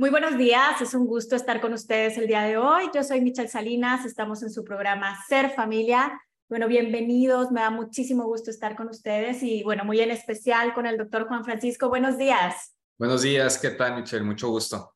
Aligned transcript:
Muy 0.00 0.10
buenos 0.10 0.38
días, 0.38 0.80
es 0.80 0.94
un 0.94 1.08
gusto 1.08 1.34
estar 1.34 1.60
con 1.60 1.72
ustedes 1.72 2.16
el 2.18 2.28
día 2.28 2.42
de 2.42 2.56
hoy. 2.56 2.84
Yo 2.94 3.02
soy 3.02 3.20
Michelle 3.20 3.48
Salinas, 3.48 4.04
estamos 4.06 4.44
en 4.44 4.50
su 4.52 4.62
programa 4.62 5.18
Ser 5.26 5.50
Familia. 5.50 6.22
Bueno, 6.48 6.68
bienvenidos, 6.68 7.50
me 7.50 7.62
da 7.62 7.70
muchísimo 7.70 8.22
gusto 8.26 8.48
estar 8.48 8.76
con 8.76 8.86
ustedes 8.86 9.42
y 9.42 9.64
bueno, 9.64 9.84
muy 9.84 9.98
en 9.98 10.12
especial 10.12 10.72
con 10.72 10.86
el 10.86 10.98
doctor 10.98 11.26
Juan 11.26 11.44
Francisco. 11.44 11.88
Buenos 11.88 12.16
días. 12.16 12.76
Buenos 12.96 13.22
días, 13.22 13.58
¿qué 13.58 13.70
tal 13.70 13.96
Michelle? 13.96 14.22
Mucho 14.22 14.48
gusto. 14.50 14.94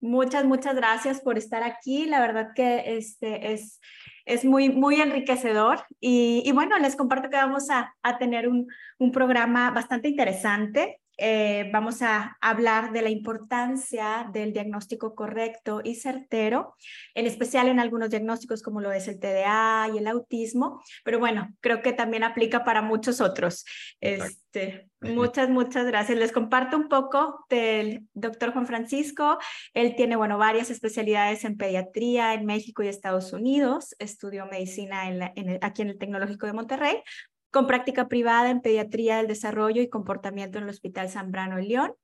Muchas, 0.00 0.44
muchas 0.44 0.74
gracias 0.74 1.20
por 1.20 1.38
estar 1.38 1.62
aquí. 1.62 2.06
La 2.06 2.20
verdad 2.20 2.48
que 2.52 2.96
este 2.96 3.52
es, 3.52 3.78
es 4.24 4.44
muy, 4.44 4.70
muy 4.70 5.00
enriquecedor 5.00 5.84
y, 6.00 6.42
y 6.44 6.50
bueno, 6.50 6.76
les 6.80 6.96
comparto 6.96 7.30
que 7.30 7.36
vamos 7.36 7.70
a, 7.70 7.94
a 8.02 8.18
tener 8.18 8.48
un, 8.48 8.66
un 8.98 9.12
programa 9.12 9.70
bastante 9.70 10.08
interesante. 10.08 11.00
Eh, 11.18 11.68
vamos 11.72 12.02
a 12.02 12.36
hablar 12.40 12.92
de 12.92 13.02
la 13.02 13.10
importancia 13.10 14.28
del 14.32 14.52
diagnóstico 14.52 15.14
correcto 15.14 15.80
y 15.84 15.94
certero, 15.94 16.74
en 17.14 17.26
especial 17.26 17.68
en 17.68 17.80
algunos 17.80 18.10
diagnósticos 18.10 18.62
como 18.62 18.80
lo 18.80 18.92
es 18.92 19.08
el 19.08 19.20
TDA 19.20 19.88
y 19.94 19.98
el 19.98 20.06
autismo, 20.06 20.82
pero 21.04 21.18
bueno, 21.18 21.54
creo 21.60 21.82
que 21.82 21.92
también 21.92 22.24
aplica 22.24 22.64
para 22.64 22.82
muchos 22.82 23.20
otros. 23.20 23.64
Este, 24.00 24.88
muchas, 25.00 25.48
muchas 25.48 25.86
gracias. 25.86 26.18
Les 26.18 26.32
comparto 26.32 26.76
un 26.76 26.88
poco 26.88 27.44
del 27.48 28.06
doctor 28.14 28.52
Juan 28.52 28.66
Francisco. 28.66 29.38
Él 29.74 29.94
tiene, 29.96 30.16
bueno, 30.16 30.38
varias 30.38 30.70
especialidades 30.70 31.44
en 31.44 31.56
pediatría 31.56 32.34
en 32.34 32.46
México 32.46 32.82
y 32.82 32.88
Estados 32.88 33.32
Unidos. 33.32 33.94
Estudió 33.98 34.46
medicina 34.46 35.08
en 35.08 35.58
aquí 35.62 35.82
en 35.82 35.90
el 35.90 35.98
Tecnológico 35.98 36.46
de 36.46 36.52
Monterrey, 36.52 37.02
con 37.52 37.66
práctica 37.66 38.08
privada 38.08 38.50
en 38.50 38.62
pediatría 38.62 39.18
del 39.18 39.28
desarrollo 39.28 39.82
y 39.82 39.88
comportamiento 39.88 40.58
en 40.58 40.64
el 40.64 40.70
Hospital 40.70 41.08
Zambrano 41.10 41.58
en 41.58 41.68
León 41.68 41.94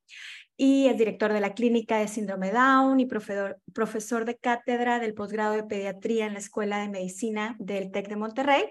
y 0.60 0.88
es 0.88 0.98
director 0.98 1.32
de 1.32 1.40
la 1.40 1.54
clínica 1.54 1.98
de 1.98 2.08
síndrome 2.08 2.50
Down 2.50 2.98
y 2.98 3.06
profesor, 3.06 3.58
profesor 3.72 4.24
de 4.24 4.36
cátedra 4.36 4.98
del 4.98 5.14
posgrado 5.14 5.54
de 5.54 5.62
pediatría 5.62 6.26
en 6.26 6.34
la 6.34 6.40
Escuela 6.40 6.78
de 6.80 6.88
Medicina 6.88 7.56
del 7.60 7.92
TEC 7.92 8.08
de 8.08 8.16
Monterrey. 8.16 8.64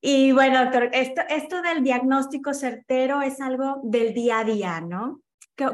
Y 0.00 0.32
bueno, 0.32 0.62
doctor, 0.62 0.90
esto, 0.92 1.22
esto 1.30 1.62
del 1.62 1.82
diagnóstico 1.84 2.52
certero 2.52 3.22
es 3.22 3.40
algo 3.40 3.80
del 3.84 4.12
día 4.12 4.40
a 4.40 4.44
día, 4.44 4.80
¿no? 4.80 5.22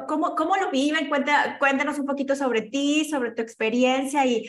¿Cómo, 0.06 0.34
cómo 0.36 0.56
lo 0.56 0.70
viven? 0.70 1.08
Cuenta, 1.08 1.56
cuéntanos 1.58 1.98
un 1.98 2.05
poquito 2.05 2.36
sobre 2.36 2.61
ti, 2.61 3.06
sobre 3.06 3.33
tu 3.33 3.41
experiencia 3.41 4.27
y, 4.27 4.47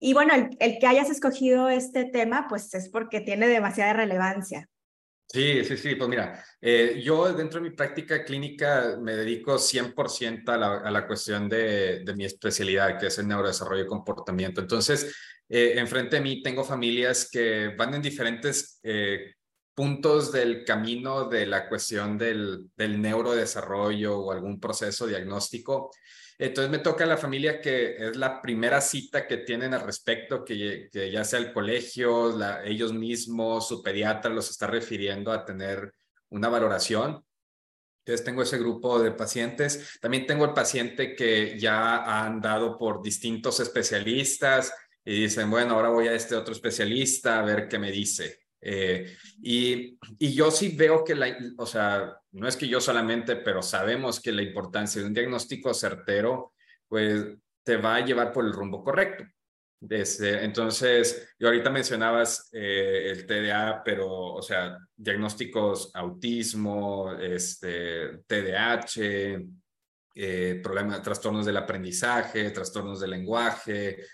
y 0.00 0.12
bueno, 0.12 0.34
el 0.58 0.78
que 0.80 0.86
hayas 0.88 1.08
escogido 1.08 1.68
este 1.68 2.04
tema, 2.04 2.46
pues 2.48 2.74
es 2.74 2.90
porque 2.90 3.20
tiene 3.20 3.46
demasiada 3.46 3.92
relevancia. 3.92 4.68
Sí, 5.32 5.64
sí, 5.64 5.78
sí, 5.78 5.94
pues 5.94 6.10
mira, 6.10 6.44
eh, 6.60 7.00
yo 7.02 7.32
dentro 7.32 7.58
de 7.58 7.70
mi 7.70 7.74
práctica 7.74 8.22
clínica 8.22 8.98
me 9.00 9.16
dedico 9.16 9.58
100% 9.58 10.52
a 10.52 10.58
la, 10.58 10.76
a 10.80 10.90
la 10.90 11.06
cuestión 11.06 11.48
de, 11.48 12.00
de, 12.04 12.14
mi 12.14 12.26
especialidad, 12.26 12.98
que 13.00 13.06
es 13.06 13.18
el 13.18 13.28
neurodesarrollo 13.28 13.84
y 13.84 13.86
comportamiento. 13.86 14.60
Entonces, 14.60 15.14
eh, 15.48 15.72
enfrente 15.76 16.16
de 16.16 16.22
mí 16.22 16.42
tengo 16.42 16.64
familias 16.64 17.30
que 17.32 17.68
van 17.78 17.94
en 17.94 18.02
diferentes 18.02 18.78
eh, 18.82 19.34
puntos 19.74 20.32
del 20.32 20.66
camino 20.66 21.24
de 21.30 21.46
la 21.46 21.66
cuestión 21.66 22.18
del, 22.18 22.70
del 22.76 23.00
neurodesarrollo 23.00 24.18
o 24.18 24.32
algún 24.32 24.60
proceso 24.60 25.06
diagnóstico. 25.06 25.90
Entonces 26.38 26.70
me 26.70 26.78
toca 26.78 27.06
la 27.06 27.16
familia 27.16 27.60
que 27.60 27.96
es 27.96 28.16
la 28.16 28.40
primera 28.40 28.80
cita 28.80 29.26
que 29.26 29.38
tienen 29.38 29.74
al 29.74 29.82
respecto, 29.82 30.44
que, 30.44 30.88
ya 30.92 31.24
sea 31.24 31.38
el 31.38 31.52
colegio, 31.52 32.34
ellos 32.64 32.92
mismos, 32.92 33.68
su 33.68 33.82
pediatra 33.82 34.32
los 34.32 34.50
está 34.50 34.66
refiriendo 34.66 35.32
a 35.32 35.44
tener 35.44 35.92
una 36.30 36.48
valoración. 36.48 37.24
Entonces 38.04 38.24
tengo 38.24 38.42
ese 38.42 38.58
grupo 38.58 38.98
de 38.98 39.12
pacientes. 39.12 39.98
También 40.00 40.26
tengo 40.26 40.44
el 40.44 40.52
paciente 40.52 41.14
que 41.14 41.58
ya 41.58 41.96
ha 41.98 42.26
andado 42.26 42.76
por 42.76 43.02
distintos 43.02 43.60
especialistas 43.60 44.72
y 45.04 45.22
dicen, 45.22 45.50
bueno, 45.50 45.74
ahora 45.74 45.90
voy 45.90 46.08
a 46.08 46.14
este 46.14 46.34
otro 46.34 46.52
especialista 46.52 47.38
a 47.38 47.44
ver 47.44 47.68
qué 47.68 47.78
me 47.78 47.92
dice. 47.92 48.41
Eh, 48.64 49.16
y, 49.42 49.98
y, 50.18 50.34
yo 50.34 50.52
sí 50.52 50.76
veo 50.76 51.02
que, 51.04 51.16
la, 51.16 51.36
o 51.58 51.66
sea, 51.66 52.16
no 52.30 52.46
es 52.46 52.56
que 52.56 52.68
yo 52.68 52.80
solamente, 52.80 53.34
pero 53.36 53.60
sabemos 53.60 54.20
que 54.20 54.30
la 54.30 54.42
importancia 54.42 55.00
de 55.00 55.08
un 55.08 55.14
diagnóstico 55.14 55.74
certero, 55.74 56.52
pues 56.86 57.26
te 57.64 57.76
va 57.76 57.96
a 57.96 58.04
llevar 58.04 58.32
por 58.32 58.44
el 58.44 58.52
rumbo 58.52 58.84
correcto. 58.84 59.24
Desde, 59.80 60.44
entonces, 60.44 61.34
yo 61.40 61.48
ahorita 61.48 61.68
mencionabas 61.68 62.48
eh, 62.52 63.10
el 63.10 63.26
TDA, 63.26 63.82
pero, 63.84 64.08
o 64.08 64.40
sea, 64.40 64.78
diagnósticos 64.94 65.90
autismo, 65.94 67.12
este, 67.14 68.18
TDAH, 68.28 69.40
eh, 70.14 70.60
problemas, 70.62 71.02
trastornos 71.02 71.44
del 71.44 71.56
aprendizaje, 71.56 72.50
trastornos 72.50 73.00
del 73.00 73.10
lenguaje, 73.10 74.04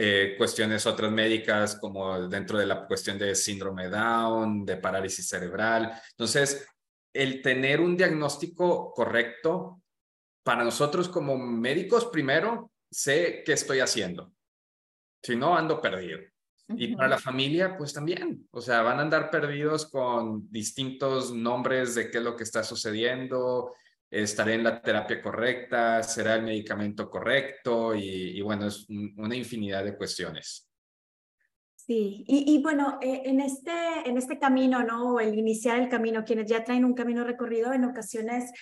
eh, 0.00 0.34
cuestiones 0.38 0.86
otras 0.86 1.10
médicas 1.10 1.76
como 1.80 2.28
dentro 2.28 2.56
de 2.56 2.66
la 2.66 2.86
cuestión 2.86 3.18
de 3.18 3.34
síndrome 3.34 3.88
Down, 3.88 4.64
de 4.64 4.76
parálisis 4.76 5.26
cerebral. 5.26 5.92
Entonces, 6.10 6.66
el 7.12 7.42
tener 7.42 7.80
un 7.80 7.96
diagnóstico 7.96 8.92
correcto 8.94 9.82
para 10.44 10.62
nosotros 10.62 11.08
como 11.08 11.36
médicos, 11.36 12.06
primero, 12.06 12.70
sé 12.88 13.42
qué 13.44 13.54
estoy 13.54 13.80
haciendo. 13.80 14.32
Si 15.20 15.34
no, 15.34 15.56
ando 15.56 15.80
perdido. 15.80 16.20
Y 16.76 16.94
para 16.94 17.08
la 17.08 17.18
familia, 17.18 17.76
pues 17.76 17.92
también. 17.92 18.46
O 18.50 18.60
sea, 18.60 18.82
van 18.82 18.98
a 18.98 19.02
andar 19.02 19.30
perdidos 19.30 19.90
con 19.90 20.48
distintos 20.50 21.32
nombres 21.32 21.94
de 21.94 22.10
qué 22.10 22.18
es 22.18 22.24
lo 22.24 22.36
que 22.36 22.44
está 22.44 22.62
sucediendo, 22.62 23.74
estaré 24.10 24.54
en 24.54 24.64
la 24.64 24.80
terapia 24.80 25.20
correcta, 25.20 26.02
será 26.02 26.36
el 26.36 26.42
medicamento 26.42 27.08
correcto 27.10 27.94
y, 27.94 28.38
y 28.38 28.40
bueno, 28.40 28.66
es 28.66 28.86
una 28.88 29.36
infinidad 29.36 29.84
de 29.84 29.96
cuestiones. 29.96 30.68
Sí, 31.74 32.24
y, 32.28 32.54
y 32.54 32.62
bueno, 32.62 32.98
eh, 33.00 33.22
en, 33.24 33.40
este, 33.40 33.72
en 34.04 34.18
este 34.18 34.38
camino, 34.38 34.82
¿no? 34.82 35.20
El 35.20 35.38
iniciar 35.38 35.78
el 35.78 35.88
camino, 35.88 36.22
quienes 36.22 36.46
ya 36.50 36.62
traen 36.62 36.84
un 36.84 36.92
camino 36.92 37.24
recorrido, 37.24 37.72
en 37.72 37.84
ocasiones 37.84 38.52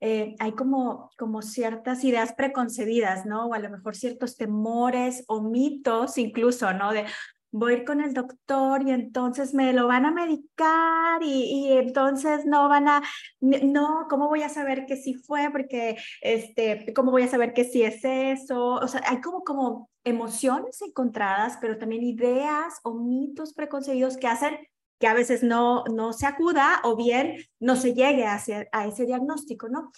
eh, 0.00 0.34
hay 0.38 0.52
como, 0.52 1.10
como 1.16 1.40
ciertas 1.40 2.04
ideas 2.04 2.34
preconcebidas, 2.34 3.24
¿no? 3.24 3.46
O 3.46 3.54
a 3.54 3.58
lo 3.58 3.70
mejor 3.70 3.96
ciertos 3.96 4.36
temores 4.36 5.24
o 5.28 5.40
mitos 5.40 6.18
incluso, 6.18 6.74
¿no? 6.74 6.92
De, 6.92 7.06
voy 7.54 7.72
a 7.72 7.76
ir 7.76 7.84
con 7.84 8.00
el 8.00 8.12
doctor 8.14 8.82
y 8.82 8.90
entonces 8.90 9.54
me 9.54 9.72
lo 9.72 9.86
van 9.86 10.04
a 10.04 10.10
medicar 10.10 11.22
y, 11.22 11.44
y, 11.44 11.72
entonces 11.78 12.44
no 12.46 12.68
van 12.68 12.88
a, 12.88 13.02
no, 13.40 14.06
¿cómo 14.10 14.28
voy 14.28 14.42
a 14.42 14.48
saber 14.48 14.86
que 14.86 14.96
sí 14.96 15.14
fue? 15.14 15.50
Porque, 15.52 15.96
este, 16.20 16.92
¿cómo 16.94 17.12
voy 17.12 17.22
a 17.22 17.28
saber 17.28 17.52
que 17.52 17.64
sí 17.64 17.84
es 17.84 18.04
eso? 18.04 18.74
O 18.74 18.88
sea, 18.88 19.02
hay 19.06 19.20
como, 19.20 19.44
como 19.44 19.88
emociones 20.02 20.82
encontradas, 20.82 21.56
pero 21.60 21.78
también 21.78 22.02
ideas 22.02 22.80
o 22.82 22.94
mitos 22.94 23.54
preconcebidos 23.54 24.16
que 24.16 24.26
hacen 24.26 24.58
que 24.98 25.06
a 25.06 25.14
veces 25.14 25.44
no, 25.44 25.84
no 25.84 26.12
se 26.12 26.26
acuda 26.26 26.80
o 26.82 26.96
bien 26.96 27.36
no 27.60 27.76
se 27.76 27.94
llegue 27.94 28.24
a, 28.24 28.34
hacer, 28.34 28.68
a 28.72 28.86
ese 28.86 29.06
diagnóstico, 29.06 29.68
¿no? 29.68 29.92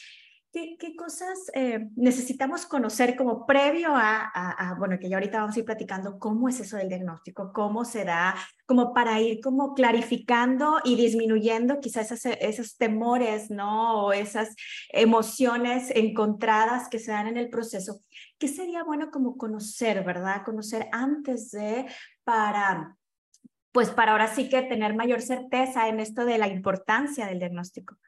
¿Qué, 0.79 0.97
cosas 0.97 1.51
eh, 1.53 1.91
necesitamos 1.97 2.65
conocer 2.65 3.15
como 3.15 3.45
previo 3.45 3.91
a, 3.93 4.75
bueno, 4.79 4.99
que 4.99 5.11
ya 5.11 5.17
ahorita 5.17 5.41
vamos 5.41 5.55
a 5.55 5.59
ir 5.59 5.67
platicando 5.67 6.19
cómo 6.19 6.49
es 6.49 6.59
eso 6.61 6.79
del 6.79 6.89
diagnóstico, 6.89 7.53
cómo 7.53 7.85
se 7.85 8.07
da, 8.07 8.35
como 8.65 8.95
para 8.95 9.21
ir 9.21 9.43
como 9.43 9.75
clarificando 9.75 10.81
y 10.83 10.97
disminuyendo 10.97 11.79
quizás 11.79 12.11
esos 12.25 12.79
temores, 12.79 13.51
¿no? 13.51 14.07
O 14.07 14.13
esas 14.15 14.57
emociones 14.89 15.91
encontradas 15.95 16.89
que 16.89 17.01
se 17.01 17.11
dan 17.11 17.27
en 17.27 17.37
el 17.37 17.51
proceso. 17.51 18.01
¿Qué 18.39 18.49
sería 18.49 18.83
bueno 18.83 19.11
como 19.11 19.37
conocer, 19.37 20.05
verdad? 20.05 20.43
Conocer 20.43 20.89
antes 20.91 21.51
de, 21.51 21.85
para, 22.25 22.97
pues 23.73 23.91
para 23.91 24.13
ahora 24.13 24.29
sí 24.29 24.49
que 24.49 24.63
tener 24.63 24.95
mayor 24.95 25.21
certeza 25.21 25.87
en 25.89 26.01
esto 26.01 26.25
de 26.25 26.39
la 26.39 26.49
importancia 26.49 27.27
del 27.27 27.41
diagnóstico. 27.41 27.99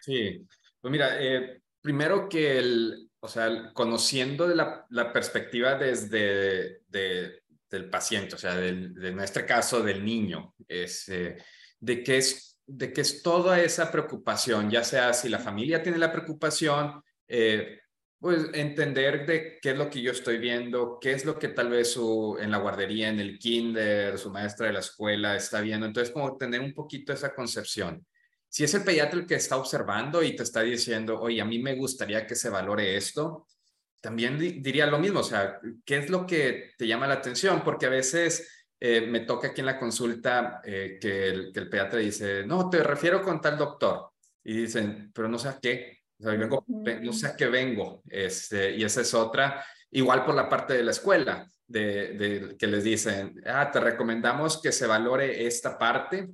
Sí, 0.00 0.44
pues 0.80 0.90
mira, 0.90 1.22
eh, 1.22 1.62
primero 1.82 2.28
que 2.28 2.58
el, 2.58 3.10
o 3.20 3.28
sea, 3.28 3.72
conociendo 3.74 4.46
la, 4.48 4.86
la 4.90 5.12
perspectiva 5.12 5.74
desde 5.74 6.80
de, 6.88 7.42
del 7.70 7.90
paciente, 7.90 8.36
o 8.36 8.38
sea, 8.38 8.56
del, 8.56 8.94
de 8.94 9.12
nuestro 9.12 9.44
caso 9.44 9.82
del 9.82 10.04
niño, 10.04 10.54
es, 10.66 11.08
eh, 11.08 11.36
de, 11.80 12.02
que 12.02 12.18
es, 12.18 12.58
de 12.66 12.92
que 12.92 13.00
es 13.00 13.22
toda 13.22 13.60
esa 13.60 13.90
preocupación, 13.90 14.70
ya 14.70 14.84
sea 14.84 15.12
si 15.12 15.28
la 15.28 15.38
familia 15.38 15.82
tiene 15.82 15.98
la 15.98 16.12
preocupación, 16.12 17.02
eh, 17.28 17.80
pues 18.18 18.46
entender 18.54 19.26
de 19.26 19.58
qué 19.60 19.70
es 19.70 19.76
lo 19.76 19.90
que 19.90 20.00
yo 20.00 20.12
estoy 20.12 20.38
viendo, 20.38 20.98
qué 21.00 21.12
es 21.12 21.24
lo 21.24 21.36
que 21.36 21.48
tal 21.48 21.70
vez 21.70 21.92
su, 21.92 22.38
en 22.40 22.52
la 22.52 22.58
guardería, 22.58 23.08
en 23.08 23.18
el 23.18 23.36
kinder, 23.36 24.16
su 24.16 24.30
maestra 24.30 24.68
de 24.68 24.74
la 24.74 24.78
escuela 24.78 25.34
está 25.34 25.60
viendo. 25.60 25.86
Entonces, 25.86 26.14
como 26.14 26.36
tener 26.36 26.60
un 26.60 26.72
poquito 26.72 27.12
esa 27.12 27.34
concepción 27.34 28.06
si 28.52 28.64
es 28.64 28.74
el 28.74 28.84
pediatra 28.84 29.18
el 29.18 29.26
que 29.26 29.36
está 29.36 29.56
observando 29.56 30.22
y 30.22 30.36
te 30.36 30.42
está 30.42 30.60
diciendo, 30.60 31.18
oye, 31.18 31.40
a 31.40 31.44
mí 31.46 31.58
me 31.58 31.74
gustaría 31.74 32.26
que 32.26 32.34
se 32.34 32.50
valore 32.50 32.98
esto, 32.98 33.46
también 33.98 34.38
diría 34.38 34.86
lo 34.86 34.98
mismo, 34.98 35.20
o 35.20 35.24
sea, 35.24 35.58
¿qué 35.86 35.96
es 35.96 36.10
lo 36.10 36.26
que 36.26 36.72
te 36.76 36.86
llama 36.86 37.06
la 37.06 37.14
atención? 37.14 37.64
Porque 37.64 37.86
a 37.86 37.88
veces 37.88 38.66
eh, 38.78 39.00
me 39.00 39.20
toca 39.20 39.48
aquí 39.48 39.60
en 39.60 39.66
la 39.68 39.78
consulta 39.78 40.60
eh, 40.64 40.98
que, 41.00 41.28
el, 41.28 41.50
que, 41.50 41.60
el, 41.60 41.70
pediatra 41.70 42.00
dice, 42.00 42.44
no, 42.44 42.68
te 42.68 42.82
refiero 42.82 43.22
con 43.22 43.40
tal 43.40 43.56
doctor. 43.56 44.10
Y 44.44 44.52
dicen, 44.52 45.10
pero 45.14 45.28
no 45.28 45.38
sé 45.38 45.48
a 45.48 45.58
qué, 45.58 46.00
o 46.18 46.24
sea, 46.24 46.32
vengo, 46.32 46.62
no 46.68 47.12
sé 47.14 47.28
a 47.28 47.36
qué 47.36 47.46
vengo. 47.46 48.02
Este, 48.06 48.76
y 48.76 48.84
esa 48.84 49.00
es 49.00 49.14
otra. 49.14 49.64
Igual 49.92 50.26
por 50.26 50.34
la 50.34 50.50
parte 50.50 50.74
de 50.74 50.82
la 50.82 50.90
escuela, 50.90 51.48
de, 51.66 52.54
que 52.58 52.66
les 52.66 52.84
dicen, 52.84 53.40
ah, 53.46 53.70
te 53.70 53.80
recomendamos 53.80 54.60
que 54.60 54.72
se 54.72 54.86
valore 54.86 55.46
esta 55.46 55.78
parte, 55.78 56.28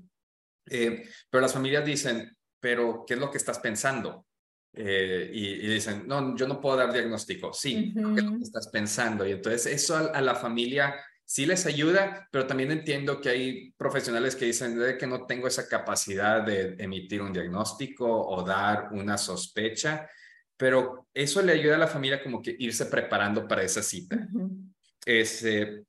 eh, 0.70 1.08
pero 1.30 1.40
las 1.40 1.52
familias 1.52 1.84
dicen, 1.84 2.36
pero 2.60 3.04
¿qué 3.06 3.14
es 3.14 3.20
lo 3.20 3.30
que 3.30 3.38
estás 3.38 3.58
pensando? 3.58 4.26
Eh, 4.74 5.30
y, 5.32 5.66
dicen, 5.66 6.06
no, 6.06 6.36
yo 6.36 6.46
no 6.46 6.60
puedo 6.60 6.76
dar 6.76 6.92
diagnóstico. 6.92 7.52
Sí, 7.52 7.92
¿qué 7.94 8.20
es 8.20 8.24
lo 8.24 8.38
que 8.38 8.44
estás 8.44 8.68
pensando? 8.68 9.26
Y 9.26 9.32
entonces 9.32 9.66
eso 9.66 9.96
a, 9.96 10.20
la 10.20 10.34
familia 10.34 10.94
sí 11.24 11.46
les 11.46 11.66
ayuda, 11.66 12.28
pero 12.30 12.46
también 12.46 12.70
entiendo 12.70 13.20
que 13.20 13.28
hay 13.28 13.72
profesionales 13.72 14.36
que 14.36 14.46
dicen 14.46 14.78
que 14.98 15.06
no 15.06 15.26
tengo 15.26 15.48
esa 15.48 15.68
capacidad 15.68 16.42
de 16.42 16.76
emitir 16.78 17.22
un 17.22 17.32
diagnóstico 17.32 18.06
o 18.06 18.42
dar 18.44 18.88
una 18.92 19.18
sospecha, 19.18 20.08
pero 20.56 21.08
eso 21.12 21.42
le 21.42 21.52
ayuda 21.52 21.76
a 21.76 21.78
la 21.78 21.86
familia 21.86 22.22
como 22.22 22.40
que 22.40 22.54
irse 22.58 22.86
preparando 22.86 23.46
para 23.46 23.62
esa 23.62 23.82
cita. 23.82 24.28
Este, 25.04 25.84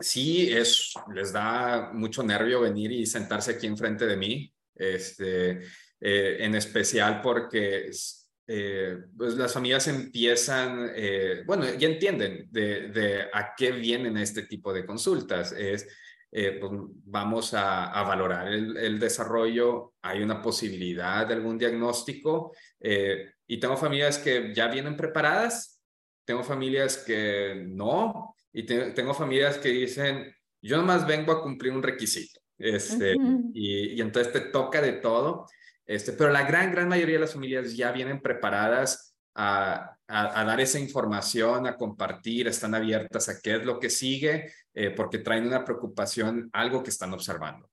sí, 0.00 0.52
es, 0.52 0.92
les 1.14 1.32
da 1.32 1.90
mucho 1.92 2.22
nervio 2.22 2.60
venir 2.60 2.92
y 2.92 3.06
sentarse 3.06 3.52
aquí 3.52 3.66
enfrente 3.66 4.06
de 4.06 4.16
mí, 4.16 4.52
este, 4.74 5.60
eh, 6.00 6.36
en 6.40 6.54
especial 6.54 7.20
porque 7.20 7.90
eh, 8.46 8.98
pues 9.16 9.34
las 9.34 9.52
familias 9.52 9.86
empiezan, 9.88 10.90
eh, 10.94 11.42
bueno, 11.46 11.64
ya 11.74 11.88
entienden 11.88 12.48
de, 12.50 13.28
a 13.32 13.54
qué 13.56 13.72
vienen 13.72 14.16
este 14.16 14.42
tipo 14.42 14.72
de 14.72 14.86
consultas. 14.86 15.52
Es, 15.52 15.86
pues 16.30 16.70
vamos 17.04 17.54
a, 17.54 17.86
a 17.86 18.04
valorar 18.04 18.48
el, 18.48 18.76
el, 18.76 19.00
desarrollo, 19.00 19.94
hay 20.00 20.22
una 20.22 20.40
posibilidad 20.40 21.26
de 21.26 21.34
algún 21.34 21.58
diagnóstico 21.58 22.52
y 23.48 23.58
tengo 23.58 23.76
familias 23.76 24.18
que 24.18 24.54
ya 24.54 24.68
vienen 24.68 24.96
preparadas, 24.96 25.82
tengo 26.24 26.44
familias 26.44 26.98
que 26.98 27.64
no, 27.66 28.36
y 28.52 28.64
tengo 28.64 29.14
familias 29.14 29.58
que 29.58 29.68
dicen, 29.68 30.34
yo 30.62 30.76
nomás 30.76 31.06
vengo 31.06 31.32
a 31.32 31.42
cumplir 31.42 31.72
un 31.72 31.82
requisito. 31.82 32.40
Este, 32.58 33.14
y, 33.54 33.94
y, 33.94 34.00
entonces 34.00 34.32
te 34.32 34.40
toca 34.40 34.82
de 34.82 34.92
todo. 34.94 35.46
Este, 35.86 36.12
pero 36.12 36.30
la 36.30 36.44
gran, 36.44 36.70
gran 36.70 36.88
mayoría 36.88 37.16
de 37.16 37.22
las 37.22 37.32
familias 37.32 37.74
ya 37.76 37.90
vienen 37.90 38.20
preparadas 38.20 39.16
a, 39.34 39.96
a, 40.06 40.44
dar 40.44 40.60
esa 40.60 40.78
información, 40.78 41.66
a 41.66 41.76
compartir, 41.76 42.48
están 42.48 42.74
abiertas 42.74 43.28
a 43.28 43.40
qué 43.40 43.56
es 43.56 43.64
lo 43.64 43.78
que 43.78 43.88
sigue, 43.88 44.52
eh, 44.74 44.90
porque 44.90 45.18
traen 45.18 45.46
una 45.46 45.64
preocupación, 45.64 46.50
algo 46.52 46.82
que 46.82 46.90
están 46.90 47.12
observando. 47.12 47.68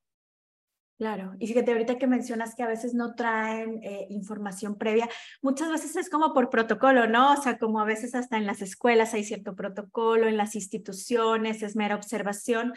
Claro, 0.98 1.36
y 1.38 1.46
fíjate, 1.46 1.72
ahorita 1.72 2.00
que 2.00 2.08
mencionas 2.08 2.56
que 2.56 2.64
a 2.64 2.68
veces 2.68 2.96
no 2.96 3.14
traen 3.14 3.84
eh, 3.84 4.08
información 4.10 4.80
previa, 4.80 5.08
muchas 5.44 5.70
veces 5.70 5.96
es 5.96 6.10
como 6.10 6.34
por 6.34 6.50
protocolo, 6.50 7.06
¿no? 7.06 7.34
O 7.34 7.38
sea, 7.38 7.60
como 7.60 7.80
a 7.80 7.86
veces 7.86 8.16
hasta 8.16 8.36
en 8.36 8.48
las 8.48 8.64
escuelas 8.64 9.14
hay 9.14 9.24
cierto 9.24 9.56
protocolo, 9.56 10.28
en 10.28 10.38
las 10.38 10.56
instituciones 10.56 11.62
es 11.62 11.76
mera 11.76 11.96
observación, 11.96 12.74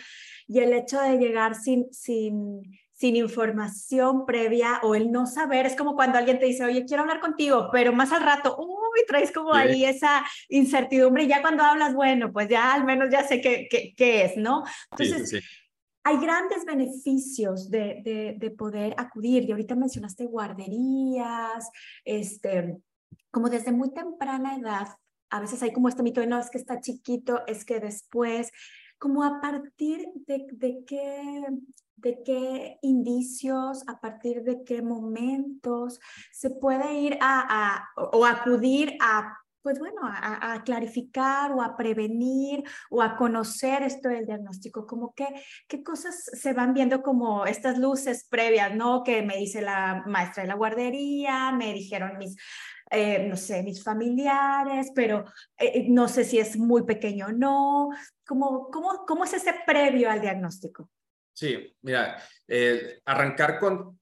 y 0.46 0.58
el 0.58 0.74
hecho 0.74 1.00
de 1.00 1.16
llegar 1.16 1.54
sin, 1.54 1.90
sin, 1.94 2.60
sin 2.92 3.16
información 3.16 4.26
previa 4.26 4.80
o 4.82 4.94
el 4.94 5.10
no 5.10 5.24
saber, 5.24 5.64
es 5.64 5.74
como 5.74 5.94
cuando 5.94 6.18
alguien 6.18 6.38
te 6.38 6.44
dice, 6.44 6.62
oye, 6.66 6.84
quiero 6.84 7.04
hablar 7.04 7.20
contigo, 7.20 7.70
pero 7.72 7.94
más 7.94 8.12
al 8.12 8.22
rato, 8.22 8.54
uy, 8.58 9.00
traes 9.08 9.32
como 9.32 9.54
ahí 9.54 9.86
esa 9.86 10.26
incertidumbre 10.50 11.24
y 11.24 11.28
ya 11.28 11.40
cuando 11.40 11.62
hablas, 11.62 11.94
bueno, 11.94 12.30
pues 12.30 12.48
ya 12.50 12.74
al 12.74 12.84
menos 12.84 13.08
ya 13.10 13.26
sé 13.26 13.40
qué, 13.40 13.66
qué, 13.70 13.94
qué 13.96 14.24
es, 14.26 14.36
¿no? 14.36 14.62
Entonces, 14.90 15.30
sí, 15.30 15.40
sí 15.40 15.46
hay 16.02 16.18
grandes 16.18 16.64
beneficios 16.64 17.70
de, 17.70 18.36
de, 18.38 18.50
poder 18.52 18.94
acudir. 18.96 19.44
Y 19.44 19.52
ahorita 19.52 19.76
mencionaste 19.76 20.26
guarderías, 20.26 21.70
este, 22.04 22.78
como 23.30 23.48
desde 23.48 23.72
muy 23.72 23.92
temprana 23.92 24.56
edad, 24.56 24.88
a 25.30 25.40
veces 25.40 25.62
hay 25.62 25.72
como 25.72 25.88
este 25.88 26.02
mito 26.02 26.20
de 26.20 26.26
no, 26.26 26.38
es 26.38 26.50
que 26.50 26.58
está 26.58 26.80
chiquito, 26.80 27.42
es 27.46 27.64
que 27.64 27.80
después, 27.80 28.50
como 28.98 29.22
a 29.22 29.40
partir 29.40 30.06
de, 30.26 30.46
qué 30.86 31.44
de 31.96 32.22
qué 32.24 32.78
indicios, 32.82 33.86
a 33.86 34.00
partir 34.00 34.42
de 34.42 34.64
qué 34.64 34.82
momentos 34.82 36.00
se 36.32 36.50
puede 36.50 36.94
ir 36.94 37.18
a 37.20 37.84
o 38.12 38.24
acudir 38.24 38.96
a 39.00 39.36
pues 39.62 39.78
bueno, 39.78 40.00
a, 40.02 40.62
clarificar 40.64 41.52
o 41.52 41.62
a 41.62 41.76
prevenir 41.76 42.62
o 42.90 43.02
a 43.02 43.16
conocer 43.16 43.82
esto 43.82 44.08
del 44.08 44.26
diagnóstico, 44.26 44.86
como 44.86 45.14
que, 45.14 45.26
qué 45.68 45.82
cosas 45.82 46.24
se 46.32 46.52
van 46.52 46.74
viendo 46.74 47.02
como 47.02 47.46
estas 47.46 47.78
luces 47.78 48.26
previas, 48.28 48.74
¿no? 48.74 49.02
Que 49.02 49.22
me 49.22 49.36
dice 49.36 49.62
la 49.62 50.02
maestra 50.06 50.42
de 50.42 50.48
la 50.48 50.54
guardería, 50.54 51.52
me 51.52 51.72
dijeron 51.72 52.18
mis, 52.18 52.36
eh, 52.90 53.26
no 53.28 53.36
sé, 53.36 53.62
mis 53.62 53.82
familiares, 53.82 54.90
pero 54.94 55.24
eh, 55.58 55.86
no 55.88 56.08
sé 56.08 56.24
si 56.24 56.38
es 56.38 56.56
muy 56.56 56.84
pequeño 56.84 57.26
o 57.26 57.32
no. 57.32 57.90
¿Cómo, 58.26 58.68
cómo, 58.70 59.04
¿Cómo 59.06 59.24
es 59.24 59.34
ese 59.34 59.54
previo 59.66 60.10
al 60.10 60.20
diagnóstico? 60.20 60.90
Sí, 61.32 61.74
mira, 61.82 62.22
eh, 62.46 63.00
arrancar 63.04 63.58
con 63.58 63.98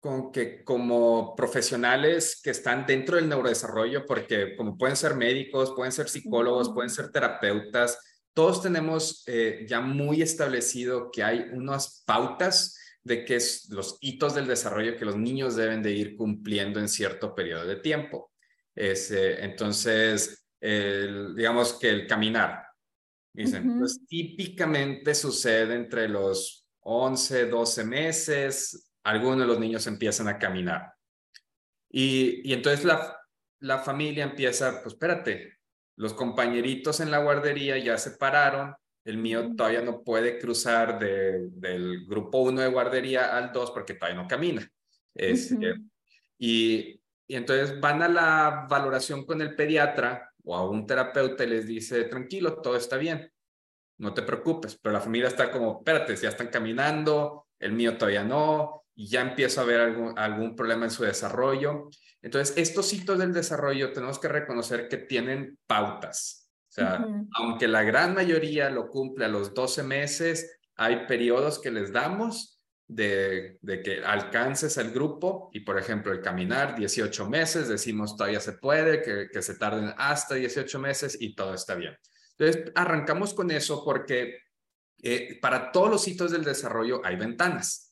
con 0.00 0.32
que 0.32 0.64
como 0.64 1.36
profesionales 1.36 2.40
que 2.42 2.50
están 2.50 2.86
dentro 2.86 3.16
del 3.16 3.28
neurodesarrollo, 3.28 4.06
porque 4.06 4.56
como 4.56 4.76
pueden 4.76 4.96
ser 4.96 5.14
médicos, 5.14 5.72
pueden 5.76 5.92
ser 5.92 6.08
psicólogos, 6.08 6.72
pueden 6.72 6.90
ser 6.90 7.12
terapeutas, 7.12 7.98
todos 8.32 8.62
tenemos 8.62 9.22
eh, 9.26 9.66
ya 9.68 9.80
muy 9.80 10.22
establecido 10.22 11.10
que 11.10 11.22
hay 11.22 11.40
unas 11.52 12.02
pautas 12.06 12.78
de 13.02 13.24
que 13.24 13.36
es 13.36 13.68
los 13.70 13.98
hitos 14.00 14.34
del 14.34 14.46
desarrollo 14.46 14.96
que 14.96 15.04
los 15.04 15.16
niños 15.16 15.56
deben 15.56 15.82
de 15.82 15.92
ir 15.92 16.16
cumpliendo 16.16 16.80
en 16.80 16.88
cierto 16.88 17.34
periodo 17.34 17.66
de 17.66 17.76
tiempo. 17.76 18.32
Eh, 18.74 18.94
entonces, 19.40 20.46
digamos 20.60 21.74
que 21.74 21.88
el 21.88 22.06
caminar, 22.06 22.62
dicen, 23.32 23.78
pues 23.78 24.00
típicamente 24.06 25.14
sucede 25.14 25.74
entre 25.74 26.08
los 26.08 26.66
11, 26.80 27.46
12 27.46 27.84
meses, 27.84 28.89
algunos 29.04 29.40
de 29.40 29.46
los 29.46 29.58
niños 29.58 29.86
empiezan 29.86 30.28
a 30.28 30.38
caminar. 30.38 30.94
Y, 31.90 32.48
y 32.48 32.52
entonces 32.52 32.84
la, 32.84 33.18
la 33.60 33.78
familia 33.78 34.24
empieza, 34.24 34.82
pues 34.82 34.94
espérate, 34.94 35.58
los 35.96 36.14
compañeritos 36.14 37.00
en 37.00 37.10
la 37.10 37.18
guardería 37.18 37.78
ya 37.78 37.98
se 37.98 38.12
pararon, 38.12 38.74
el 39.04 39.18
mío 39.18 39.54
todavía 39.56 39.82
no 39.82 40.02
puede 40.02 40.38
cruzar 40.38 40.98
de, 40.98 41.48
del 41.50 42.06
grupo 42.06 42.38
1 42.38 42.60
de 42.60 42.68
guardería 42.68 43.36
al 43.36 43.52
2 43.52 43.70
porque 43.72 43.94
todavía 43.94 44.22
no 44.22 44.28
camina. 44.28 44.66
Este, 45.14 45.74
y, 46.38 47.00
y 47.26 47.36
entonces 47.36 47.80
van 47.80 48.02
a 48.02 48.08
la 48.08 48.66
valoración 48.68 49.24
con 49.24 49.40
el 49.42 49.54
pediatra 49.54 50.32
o 50.44 50.56
a 50.56 50.68
un 50.68 50.86
terapeuta 50.86 51.44
y 51.44 51.48
les 51.48 51.66
dice, 51.66 52.04
tranquilo, 52.04 52.60
todo 52.60 52.76
está 52.76 52.96
bien, 52.96 53.30
no 53.98 54.14
te 54.14 54.22
preocupes, 54.22 54.78
pero 54.80 54.92
la 54.92 55.00
familia 55.00 55.28
está 55.28 55.50
como, 55.50 55.78
espérate, 55.78 56.16
ya 56.16 56.30
están 56.30 56.48
caminando, 56.48 57.48
el 57.58 57.72
mío 57.72 57.98
todavía 57.98 58.24
no, 58.24 58.79
y 58.94 59.08
ya 59.08 59.22
empieza 59.22 59.60
a 59.60 59.64
haber 59.64 59.80
algún, 59.80 60.18
algún 60.18 60.54
problema 60.54 60.84
en 60.84 60.90
su 60.90 61.04
desarrollo. 61.04 61.88
Entonces, 62.22 62.56
estos 62.56 62.92
hitos 62.92 63.18
del 63.18 63.32
desarrollo 63.32 63.92
tenemos 63.92 64.18
que 64.18 64.28
reconocer 64.28 64.88
que 64.88 64.98
tienen 64.98 65.58
pautas. 65.66 66.50
O 66.68 66.72
sea, 66.72 67.04
aunque 67.34 67.66
la 67.66 67.82
gran 67.82 68.14
mayoría 68.14 68.70
lo 68.70 68.88
cumple 68.88 69.24
a 69.24 69.28
los 69.28 69.54
12 69.54 69.82
meses, 69.82 70.60
hay 70.76 71.06
periodos 71.06 71.58
que 71.58 71.70
les 71.70 71.92
damos 71.92 72.60
de, 72.86 73.58
de, 73.60 73.82
que 73.82 74.04
alcances 74.04 74.76
el 74.76 74.92
grupo 74.92 75.50
y, 75.52 75.60
por 75.60 75.78
ejemplo, 75.78 76.12
el 76.12 76.20
caminar 76.20 76.76
18 76.76 77.28
meses, 77.28 77.68
decimos 77.68 78.16
todavía 78.16 78.40
se 78.40 78.52
puede, 78.52 79.02
que, 79.02 79.28
que 79.32 79.42
se 79.42 79.54
tarden 79.54 79.92
hasta 79.96 80.36
18 80.36 80.78
meses 80.78 81.16
y 81.20 81.34
todo 81.34 81.54
está 81.54 81.74
bien. 81.74 81.96
Entonces, 82.38 82.72
arrancamos 82.74 83.34
con 83.34 83.50
eso 83.50 83.84
porque 83.84 84.38
eh, 85.02 85.38
para 85.40 85.72
todos 85.72 85.90
los 85.90 86.06
hitos 86.06 86.30
del 86.30 86.44
desarrollo 86.44 87.00
hay 87.04 87.16
ventanas 87.16 87.89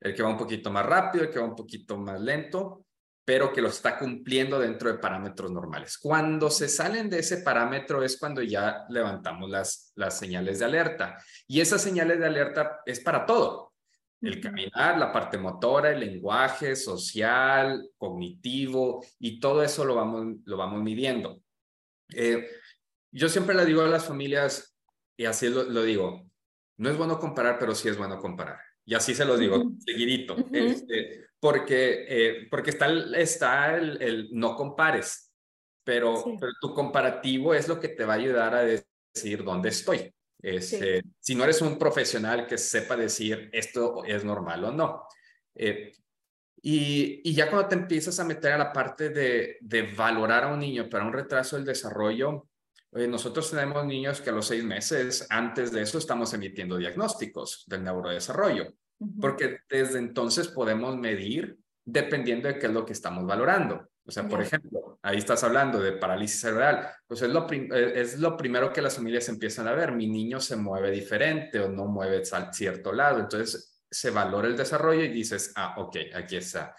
el 0.00 0.14
que 0.14 0.22
va 0.22 0.28
un 0.28 0.36
poquito 0.36 0.70
más 0.70 0.86
rápido, 0.86 1.24
el 1.24 1.30
que 1.30 1.38
va 1.38 1.46
un 1.46 1.56
poquito 1.56 1.96
más 1.96 2.20
lento, 2.20 2.84
pero 3.24 3.52
que 3.52 3.60
lo 3.60 3.68
está 3.68 3.98
cumpliendo 3.98 4.58
dentro 4.58 4.90
de 4.90 4.98
parámetros 4.98 5.50
normales. 5.50 5.98
Cuando 5.98 6.48
se 6.48 6.66
salen 6.66 7.10
de 7.10 7.18
ese 7.18 7.38
parámetro 7.38 8.02
es 8.02 8.18
cuando 8.18 8.42
ya 8.42 8.86
levantamos 8.88 9.50
las, 9.50 9.92
las 9.96 10.18
señales 10.18 10.60
de 10.60 10.64
alerta. 10.64 11.22
Y 11.46 11.60
esas 11.60 11.82
señales 11.82 12.18
de 12.18 12.26
alerta 12.26 12.80
es 12.86 13.00
para 13.00 13.26
todo. 13.26 13.74
El 14.20 14.40
caminar, 14.40 14.98
la 14.98 15.12
parte 15.12 15.36
motora, 15.36 15.90
el 15.90 16.00
lenguaje 16.00 16.74
social, 16.74 17.90
cognitivo, 17.98 19.04
y 19.18 19.38
todo 19.38 19.62
eso 19.62 19.84
lo 19.84 19.94
vamos, 19.94 20.38
lo 20.44 20.56
vamos 20.56 20.82
midiendo. 20.82 21.40
Eh, 22.14 22.48
yo 23.12 23.28
siempre 23.28 23.54
le 23.54 23.66
digo 23.66 23.82
a 23.82 23.88
las 23.88 24.06
familias, 24.06 24.74
y 25.16 25.26
así 25.26 25.48
lo, 25.48 25.64
lo 25.64 25.82
digo, 25.82 26.28
no 26.78 26.88
es 26.88 26.96
bueno 26.96 27.18
comparar, 27.18 27.58
pero 27.58 27.74
sí 27.74 27.88
es 27.88 27.98
bueno 27.98 28.18
comparar. 28.18 28.58
Y 28.88 28.94
así 28.94 29.14
se 29.14 29.26
los 29.26 29.38
digo, 29.38 29.72
seguidito. 29.84 30.34
Este, 30.50 31.26
porque, 31.38 32.06
eh, 32.08 32.48
porque 32.50 32.70
está, 32.70 32.86
el, 32.86 33.14
está 33.16 33.76
el, 33.76 34.00
el 34.00 34.28
no 34.32 34.56
compares, 34.56 35.30
pero, 35.84 36.24
pero, 36.40 36.52
tu 36.58 36.72
comparativo 36.72 37.52
es 37.52 37.68
lo 37.68 37.78
que 37.78 37.88
te 37.88 38.06
va 38.06 38.14
a 38.14 38.16
ayudar 38.16 38.54
a 38.54 38.64
decir 38.64 39.44
dónde 39.44 39.68
estoy. 39.68 40.10
Este, 40.40 41.02
Si 41.20 41.34
no 41.34 41.44
eres 41.44 41.60
un 41.60 41.78
profesional 41.78 42.46
que 42.46 42.56
sepa 42.56 42.96
decir 42.96 43.50
esto 43.52 44.04
es 44.06 44.24
normal 44.24 44.64
o 44.64 44.72
no. 44.72 45.06
Eh, 45.54 45.92
y, 46.62 47.20
y, 47.22 47.34
ya 47.34 47.50
cuando 47.50 47.68
te 47.68 47.74
empiezas 47.74 48.18
a 48.18 48.24
meter 48.24 48.52
a 48.52 48.58
la 48.58 48.72
parte 48.72 49.10
de, 49.10 49.58
de 49.60 49.82
valorar 49.82 50.44
a 50.44 50.54
un 50.54 50.60
niño 50.60 50.88
para 50.88 51.04
un 51.04 51.12
retraso 51.12 51.56
del 51.56 51.66
desarrollo, 51.66 52.48
nosotros 52.92 53.50
tenemos 53.50 53.84
niños 53.84 54.20
que 54.20 54.30
a 54.30 54.32
los 54.32 54.46
seis 54.46 54.64
meses, 54.64 55.26
antes 55.30 55.72
de 55.72 55.82
eso, 55.82 55.98
estamos 55.98 56.32
emitiendo 56.32 56.76
diagnósticos 56.76 57.64
del 57.66 57.84
neurodesarrollo, 57.84 58.72
porque 59.20 59.58
desde 59.68 59.98
entonces 59.98 60.48
podemos 60.48 60.96
medir 60.96 61.58
dependiendo 61.84 62.48
de 62.48 62.58
qué 62.58 62.66
es 62.66 62.72
lo 62.72 62.84
que 62.84 62.92
estamos 62.92 63.26
valorando. 63.26 63.88
O 64.08 64.10
sea, 64.10 64.26
por 64.26 64.40
ejemplo, 64.40 64.98
ahí 65.02 65.18
estás 65.18 65.44
hablando 65.44 65.78
de 65.80 65.92
parálisis 65.92 66.40
cerebral. 66.40 66.88
Pues 67.06 67.20
es 67.20 67.28
lo, 67.28 67.46
eh, 67.50 67.92
es 67.94 68.18
lo 68.18 68.38
primero 68.38 68.72
que 68.72 68.80
las 68.80 68.96
familias 68.96 69.28
empiezan 69.28 69.68
a 69.68 69.74
ver. 69.74 69.92
Mi 69.92 70.06
niño 70.06 70.40
se 70.40 70.56
mueve 70.56 70.90
diferente 70.90 71.60
o 71.60 71.68
no 71.68 71.84
mueve 71.84 72.22
a 72.32 72.52
cierto 72.52 72.90
lado. 72.90 73.20
Entonces 73.20 73.82
se 73.90 74.10
valora 74.10 74.48
el 74.48 74.56
desarrollo 74.56 75.02
y 75.02 75.08
dices, 75.08 75.52
ah, 75.56 75.74
ok, 75.76 75.96
aquí 76.14 76.36
está. 76.36 76.74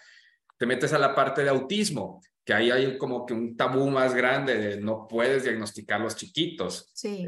Te 0.58 0.66
metes 0.66 0.92
a 0.92 0.98
la 0.98 1.14
parte 1.14 1.44
de 1.44 1.50
autismo, 1.50 2.20
que 2.44 2.54
ahí 2.54 2.70
hay 2.70 2.98
como 2.98 3.26
que 3.26 3.34
un 3.34 3.56
tabú 3.56 3.90
más 3.90 4.14
grande 4.14 4.56
de 4.56 4.80
no 4.80 5.06
puedes 5.08 5.44
diagnosticar 5.44 6.00
los 6.00 6.16
chiquitos. 6.16 6.90
Sí. 6.94 7.26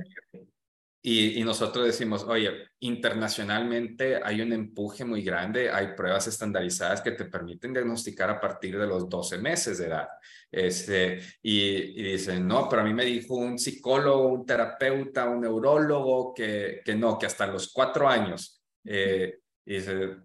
Y, 1.05 1.43
nosotros 1.43 1.85
decimos, 1.85 2.23
oye, 2.23 2.69
internacionalmente 2.79 4.21
hay 4.23 4.41
un 4.41 4.53
empuje 4.53 5.05
muy 5.05 5.25
grande, 5.25 5.69
hay 5.69 5.95
pruebas 5.97 6.29
estandarizadas 6.29 7.01
que 7.01 7.11
te 7.11 7.25
permiten 7.25 7.73
diagnosticar 7.73 8.31
a 8.31 8.41
partir 8.41 8.79
de 8.79 8.87
los 8.87 9.09
12 9.09 9.39
meses 9.39 9.79
de 9.79 9.87
edad. 9.87 10.07
Este, 10.49 11.19
y, 11.43 12.03
dicen, 12.05 12.47
no, 12.47 12.69
pero 12.69 12.83
a 12.83 12.85
mí 12.85 12.95
me 12.95 13.05
dijo 13.05 13.35
un 13.35 13.59
psicólogo, 13.59 14.29
un 14.29 14.47
terapeuta, 14.47 15.29
un 15.29 15.41
neurólogo 15.41 16.33
que, 16.33 16.83
que 16.85 16.95
no, 16.95 17.19
que 17.19 17.27
hasta 17.27 17.49
los 17.49 17.73
cuatro 17.73 18.09
años. 18.09 18.63
Eh, 18.85 19.41
y 19.67 19.75
dice, 19.75 20.19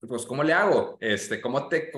pues, 0.00 0.26
¿cómo 0.26 0.42
le 0.42 0.52
hago? 0.52 0.96
Este, 1.00 1.40
¿Cómo 1.40 1.68
te, 1.68 1.90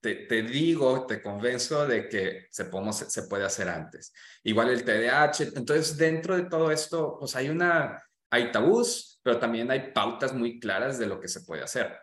te, 0.00 0.42
digo, 0.42 1.06
te 1.06 1.22
convenzo 1.22 1.86
de 1.86 2.08
que 2.08 2.46
se, 2.50 2.66
podemos, 2.66 2.96
se 2.96 3.22
puede 3.24 3.44
hacer 3.44 3.68
antes? 3.68 4.12
Igual 4.42 4.70
el 4.70 4.84
TDAH. 4.84 5.56
Entonces, 5.56 5.96
dentro 5.96 6.36
de 6.36 6.44
todo 6.44 6.70
esto, 6.70 7.16
pues 7.18 7.34
hay 7.36 7.48
una, 7.48 8.02
hay 8.30 8.50
tabús, 8.52 9.20
pero 9.22 9.38
también 9.38 9.70
hay 9.70 9.92
pautas 9.92 10.34
muy 10.34 10.58
claras 10.60 10.98
de 10.98 11.06
lo 11.06 11.20
que 11.20 11.28
se 11.28 11.42
puede 11.42 11.62
hacer. 11.62 11.96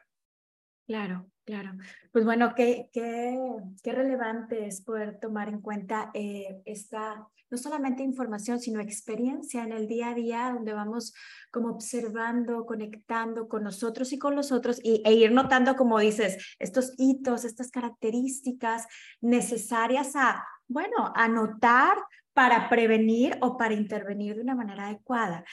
Claro, 0.88 1.31
claro. 1.46 1.72
Pues 2.12 2.26
bueno, 2.26 2.54
qué, 2.56 2.90
qué, 2.94 3.38
qué 3.84 3.92
relevante 3.92 4.66
es 4.66 4.82
poder 4.82 5.20
tomar 5.20 5.50
en 5.50 5.62
cuenta 5.62 6.12
eh, 6.14 6.62
esta, 6.66 7.28
no 7.50 7.58
solamente 7.58 8.04
información, 8.04 8.60
sino 8.60 8.80
experiencia 8.80 9.64
en 9.64 9.72
el 9.72 9.88
día 9.88 10.10
a 10.10 10.14
día, 10.14 10.52
donde 10.54 10.74
vamos 10.74 11.14
como 11.52 11.70
observando, 11.70 12.66
conectando 12.66 13.48
con 13.48 13.64
nosotros 13.64 14.14
y 14.14 14.20
con 14.20 14.36
los 14.36 14.52
otros 14.52 14.80
y, 14.84 15.02
e 15.06 15.14
ir 15.14 15.32
notando, 15.32 15.76
como 15.76 16.00
dices, 16.00 16.56
estos 16.60 16.94
hitos, 16.98 17.46
estas 17.46 17.72
características 17.72 18.88
necesarias 19.20 20.16
a, 20.16 20.46
bueno, 20.68 21.12
anotar 21.16 21.98
para 22.34 22.70
prevenir 22.70 23.38
o 23.42 23.58
para 23.58 23.74
intervenir 23.74 24.36
de 24.36 24.42
una 24.42 24.56
manera 24.56 24.88
adecuada. 24.88 25.44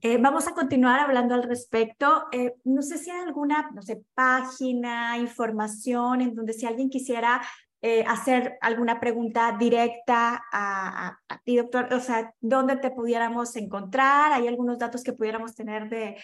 Eh, 0.00 0.18
vamos 0.18 0.48
a 0.48 0.54
continuar 0.54 1.00
hablando 1.00 1.34
al 1.34 1.44
respecto. 1.44 2.26
Eh, 2.32 2.54
no 2.64 2.82
sé 2.82 2.98
si 2.98 3.10
hay 3.10 3.22
alguna, 3.22 3.70
no 3.74 3.82
sé, 3.82 4.02
página, 4.14 5.18
información 5.18 6.20
en 6.20 6.34
donde 6.34 6.52
si 6.52 6.66
alguien 6.66 6.90
quisiera 6.90 7.40
eh, 7.82 8.04
hacer 8.06 8.58
alguna 8.62 8.98
pregunta 8.98 9.54
directa 9.58 10.42
a, 10.52 11.18
a, 11.28 11.38
ti, 11.44 11.56
doctor, 11.56 11.92
o 11.92 12.00
sea, 12.00 12.34
dónde 12.40 12.76
te 12.76 12.90
pudiéramos 12.90 13.54
encontrar, 13.56 14.32
hay 14.32 14.48
algunos 14.48 14.78
datos 14.78 15.04
que 15.04 15.12
pudiéramos 15.12 15.54
tener 15.54 15.88
de 15.88 16.16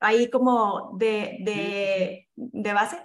ahí 0.00 0.30
como 0.30 0.96
de, 0.96 1.38
de, 1.40 2.28
de 2.36 2.72
base. 2.72 2.98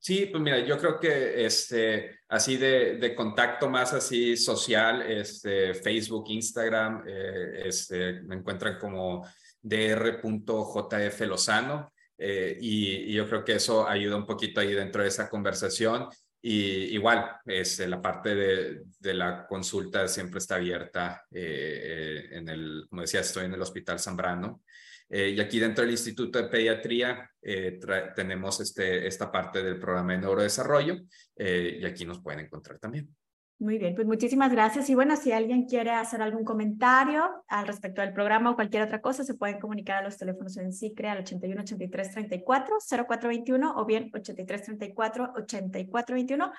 Sí, 0.00 0.26
pues 0.26 0.42
mira, 0.42 0.60
yo 0.60 0.78
creo 0.78 0.98
que 0.98 1.44
este, 1.44 2.20
así 2.28 2.56
de, 2.56 2.96
de 2.96 3.14
contacto 3.14 3.68
más 3.68 3.92
así 3.92 4.36
social, 4.36 5.02
este, 5.02 5.74
Facebook, 5.74 6.26
Instagram, 6.28 7.02
eh, 7.06 7.62
este, 7.66 8.22
me 8.22 8.36
encuentran 8.36 8.78
como 8.78 9.26
dr.jf 9.60 11.20
Lozano 11.22 11.92
eh, 12.16 12.56
y, 12.60 13.12
yo 13.12 13.28
creo 13.28 13.44
que 13.44 13.54
eso 13.54 13.88
ayuda 13.88 14.16
un 14.16 14.26
poquito 14.26 14.60
ahí 14.60 14.72
dentro 14.72 15.02
de 15.02 15.08
esa 15.08 15.28
conversación. 15.28 16.08
Y 16.40 16.94
igual, 16.94 17.32
este, 17.46 17.88
la 17.88 18.00
parte 18.00 18.34
de, 18.34 18.82
de 18.98 19.14
la 19.14 19.46
consulta 19.46 20.06
siempre 20.06 20.38
está 20.38 20.56
abierta 20.56 21.24
eh, 21.30 22.28
en 22.30 22.48
el, 22.48 22.86
como 22.88 23.02
decía, 23.02 23.20
estoy 23.20 23.46
en 23.46 23.54
el 23.54 23.62
Hospital 23.62 23.98
Zambrano. 23.98 24.62
Eh, 25.10 25.30
y 25.30 25.40
aquí 25.40 25.58
dentro 25.58 25.82
del 25.82 25.92
Instituto 25.92 26.38
de 26.38 26.48
Pediatría 26.48 27.30
eh, 27.40 27.80
tenemos 28.14 28.60
este, 28.60 29.06
esta 29.06 29.32
parte 29.32 29.62
del 29.62 29.78
programa 29.78 30.12
de 30.12 30.18
neurodesarrollo 30.18 30.96
eh, 31.36 31.78
y 31.80 31.84
aquí 31.86 32.04
nos 32.04 32.20
pueden 32.20 32.40
encontrar 32.40 32.78
también. 32.78 33.14
Muy 33.60 33.76
bien, 33.78 33.96
pues 33.96 34.06
muchísimas 34.06 34.52
gracias. 34.52 34.88
Y 34.88 34.94
bueno, 34.94 35.16
si 35.16 35.32
alguien 35.32 35.66
quiere 35.66 35.90
hacer 35.90 36.22
algún 36.22 36.44
comentario 36.44 37.28
al 37.48 37.66
respecto 37.66 38.00
del 38.02 38.12
programa 38.12 38.50
o 38.50 38.54
cualquier 38.54 38.84
otra 38.84 39.00
cosa, 39.00 39.24
se 39.24 39.34
pueden 39.34 39.58
comunicar 39.58 39.96
a 39.96 40.04
los 40.04 40.16
teléfonos 40.16 40.56
en 40.58 40.72
SICRE 40.72 41.08
al 41.08 41.18
81 41.18 41.62
83 41.62 42.10
34 42.12 42.76
0421 42.96 43.74
o 43.76 43.84
bien 43.84 44.10
83 44.14 44.62
34 44.62 45.32
8421. 45.38 46.52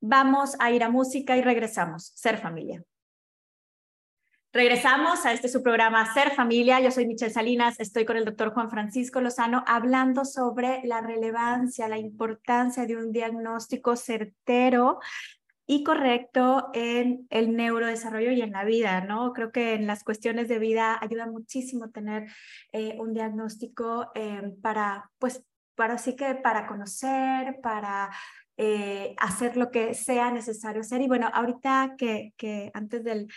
Vamos 0.00 0.56
a 0.58 0.70
ir 0.70 0.82
a 0.82 0.88
música 0.88 1.36
y 1.36 1.42
regresamos. 1.42 2.12
Ser 2.14 2.38
familia. 2.38 2.82
Regresamos 4.58 5.24
a 5.24 5.32
este 5.32 5.48
su 5.48 5.62
programa 5.62 6.12
Ser 6.12 6.32
Familia. 6.32 6.80
Yo 6.80 6.90
soy 6.90 7.06
Michelle 7.06 7.32
Salinas, 7.32 7.78
estoy 7.78 8.04
con 8.04 8.16
el 8.16 8.24
doctor 8.24 8.52
Juan 8.52 8.70
Francisco 8.70 9.20
Lozano 9.20 9.62
hablando 9.68 10.24
sobre 10.24 10.80
la 10.82 11.00
relevancia, 11.00 11.86
la 11.86 11.96
importancia 11.96 12.84
de 12.84 12.96
un 12.96 13.12
diagnóstico 13.12 13.94
certero 13.94 14.98
y 15.64 15.84
correcto 15.84 16.70
en 16.74 17.28
el 17.30 17.54
neurodesarrollo 17.54 18.32
y 18.32 18.40
en 18.40 18.50
la 18.50 18.64
vida, 18.64 19.00
¿no? 19.00 19.32
Creo 19.32 19.52
que 19.52 19.74
en 19.74 19.86
las 19.86 20.02
cuestiones 20.02 20.48
de 20.48 20.58
vida 20.58 20.98
ayuda 21.00 21.26
muchísimo 21.26 21.90
tener 21.90 22.26
eh, 22.72 22.96
un 22.98 23.14
diagnóstico 23.14 24.10
eh, 24.16 24.42
para, 24.60 25.08
pues, 25.20 25.44
para 25.76 25.94
así 25.94 26.16
que 26.16 26.34
para 26.34 26.66
conocer, 26.66 27.60
para 27.62 28.10
eh, 28.56 29.14
hacer 29.18 29.56
lo 29.56 29.70
que 29.70 29.94
sea 29.94 30.32
necesario 30.32 30.80
hacer. 30.80 31.00
Y 31.00 31.06
bueno, 31.06 31.30
ahorita 31.32 31.94
que, 31.96 32.32
que 32.36 32.72
antes 32.74 33.04
del 33.04 33.28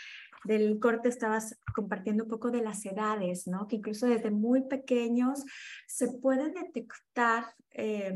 del 0.43 0.79
corte 0.79 1.10
estabas 1.10 1.57
compartiendo 1.75 2.24
un 2.24 2.29
poco 2.29 2.51
de 2.51 2.62
las 2.62 2.86
edades, 2.86 3.48
¿no? 3.48 3.67
Que 3.67 3.77
incluso 3.77 4.07
desde 4.07 4.31
muy 4.31 4.63
pequeños 4.63 5.43
se 5.88 6.07
puede 6.07 6.51
detectar 6.51 7.45
eh, 7.71 8.15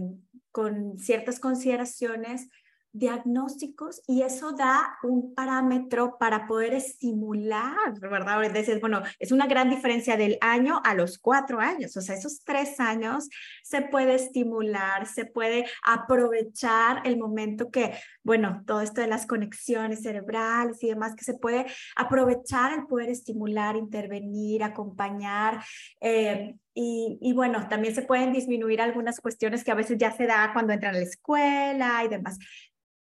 con 0.52 0.98
ciertas 0.98 1.40
consideraciones 1.40 2.50
diagnósticos 2.98 4.02
y 4.08 4.22
eso 4.22 4.54
da 4.54 4.98
un 5.04 5.34
parámetro 5.36 6.18
para 6.18 6.48
poder 6.48 6.74
estimular, 6.74 8.00
¿verdad? 8.00 8.52
Decir, 8.52 8.80
bueno, 8.80 9.02
es 9.20 9.32
una 9.32 9.48
gran 9.48 9.70
diferencia 9.70 10.18
del 10.18 10.38
año 10.42 10.82
a 10.84 10.94
los 10.94 11.18
cuatro 11.20 11.60
años, 11.60 11.96
o 11.98 12.02
sea, 12.02 12.16
esos 12.16 12.44
tres 12.44 12.80
años 12.80 13.30
se 13.64 13.82
puede 13.82 14.16
estimular, 14.16 15.08
se 15.08 15.26
puede 15.26 15.66
aprovechar 15.84 17.02
el 17.06 17.18
momento 17.18 17.70
que, 17.70 17.94
bueno, 18.24 18.64
todo 18.66 18.82
esto 18.82 19.02
de 19.02 19.08
las 19.08 19.26
conexiones 19.26 20.02
cerebrales 20.04 20.82
y 20.82 20.88
demás, 20.88 21.16
que 21.16 21.26
se 21.26 21.34
puede 21.34 21.66
aprovechar 21.96 22.74
el 22.74 22.88
poder 22.88 23.10
estimular, 23.10 23.76
intervenir, 23.76 24.64
acompañar. 24.64 25.64
Eh, 26.00 26.56
y, 26.78 27.32
bueno, 27.34 27.70
también 27.70 27.96
se 27.96 28.02
pueden 28.02 28.34
disminuir 28.34 28.82
algunas 28.82 29.22
cuestiones 29.22 29.64
que 29.64 29.72
a 29.72 29.76
veces 29.76 29.98
ya 29.98 30.12
se 30.12 30.28
da 30.28 30.52
cuando 30.52 30.74
entran 30.74 30.94
a 30.94 30.98
la 30.98 31.06
escuela 31.06 32.04
y 32.04 32.10
demás. 32.10 32.38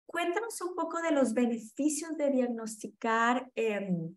Cuéntanos 0.08 0.58
un 0.62 0.74
poco 0.74 1.02
de 1.02 1.12
los 1.12 1.34
beneficios 1.34 2.16
de 2.16 2.30
diagnosticar 2.30 3.46
em, 3.54 4.16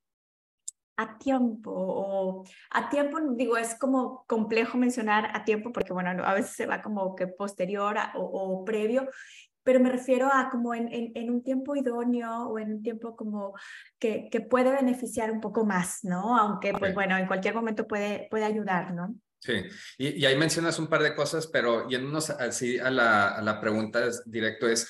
a 0.95 1.17
tiempo 1.17 1.69
o 1.69 2.45
a 2.69 2.89
tiempo, 2.89 3.19
digo, 3.35 3.57
es 3.57 3.77
como 3.77 4.23
complejo 4.25 4.77
mencionar 4.77 5.35
a 5.35 5.43
tiempo 5.43 5.73
porque, 5.73 5.91
bueno, 5.91 6.11
a 6.23 6.33
veces 6.33 6.55
se 6.55 6.65
va 6.65 6.81
como 6.81 7.13
que 7.13 7.27
posterior 7.27 7.97
o, 8.15 8.63
previo, 8.63 9.09
pero 9.63 9.81
me 9.81 9.91
refiero 9.91 10.29
a 10.31 10.49
como 10.49 10.73
en, 10.73 10.87
en, 10.91 11.29
un 11.29 11.43
tiempo 11.43 11.75
idóneo 11.75 12.47
o 12.47 12.57
en 12.57 12.75
un 12.75 12.81
tiempo 12.81 13.17
como 13.17 13.53
que, 13.99 14.29
que 14.31 14.39
puede 14.39 14.71
beneficiar 14.71 15.29
un 15.29 15.41
poco 15.41 15.65
más, 15.65 16.05
¿no? 16.05 16.37
Aunque, 16.37 16.71
pues 16.71 16.93
bueno, 16.93 17.17
en 17.17 17.27
cualquier 17.27 17.53
momento 17.53 17.85
puede, 17.85 18.29
puede 18.31 18.45
ayudar, 18.45 18.93
¿no? 18.93 19.13
Sí, 19.43 19.53
y, 19.97 20.23
ahí 20.23 20.37
mencionas 20.37 20.77
un 20.77 20.87
par 20.87 21.01
de 21.01 21.15
cosas, 21.15 21.47
pero 21.47 21.89
yéndonos 21.89 22.29
así 22.29 22.77
a 22.77 22.91
la, 22.91 23.29
a 23.29 23.41
la 23.41 23.59
pregunta 23.59 23.99
directo 24.25 24.69
es, 24.69 24.87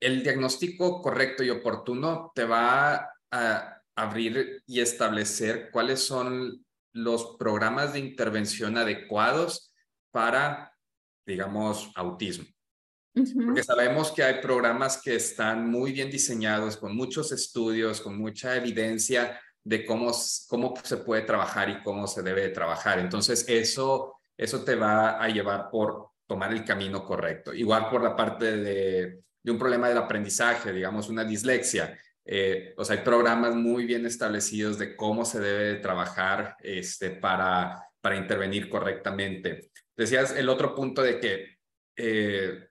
el 0.00 0.22
diagnóstico 0.22 1.02
correcto 1.02 1.42
y 1.44 1.50
oportuno 1.50 2.32
te 2.34 2.44
va 2.44 3.12
a 3.30 3.82
abrir 3.94 4.62
y 4.66 4.80
establecer 4.80 5.70
cuáles 5.70 6.00
son 6.00 6.64
los 6.92 7.36
programas 7.38 7.92
de 7.92 8.00
intervención 8.00 8.76
adecuados 8.78 9.72
para, 10.10 10.72
digamos, 11.26 11.92
autismo. 11.94 12.46
Porque 13.12 13.62
sabemos 13.62 14.12
que 14.12 14.22
hay 14.22 14.40
programas 14.40 15.00
que 15.02 15.16
están 15.16 15.68
muy 15.70 15.92
bien 15.92 16.10
diseñados, 16.10 16.76
con 16.76 16.96
muchos 16.96 17.32
estudios, 17.32 18.00
con 18.00 18.16
mucha 18.16 18.56
evidencia 18.56 19.38
de 19.62 19.84
cómo, 19.84 20.12
cómo 20.48 20.74
se 20.82 20.96
puede 20.98 21.22
trabajar 21.22 21.68
y 21.68 21.82
cómo 21.82 22.06
se 22.06 22.22
debe 22.22 22.48
trabajar. 22.48 22.98
Entonces, 22.98 23.44
eso, 23.48 24.14
eso 24.36 24.64
te 24.64 24.76
va 24.76 25.22
a 25.22 25.28
llevar 25.28 25.68
por 25.70 26.10
tomar 26.26 26.52
el 26.52 26.64
camino 26.64 27.04
correcto. 27.04 27.52
Igual 27.52 27.90
por 27.90 28.02
la 28.02 28.16
parte 28.16 28.56
de 28.56 29.20
de 29.42 29.52
un 29.52 29.58
problema 29.58 29.88
del 29.88 29.98
aprendizaje, 29.98 30.72
digamos 30.72 31.08
una 31.08 31.24
dislexia. 31.24 31.98
Eh, 32.24 32.74
o 32.76 32.84
sea, 32.84 32.96
hay 32.96 33.02
programas 33.02 33.54
muy 33.54 33.86
bien 33.86 34.06
establecidos 34.06 34.78
de 34.78 34.94
cómo 34.94 35.24
se 35.24 35.40
debe 35.40 35.80
trabajar 35.80 36.56
este, 36.60 37.10
para, 37.10 37.82
para 38.00 38.16
intervenir 38.16 38.68
correctamente. 38.68 39.70
Decías 39.96 40.36
el 40.36 40.48
otro 40.48 40.74
punto 40.74 41.02
de 41.02 41.18
que, 41.18 41.58
eh, 41.96 42.68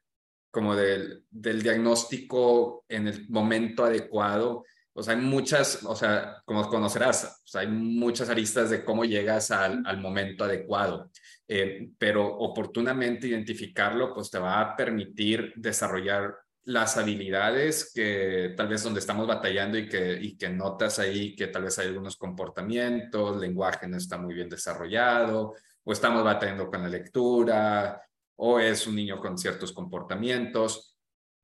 como 0.52 0.76
del, 0.76 1.26
del 1.30 1.62
diagnóstico 1.62 2.86
en 2.88 3.08
el 3.08 3.30
momento 3.30 3.86
adecuado, 3.86 4.64
o 4.94 5.04
sea, 5.04 5.14
hay 5.14 5.22
muchas, 5.22 5.84
o 5.84 5.96
sea, 5.96 6.42
como 6.46 6.68
conocerás, 6.68 7.42
o 7.46 7.48
sea, 7.48 7.62
hay 7.62 7.68
muchas 7.68 8.30
aristas 8.30 8.70
de 8.70 8.84
cómo 8.84 9.06
llegas 9.06 9.52
al, 9.52 9.82
al 9.86 9.98
momento 10.00 10.44
adecuado, 10.44 11.10
eh, 11.48 11.92
pero 11.98 12.28
oportunamente 12.28 13.28
identificarlo, 13.28 14.14
pues 14.14 14.30
te 14.30 14.40
va 14.40 14.60
a 14.60 14.76
permitir 14.76 15.54
desarrollar 15.56 16.36
las 16.70 16.98
habilidades 16.98 17.92
que 17.94 18.54
tal 18.56 18.68
vez 18.68 18.84
donde 18.84 19.00
estamos 19.00 19.28
batallando 19.28 19.78
y 19.78 19.88
que, 19.88 20.14
y 20.22 20.38
que 20.38 20.50
notas 20.50 21.00
ahí 21.00 21.36
que 21.36 21.48
tal 21.48 21.64
vez 21.64 21.80
hay 21.80 21.88
algunos 21.88 22.16
comportamientos, 22.16 23.40
lenguaje 23.40 23.88
no 23.88 23.98
está 23.98 24.18
muy 24.18 24.34
bien 24.36 24.50
desarrollado, 24.50 25.56
o 25.84 25.92
estamos 25.92 26.24
batallando 26.24 26.70
con 26.70 26.84
la 26.84 26.90
lectura, 26.90 28.02
o 28.36 28.60
es 28.60 28.86
un 28.88 28.96
niño 28.96 29.20
con 29.20 29.38
ciertos 29.38 29.74
comportamientos, 29.74 30.98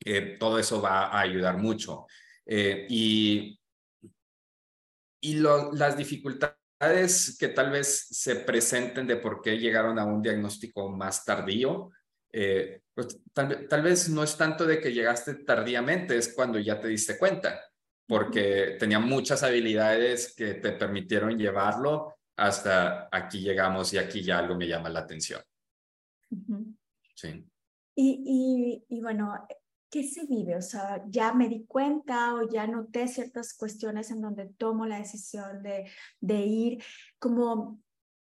eh, 0.04 0.38
todo 0.40 0.60
eso 0.60 0.82
va 0.82 1.08
a 1.08 1.22
ayudar 1.22 1.58
mucho. 1.58 2.06
Eh, 2.46 2.86
y 2.90 3.60
y 5.26 5.40
las 5.40 5.98
dificultades 5.98 7.36
que 7.40 7.48
tal 7.48 7.72
vez 7.72 8.08
se 8.12 8.36
presenten 8.36 9.08
de 9.08 9.16
por 9.16 9.42
qué 9.42 9.58
llegaron 9.58 9.98
a 9.98 10.06
un 10.06 10.22
diagnóstico 10.22 10.88
más 10.90 11.26
tardío, 11.26 11.90
eh, 12.32 12.82
pues 12.96 13.20
tal, 13.34 13.68
tal, 13.68 13.82
vez 13.84 14.10
no 14.10 14.24
es 14.24 14.38
tanto 14.38 14.66
de 14.66 14.80
que 14.80 14.94
llegaste 14.94 15.36
tardíamente, 15.36 16.18
es 16.18 16.34
cuando 16.34 16.58
ya 16.58 16.80
te 16.80 16.88
diste 16.88 17.18
cuenta, 17.18 17.60
porque 18.08 18.78
tenía 18.80 19.00
muchas 19.00 19.44
habilidades 19.44 20.34
que 20.34 20.56
te 20.56 20.72
permitieron 20.72 21.38
llevarlo 21.38 22.16
hasta 22.38 23.10
aquí 23.12 23.42
llegamos 23.42 23.94
y 23.94 23.98
aquí 23.98 24.24
ya 24.24 24.40
algo 24.40 24.56
me 24.56 24.68
llama 24.68 24.90
la 24.90 25.02
atención. 25.02 25.42
Sí. 27.16 27.46
Y, 27.96 28.84
y, 28.90 28.98
y, 28.98 29.02
bueno, 29.02 29.46
¿qué 29.90 30.04
se 30.04 30.26
vive? 30.26 30.58
O 30.58 30.62
sea, 30.62 31.04
ya 31.08 31.34
me 31.34 31.48
di 31.48 31.66
cuenta 31.66 32.36
o 32.36 32.50
ya 32.50 32.68
noté 32.68 33.08
ciertas 33.08 33.54
cuestiones 33.54 34.12
en 34.12 34.22
donde 34.22 34.48
tomo 34.58 34.86
la 34.86 34.98
decisión 34.98 35.64
de, 35.64 35.90
de 36.20 36.40
ir, 36.42 36.84
como, 37.20 37.82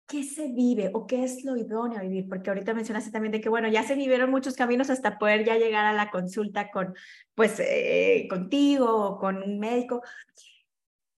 ¿qué 0.09 0.25
se 0.25 0.49
vive 0.49 0.91
o 0.95 1.07
qué 1.07 1.25
es 1.25 1.45
lo 1.45 1.57
idóneo 1.57 1.99
a 1.99 2.03
vivir? 2.03 2.29
Porque 2.29 2.51
ahorita 2.51 2.75
mencionaste 2.75 3.11
también 3.13 3.33
de 3.33 3.41
que, 3.41 3.49
bueno, 3.51 3.69
ya 3.69 3.83
se 3.85 3.95
vivieron 3.95 4.31
muchos 4.31 4.55
caminos 4.57 4.91
hasta 4.91 5.19
poder 5.19 5.45
ya 5.45 5.57
llegar 5.57 5.85
a 5.85 5.93
la 5.93 6.11
consulta 6.11 6.71
con, 6.71 6.95
pues, 7.35 7.61
eh, 7.61 8.27
contigo 8.31 8.87
o 8.91 9.19
con 9.19 9.43
un 9.43 9.59
médico 9.61 10.03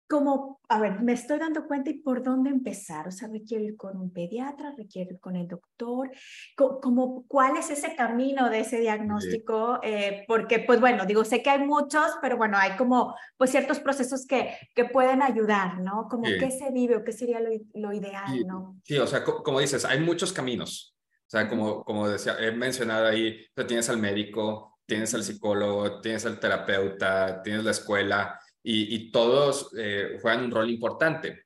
como, 0.09 0.59
a 0.69 0.79
ver, 0.79 1.01
me 1.01 1.13
estoy 1.13 1.37
dando 1.37 1.67
cuenta 1.67 1.91
y 1.91 1.99
por 1.99 2.23
dónde 2.23 2.49
empezar. 2.49 3.07
O 3.07 3.11
sea, 3.11 3.27
requiero 3.27 3.63
ir 3.63 3.77
con 3.77 3.95
un 3.95 4.11
pediatra, 4.11 4.73
requiero 4.75 5.11
ir 5.11 5.19
con 5.19 5.35
el 5.35 5.47
doctor. 5.47 6.09
Como, 6.55 7.27
¿Cuál 7.27 7.57
es 7.57 7.69
ese 7.69 7.95
camino 7.95 8.49
de 8.49 8.61
ese 8.61 8.79
diagnóstico? 8.79 9.79
Eh, 9.83 10.25
porque, 10.27 10.59
pues 10.59 10.79
bueno, 10.79 11.05
digo, 11.05 11.23
sé 11.23 11.43
que 11.43 11.51
hay 11.51 11.59
muchos, 11.59 12.17
pero 12.23 12.37
bueno, 12.37 12.57
hay 12.57 12.75
como, 12.75 13.15
pues 13.37 13.51
ciertos 13.51 13.79
procesos 13.79 14.25
que, 14.25 14.57
que 14.73 14.85
pueden 14.85 15.21
ayudar, 15.21 15.79
¿no? 15.79 16.07
Como 16.09 16.23
qué 16.23 16.49
se 16.49 16.71
vive 16.71 16.95
o 16.95 17.03
qué 17.03 17.11
sería 17.11 17.39
lo, 17.39 17.51
lo 17.75 17.93
ideal, 17.93 18.47
¿no? 18.47 18.77
Sí, 18.83 18.97
o 18.97 19.05
sea, 19.05 19.23
como 19.23 19.59
dices, 19.59 19.85
hay 19.85 19.99
muchos 19.99 20.33
caminos. 20.33 20.95
O 21.27 21.29
sea, 21.29 21.47
como, 21.47 21.83
como 21.83 22.09
decía, 22.09 22.35
he 22.39 22.51
mencionado 22.51 23.05
ahí, 23.05 23.45
tienes 23.67 23.87
al 23.89 23.99
médico, 23.99 24.79
tienes 24.87 25.13
al 25.13 25.23
psicólogo, 25.23 26.01
tienes 26.01 26.25
al 26.25 26.39
terapeuta, 26.39 27.43
tienes 27.43 27.63
la 27.63 27.71
escuela 27.71 28.39
y, 28.63 29.11
todos 29.11 29.71
eh, 29.77 30.17
juegan 30.21 30.45
un 30.45 30.51
rol 30.51 30.69
importante, 30.69 31.45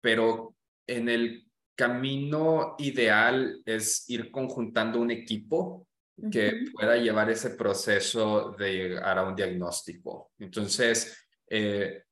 pero 0.00 0.56
en 0.86 1.08
el 1.08 1.46
camino 1.76 2.74
ideal 2.78 3.62
es 3.64 4.08
ir 4.10 4.30
conjuntando 4.30 5.00
un 5.00 5.10
equipo 5.10 5.86
que 6.32 6.64
pueda 6.72 6.96
llevar 6.96 7.30
ese 7.30 7.50
proceso 7.50 8.56
de 8.58 8.72
llegar 8.72 9.18
a 9.18 9.22
un 9.22 9.36
diagnóstico. 9.36 10.32
Entonces, 10.40 11.16
eh, 11.48 12.02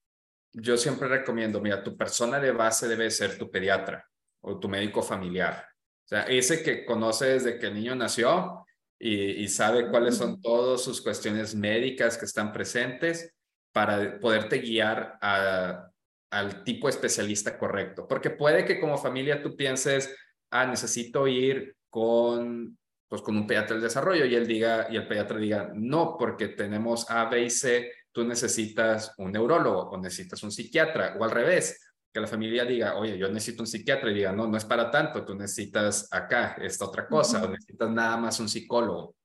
yo 0.53 0.77
siempre 0.77 1.09
recomiendo, 1.09 1.61
mira, 1.61 1.83
tu 1.83 1.97
persona 1.97 2.38
de 2.38 2.53
base 2.53 2.87
debe 2.87 3.11
ser 3.11 3.37
tu 3.37 3.51
pediatra 3.51 4.07
o 4.42 4.61
tu 4.61 4.68
médico 4.68 5.03
familiar. 5.03 5.66
O 6.05 6.09
sea, 6.09 6.23
ese 6.23 6.62
que 6.62 6.85
conoce 6.85 7.27
desde 7.27 7.59
que 7.59 7.66
el 7.66 7.75
niño 7.75 7.97
nació 7.97 8.64
y, 8.97 9.42
y 9.42 9.49
sabe 9.49 9.90
cuáles 9.90 10.16
son 10.16 10.40
todas 10.40 10.83
sus 10.83 11.01
cuestiones 11.01 11.57
médicas 11.57 12.16
que 12.16 12.27
están 12.27 12.53
presentes 12.53 13.36
para 13.77 14.19
poderte 14.19 14.61
guiar 14.61 15.19
al 15.21 16.65
tipo 16.65 16.89
especialista 16.89 17.59
correcto. 17.59 18.09
Porque 18.09 18.31
puede 18.31 18.65
que 18.65 18.81
como 18.81 18.97
familia 18.97 19.43
tú 19.43 19.55
pienses, 19.55 20.17
ah, 20.51 20.65
necesito 20.65 21.29
ir 21.29 21.77
con, 21.91 22.79
pues, 23.07 23.21
con 23.21 23.37
un 23.37 23.47
pediatra 23.47 23.75
del 23.75 23.83
desarrollo 23.83 24.25
y 24.25 24.35
él 24.35 24.47
diga, 24.47 24.87
y 24.91 24.97
el 24.97 25.07
pediatra 25.07 25.39
diga, 25.39 25.73
no, 25.75 26.17
porque 26.19 26.49
tenemos 26.49 27.11
A, 27.11 27.27
B 27.27 27.43
y 27.43 27.51
C, 27.51 27.93
tú 28.12 28.25
necesitas 28.25 29.12
un 29.19 29.33
neurólogo 29.33 29.91
o 29.91 29.99
necesitas 29.99 30.43
un 30.43 30.51
psiquiatra 30.51 31.15
o 31.21 31.25
al 31.25 31.31
revés. 31.31 31.79
Que 32.11 32.21
la 32.21 32.27
familia 32.27 32.65
diga, 32.65 32.97
oye, 32.97 33.19
yo 33.19 33.29
necesito 33.29 33.62
un 33.62 33.67
psiquiatra 33.67 34.11
y 34.11 34.15
diga, 34.15 34.33
no, 34.33 34.47
no 34.47 34.57
es 34.57 34.65
para 34.65 34.91
tanto, 34.91 35.23
tú 35.23 35.35
necesitas 35.35 36.09
acá 36.11 36.57
esta 36.62 36.87
otra 36.87 37.07
cosa 37.07 37.45
o 37.45 37.49
necesitas 37.51 37.91
nada 37.91 38.17
más 38.17 38.41
un 38.41 38.49
psicólogo 38.49 39.15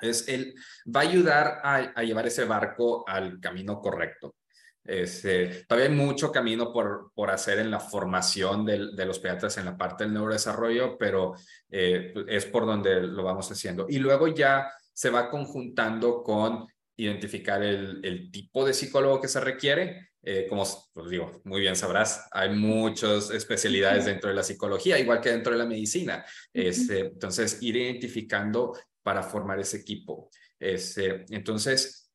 es 0.00 0.28
él 0.28 0.54
va 0.94 1.00
a 1.00 1.04
ayudar 1.04 1.60
a, 1.62 2.02
llevar 2.02 2.26
ese 2.26 2.44
barco 2.44 3.08
al 3.08 3.40
camino 3.40 3.80
correcto. 3.80 4.36
Este, 4.84 5.64
todavía 5.66 5.90
hay 5.90 5.96
mucho 5.96 6.30
camino 6.30 6.72
por, 6.72 7.10
por 7.12 7.30
hacer 7.30 7.58
en 7.58 7.70
la 7.70 7.80
formación 7.80 8.64
de 8.64 9.04
los 9.04 9.18
pediatras 9.18 9.58
en 9.58 9.64
la 9.64 9.76
parte 9.76 10.04
del 10.04 10.14
neurodesarrollo, 10.14 10.96
pero 10.96 11.34
eh, 11.70 12.14
es 12.28 12.46
por 12.46 12.66
donde 12.66 13.00
lo 13.00 13.24
vamos 13.24 13.50
haciendo. 13.50 13.86
Y 13.88 13.98
luego 13.98 14.28
ya 14.28 14.70
se 14.92 15.10
va 15.10 15.28
conjuntando 15.28 16.22
con 16.22 16.66
identificar 16.96 17.62
el, 17.62 18.30
tipo 18.30 18.64
de 18.64 18.72
psicólogo 18.72 19.20
que 19.20 19.28
se 19.28 19.40
requiere. 19.40 20.10
Eh, 20.22 20.46
como 20.48 20.64
pues 20.92 21.08
digo, 21.08 21.40
muy 21.44 21.60
bien 21.60 21.76
sabrás, 21.76 22.26
hay 22.32 22.50
muchas 22.50 23.30
especialidades 23.30 24.06
dentro 24.06 24.28
de 24.28 24.34
la 24.34 24.42
psicología, 24.42 24.98
igual 24.98 25.20
que 25.20 25.30
dentro 25.30 25.52
de 25.52 25.58
la 25.58 25.66
medicina. 25.66 26.24
Este, 26.52 27.00
entonces, 27.00 27.62
ir 27.62 27.76
identificando 27.76 28.72
para 29.06 29.22
formar 29.22 29.60
ese 29.60 29.76
equipo. 29.76 30.28
Este, 30.58 31.24
entonces, 31.28 32.10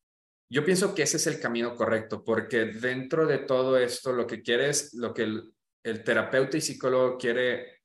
yo 0.50 0.66
pienso 0.66 0.94
que 0.94 1.04
ese 1.04 1.16
es 1.16 1.26
el 1.26 1.40
camino 1.40 1.74
correcto, 1.74 2.22
porque 2.22 2.66
dentro 2.66 3.26
de 3.26 3.38
todo 3.38 3.78
esto, 3.78 4.12
lo 4.12 4.28
que 4.28 4.42
quiere 4.42 4.68
es, 4.68 4.94
lo 4.96 5.14
que 5.14 5.24
el, 5.24 6.04
terapeuta 6.04 6.58
y 6.58 6.62
psicólogo 6.62 7.18
quiere, 7.18 7.80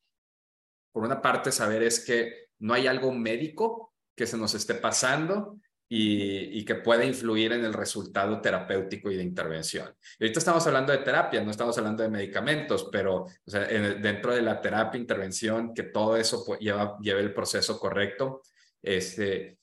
por 0.92 1.04
una 1.04 1.22
parte, 1.22 1.52
saber 1.52 1.84
es 1.84 2.04
que 2.04 2.48
no 2.58 2.74
hay 2.74 2.88
algo 2.88 3.12
médico 3.12 3.94
que 4.16 4.26
se 4.26 4.36
nos 4.36 4.54
esté 4.54 4.74
pasando, 4.74 5.60
y, 5.88 6.64
que 6.64 6.74
pueda 6.74 7.04
influir 7.04 7.52
en 7.52 7.64
el 7.64 7.72
resultado 7.72 8.40
terapéutico 8.40 9.08
y 9.08 9.16
de 9.16 9.22
intervención. 9.22 9.94
Y 10.18 10.24
ahorita 10.24 10.40
estamos 10.40 10.66
hablando 10.66 10.90
de 10.90 10.98
terapia, 10.98 11.44
no 11.44 11.52
estamos 11.52 11.78
hablando 11.78 12.02
de 12.02 12.08
medicamentos, 12.08 12.88
pero 12.90 13.22
o 13.22 13.30
sea, 13.46 13.60
dentro 13.60 14.34
de 14.34 14.42
la 14.42 14.60
terapia, 14.60 15.00
intervención, 15.00 15.72
que 15.72 15.84
todo 15.84 16.16
eso 16.16 16.58
lleva, 16.58 16.98
lleve 17.00 17.20
el 17.20 17.32
proceso 17.32 17.78
correcto, 17.78 18.42
este, 18.82 19.58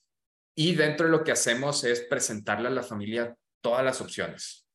y 0.55 0.75
dentro 0.75 1.05
de 1.05 1.11
lo 1.11 1.23
que 1.23 1.31
hacemos 1.31 1.83
es 1.83 2.01
presentarle 2.01 2.67
a 2.67 2.71
la 2.71 2.83
familia 2.83 3.35
todas 3.61 3.83
las 3.83 4.01
opciones. 4.01 4.67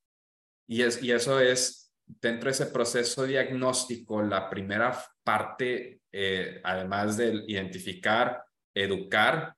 Y, 0.68 0.82
es, 0.82 1.02
y 1.02 1.12
eso 1.12 1.40
es, 1.40 1.92
dentro 2.06 2.48
de 2.48 2.52
ese 2.52 2.66
proceso 2.66 3.24
diagnóstico, 3.24 4.22
la 4.22 4.48
primera 4.50 4.98
parte, 5.22 6.00
eh, 6.12 6.60
además 6.64 7.16
de 7.16 7.44
identificar, 7.46 8.42
educar, 8.74 9.54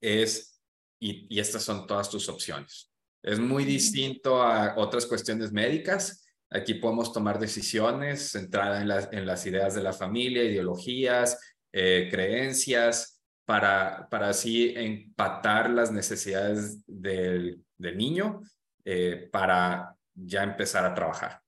es, 0.00 0.62
y, 1.00 1.26
y 1.34 1.40
estas 1.40 1.62
son 1.62 1.86
todas 1.86 2.10
tus 2.10 2.28
opciones. 2.28 2.90
Es 3.22 3.38
muy 3.38 3.64
distinto 3.64 4.42
a 4.42 4.74
otras 4.78 5.04
cuestiones 5.06 5.52
médicas. 5.52 6.26
Aquí 6.50 6.74
podemos 6.74 7.12
tomar 7.12 7.38
decisiones 7.38 8.32
centradas 8.32 9.08
en, 9.12 9.18
en 9.18 9.26
las 9.26 9.44
ideas 9.46 9.74
de 9.74 9.82
la 9.82 9.92
familia, 9.92 10.42
ideologías, 10.42 11.38
eh, 11.72 12.08
creencias, 12.10 13.19
para, 13.50 14.06
para 14.08 14.28
así 14.28 14.72
empatar 14.76 15.70
las 15.70 15.90
necesidades 15.90 16.86
del, 16.86 17.60
del 17.76 17.96
niño 17.96 18.42
eh, 18.84 19.28
para 19.32 19.96
ya 20.14 20.44
empezar 20.44 20.84
a 20.84 20.94
trabajar. 20.94 21.40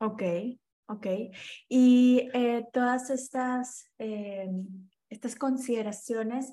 Ok, 0.00 0.22
ok. 0.88 1.06
Y 1.66 2.28
eh, 2.34 2.66
todas 2.74 3.08
estas, 3.08 3.90
eh, 3.98 4.50
estas 5.08 5.34
consideraciones 5.34 6.52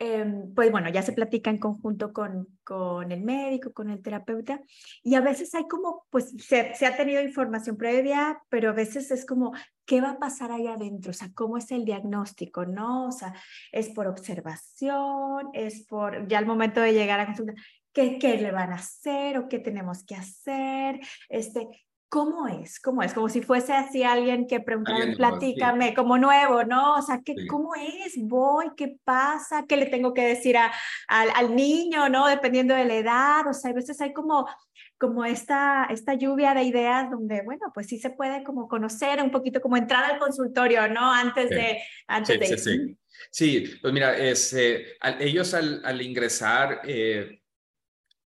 Em, 0.00 0.54
pues 0.54 0.70
bueno, 0.70 0.88
ya 0.90 1.02
se 1.02 1.12
platica 1.12 1.50
en 1.50 1.58
conjunto 1.58 2.12
con, 2.12 2.46
con 2.62 3.10
el 3.10 3.20
médico, 3.20 3.72
con 3.72 3.90
el 3.90 4.00
terapeuta, 4.00 4.60
y 5.02 5.16
a 5.16 5.20
veces 5.20 5.52
hay 5.56 5.66
como, 5.66 6.06
pues 6.10 6.34
se, 6.38 6.72
se, 6.76 6.86
ha 6.86 6.96
tenido 6.96 7.20
información 7.20 7.76
previa, 7.76 8.40
pero 8.48 8.70
a 8.70 8.74
veces 8.74 9.10
es 9.10 9.26
como, 9.26 9.52
¿qué 9.84 10.00
va 10.00 10.10
a 10.10 10.18
pasar 10.20 10.52
ahí 10.52 10.68
adentro? 10.68 11.10
O 11.10 11.14
sea, 11.14 11.32
¿cómo 11.34 11.58
es 11.58 11.72
el 11.72 11.84
diagnóstico? 11.84 12.64
¿No? 12.64 13.08
O 13.08 13.12
sea, 13.12 13.34
es 13.72 13.88
por 13.88 14.06
observación, 14.06 15.48
es 15.52 15.84
por, 15.88 16.28
ya 16.28 16.38
al 16.38 16.46
momento 16.46 16.80
de 16.80 16.92
llegar 16.92 17.18
a 17.18 17.26
consulta, 17.26 17.54
qué, 17.92 18.18
qué 18.20 18.36
le 18.40 18.52
van 18.52 18.72
a 18.72 18.76
hacer 18.76 19.36
o 19.38 19.48
qué 19.48 19.58
tenemos 19.58 20.04
que 20.04 20.14
hacer, 20.14 21.00
este, 21.28 21.68
¿Cómo 22.10 22.48
es? 22.48 22.80
¿Cómo 22.80 23.02
es? 23.02 23.12
Como 23.12 23.28
si 23.28 23.42
fuese 23.42 23.74
así 23.74 24.02
alguien 24.02 24.46
que 24.46 24.60
preguntara, 24.60 25.12
platícame, 25.14 25.92
como 25.92 26.16
nuevo, 26.16 26.64
¿no? 26.64 26.94
O 26.94 27.02
sea, 27.02 27.20
¿qué, 27.22 27.34
¿cómo 27.46 27.74
es? 27.74 28.14
¿Voy? 28.16 28.70
¿Qué 28.76 28.96
pasa? 29.04 29.66
¿Qué 29.68 29.76
le 29.76 29.86
tengo 29.86 30.14
que 30.14 30.26
decir 30.26 30.56
a, 30.56 30.72
al 31.08 31.54
niño, 31.54 32.08
¿no? 32.08 32.26
Dependiendo 32.26 32.74
de 32.74 32.86
la 32.86 32.94
edad. 32.94 33.46
O 33.46 33.52
sea, 33.52 33.72
a 33.72 33.74
veces 33.74 34.00
hay 34.00 34.14
como, 34.14 34.48
como 34.96 35.26
esta, 35.26 35.86
esta 35.90 36.14
lluvia 36.14 36.54
de 36.54 36.62
ideas 36.62 37.10
donde, 37.10 37.42
bueno, 37.42 37.70
pues 37.74 37.88
sí 37.88 37.98
se 37.98 38.08
puede 38.08 38.42
como 38.42 38.68
conocer 38.68 39.22
un 39.22 39.30
poquito, 39.30 39.60
como 39.60 39.76
entrar 39.76 40.10
al 40.10 40.18
consultorio, 40.18 40.88
¿no? 40.88 41.12
Antes 41.12 41.50
de... 41.50 41.82
Antes 42.06 42.34
sí, 42.34 42.38
de... 42.38 42.58
sí, 42.58 42.58
sí. 42.58 42.98
sí, 43.30 43.78
pues 43.82 43.92
mira, 43.92 44.16
es, 44.16 44.54
eh, 44.54 44.96
ellos 45.20 45.52
al, 45.52 45.82
al 45.84 46.00
ingresar... 46.00 46.80
Eh, 46.84 47.42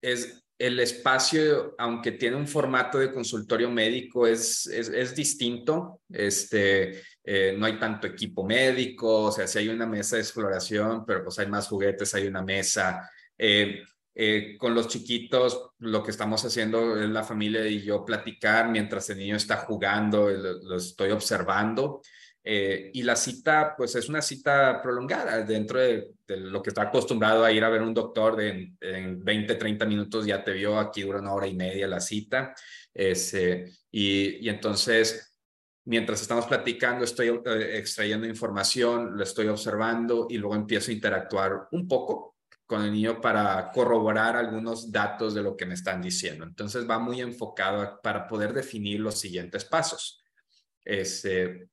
es, 0.03 0.42
el 0.63 0.79
espacio, 0.79 1.75
aunque 1.77 2.13
tiene 2.13 2.37
un 2.37 2.47
formato 2.47 2.97
de 2.99 3.13
consultorio 3.13 3.69
médico, 3.69 4.29
es, 4.29 4.69
es, 4.69 5.13
distinto. 5.13 6.03
Este, 6.09 7.03
eh, 7.25 7.57
no 7.59 7.67
hay 7.67 7.81
tanto 7.81 8.07
equipo 8.07 8.45
médico, 8.45 9.25
o 9.25 9.33
sea, 9.33 9.49
si 9.49 9.59
hay 9.59 9.69
una 9.71 9.87
mesa 9.87 10.15
de 10.15 10.23
exploración, 10.23 11.05
pero 11.05 11.25
pues 11.25 11.37
hay 11.41 11.49
más 11.49 11.67
juguetes, 11.67 12.15
hay 12.15 12.29
una 12.29 12.43
mesa. 12.43 13.11
Eh, 13.37 13.83
eh, 14.15 14.57
con 14.57 14.73
los 14.73 14.87
chiquitos, 14.87 15.71
lo 15.81 16.01
que 16.05 16.13
estamos 16.13 16.45
haciendo 16.45 16.97
es 16.97 17.11
la 17.11 17.25
familia 17.25 17.67
y 17.67 17.83
yo 17.83 18.05
platicar 18.05 18.69
mientras 18.69 19.11
el 19.11 19.19
niño 19.19 19.35
está 19.35 19.57
jugando, 19.57 20.31
lo 20.31 20.77
estoy 20.77 21.11
observando. 21.11 22.03
Eh, 22.45 22.91
y 22.93 23.03
la 23.03 23.15
cita, 23.15 23.75
pues 23.77 23.95
es 23.95 24.09
una 24.09 24.21
cita 24.21 24.83
prolongada 24.83 25.43
dentro 25.43 25.79
de, 25.79 26.13
lo 26.27 26.63
que 26.63 26.71
está 26.71 26.83
acostumbrado 26.83 27.45
a 27.45 27.53
ir 27.53 27.63
a 27.63 27.69
ver 27.69 27.83
un 27.83 27.95
doctor 27.95 28.37
de, 28.37 28.73
en 28.81 29.23
20, 29.23 29.55
30 29.55 29.87
minutos, 29.87 30.27
ya 30.27 30.43
te 30.43 30.53
vio, 30.53 30.79
aquí 30.79 31.03
dura 31.03 31.21
una 31.21 31.35
hora 31.35 31.47
y 31.47 31.55
media 31.55 31.87
la 31.87 32.01
cita. 32.01 32.55
Este, 32.93 33.71
y, 33.91 34.45
y 34.45 34.49
entonces, 34.49 35.39
mientras 35.85 36.23
estamos 36.23 36.47
platicando, 36.47 37.05
estoy 37.05 37.29
eh, 37.29 37.79
extrayendo 37.79 38.27
información, 38.27 39.17
lo 39.17 39.23
estoy 39.23 39.49
observando 39.49 40.27
y 40.29 40.39
luego 40.39 40.57
empiezo 40.57 40.91
a 40.91 40.95
interactuar 40.95 41.69
un 41.71 41.87
poco 41.87 42.37
con 42.67 42.83
el 42.83 42.93
niño 42.93 43.21
para 43.21 43.71
corroborar 43.71 44.35
algunos 44.37 44.91
datos 44.91 45.35
de 45.35 45.43
lo 45.43 45.57
que 45.57 45.67
me 45.67 45.75
están 45.75 46.01
diciendo. 46.01 46.45
Entonces 46.45 46.89
va 46.89 46.99
muy 46.99 47.21
enfocado 47.21 48.01
para 48.03 48.27
poder 48.27 48.55
definir 48.55 49.01
los 49.01 49.21
siguientes 49.21 49.65
pasos. 49.67 50.25
Este, 50.85 51.69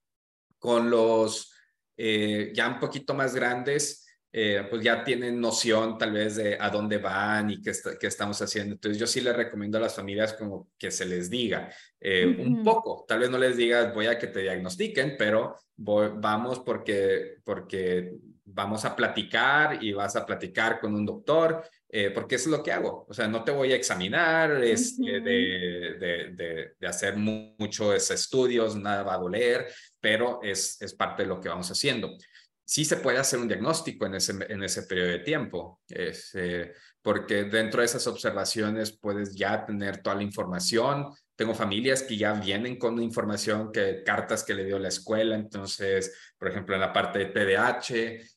con 0.60 0.90
los 0.90 1.54
eh, 2.02 2.54
ya 2.54 2.70
un 2.70 2.80
poquito 2.80 3.14
más 3.14 3.36
grandes, 3.36 4.08
eh, 4.32 4.66
pues 4.70 4.82
ya 4.82 5.04
tienen 5.04 5.42
noción 5.42 5.98
tal 5.98 6.14
vez 6.14 6.38
de 6.38 6.58
a 6.58 6.70
dónde 6.70 6.98
van 6.98 7.50
y 7.50 7.62
qué, 7.62 7.74
qué, 8.00 8.08
estamos 8.08 8.42
haciendo. 8.42 8.76
Entonces 8.76 8.98
yo 8.98 9.06
sí 9.06 9.20
les 9.20 9.36
recomiendo 9.36 9.78
a 9.78 9.82
las 9.82 9.96
familias 9.96 10.32
como 10.32 10.70
que 10.78 10.92
se 10.92 11.06
les 11.06 11.30
diga 11.30 11.70
eh, 12.00 12.26
un 12.26 12.64
poco, 12.64 13.04
tal 13.06 13.20
vez 13.20 13.30
no 13.30 13.38
les 13.38 13.58
digas 13.58 13.94
voy 13.94 14.06
a 14.06 14.18
que 14.18 14.28
te 14.28 14.44
diagnostiquen, 14.44 15.16
pero 15.18 15.56
vamos 15.76 16.60
porque, 16.60 17.40
porque 17.44 18.14
vamos 18.46 18.86
a 18.86 18.96
platicar 18.96 19.84
y 19.84 19.92
vas 19.92 20.16
a 20.16 20.26
platicar 20.26 20.80
con 20.80 20.96
un 20.96 21.06
doctor, 21.06 21.66
porque 22.14 22.36
eso 22.36 22.50
es 22.50 22.58
lo 22.58 22.64
que 22.64 22.72
hago. 22.72 23.06
O 23.10 23.14
sea, 23.14 23.28
no 23.28 23.44
te 23.44 23.52
voy 23.52 23.74
a 23.74 23.76
examinar 23.76 24.64
este, 24.64 25.20
de, 25.20 25.96
de, 26.00 26.74
de, 26.80 26.88
hacer 26.88 27.18
muchos 27.18 28.10
estudios, 28.10 28.76
nada 28.76 29.04
va 29.04 29.16
a 29.16 29.20
doler, 29.20 29.68
pero 30.00 30.40
es, 30.44 30.82
es 30.82 30.94
parte 30.94 31.24
de 31.24 31.30
lo 31.30 31.40
que 31.40 31.50
vamos 31.50 31.70
haciendo. 31.70 32.16
Sí 32.64 32.86
se 32.86 32.98
puede 32.98 33.18
hacer 33.18 33.40
un 33.40 33.48
diagnóstico 33.48 34.06
en 34.06 34.16
ese, 34.16 34.34
en 34.48 34.64
ese 34.64 34.84
periodo 34.84 35.10
de 35.10 35.20
tiempo, 35.20 35.82
eh, 35.90 36.74
porque 37.02 37.46
dentro 37.46 37.80
de 37.82 37.86
esas 37.86 38.06
observaciones 38.06 38.96
puedes 38.96 39.36
ya 39.36 39.66
tener 39.66 40.04
toda 40.04 40.18
la 40.18 40.24
información. 40.24 41.08
Tengo 41.36 41.56
familias 41.56 42.04
que 42.04 42.18
ya 42.18 42.34
vienen 42.34 42.78
con 42.78 43.02
información, 43.02 43.72
que 43.72 44.04
cartas 44.04 44.44
que 44.44 44.54
le 44.54 44.66
dio 44.66 44.78
la 44.78 44.90
escuela, 44.90 45.36
entonces, 45.36 46.14
por 46.38 46.50
ejemplo, 46.50 46.76
en 46.76 46.82
la 46.82 46.94
parte 46.94 47.20
de 47.20 47.26
TDAH, 47.26 47.96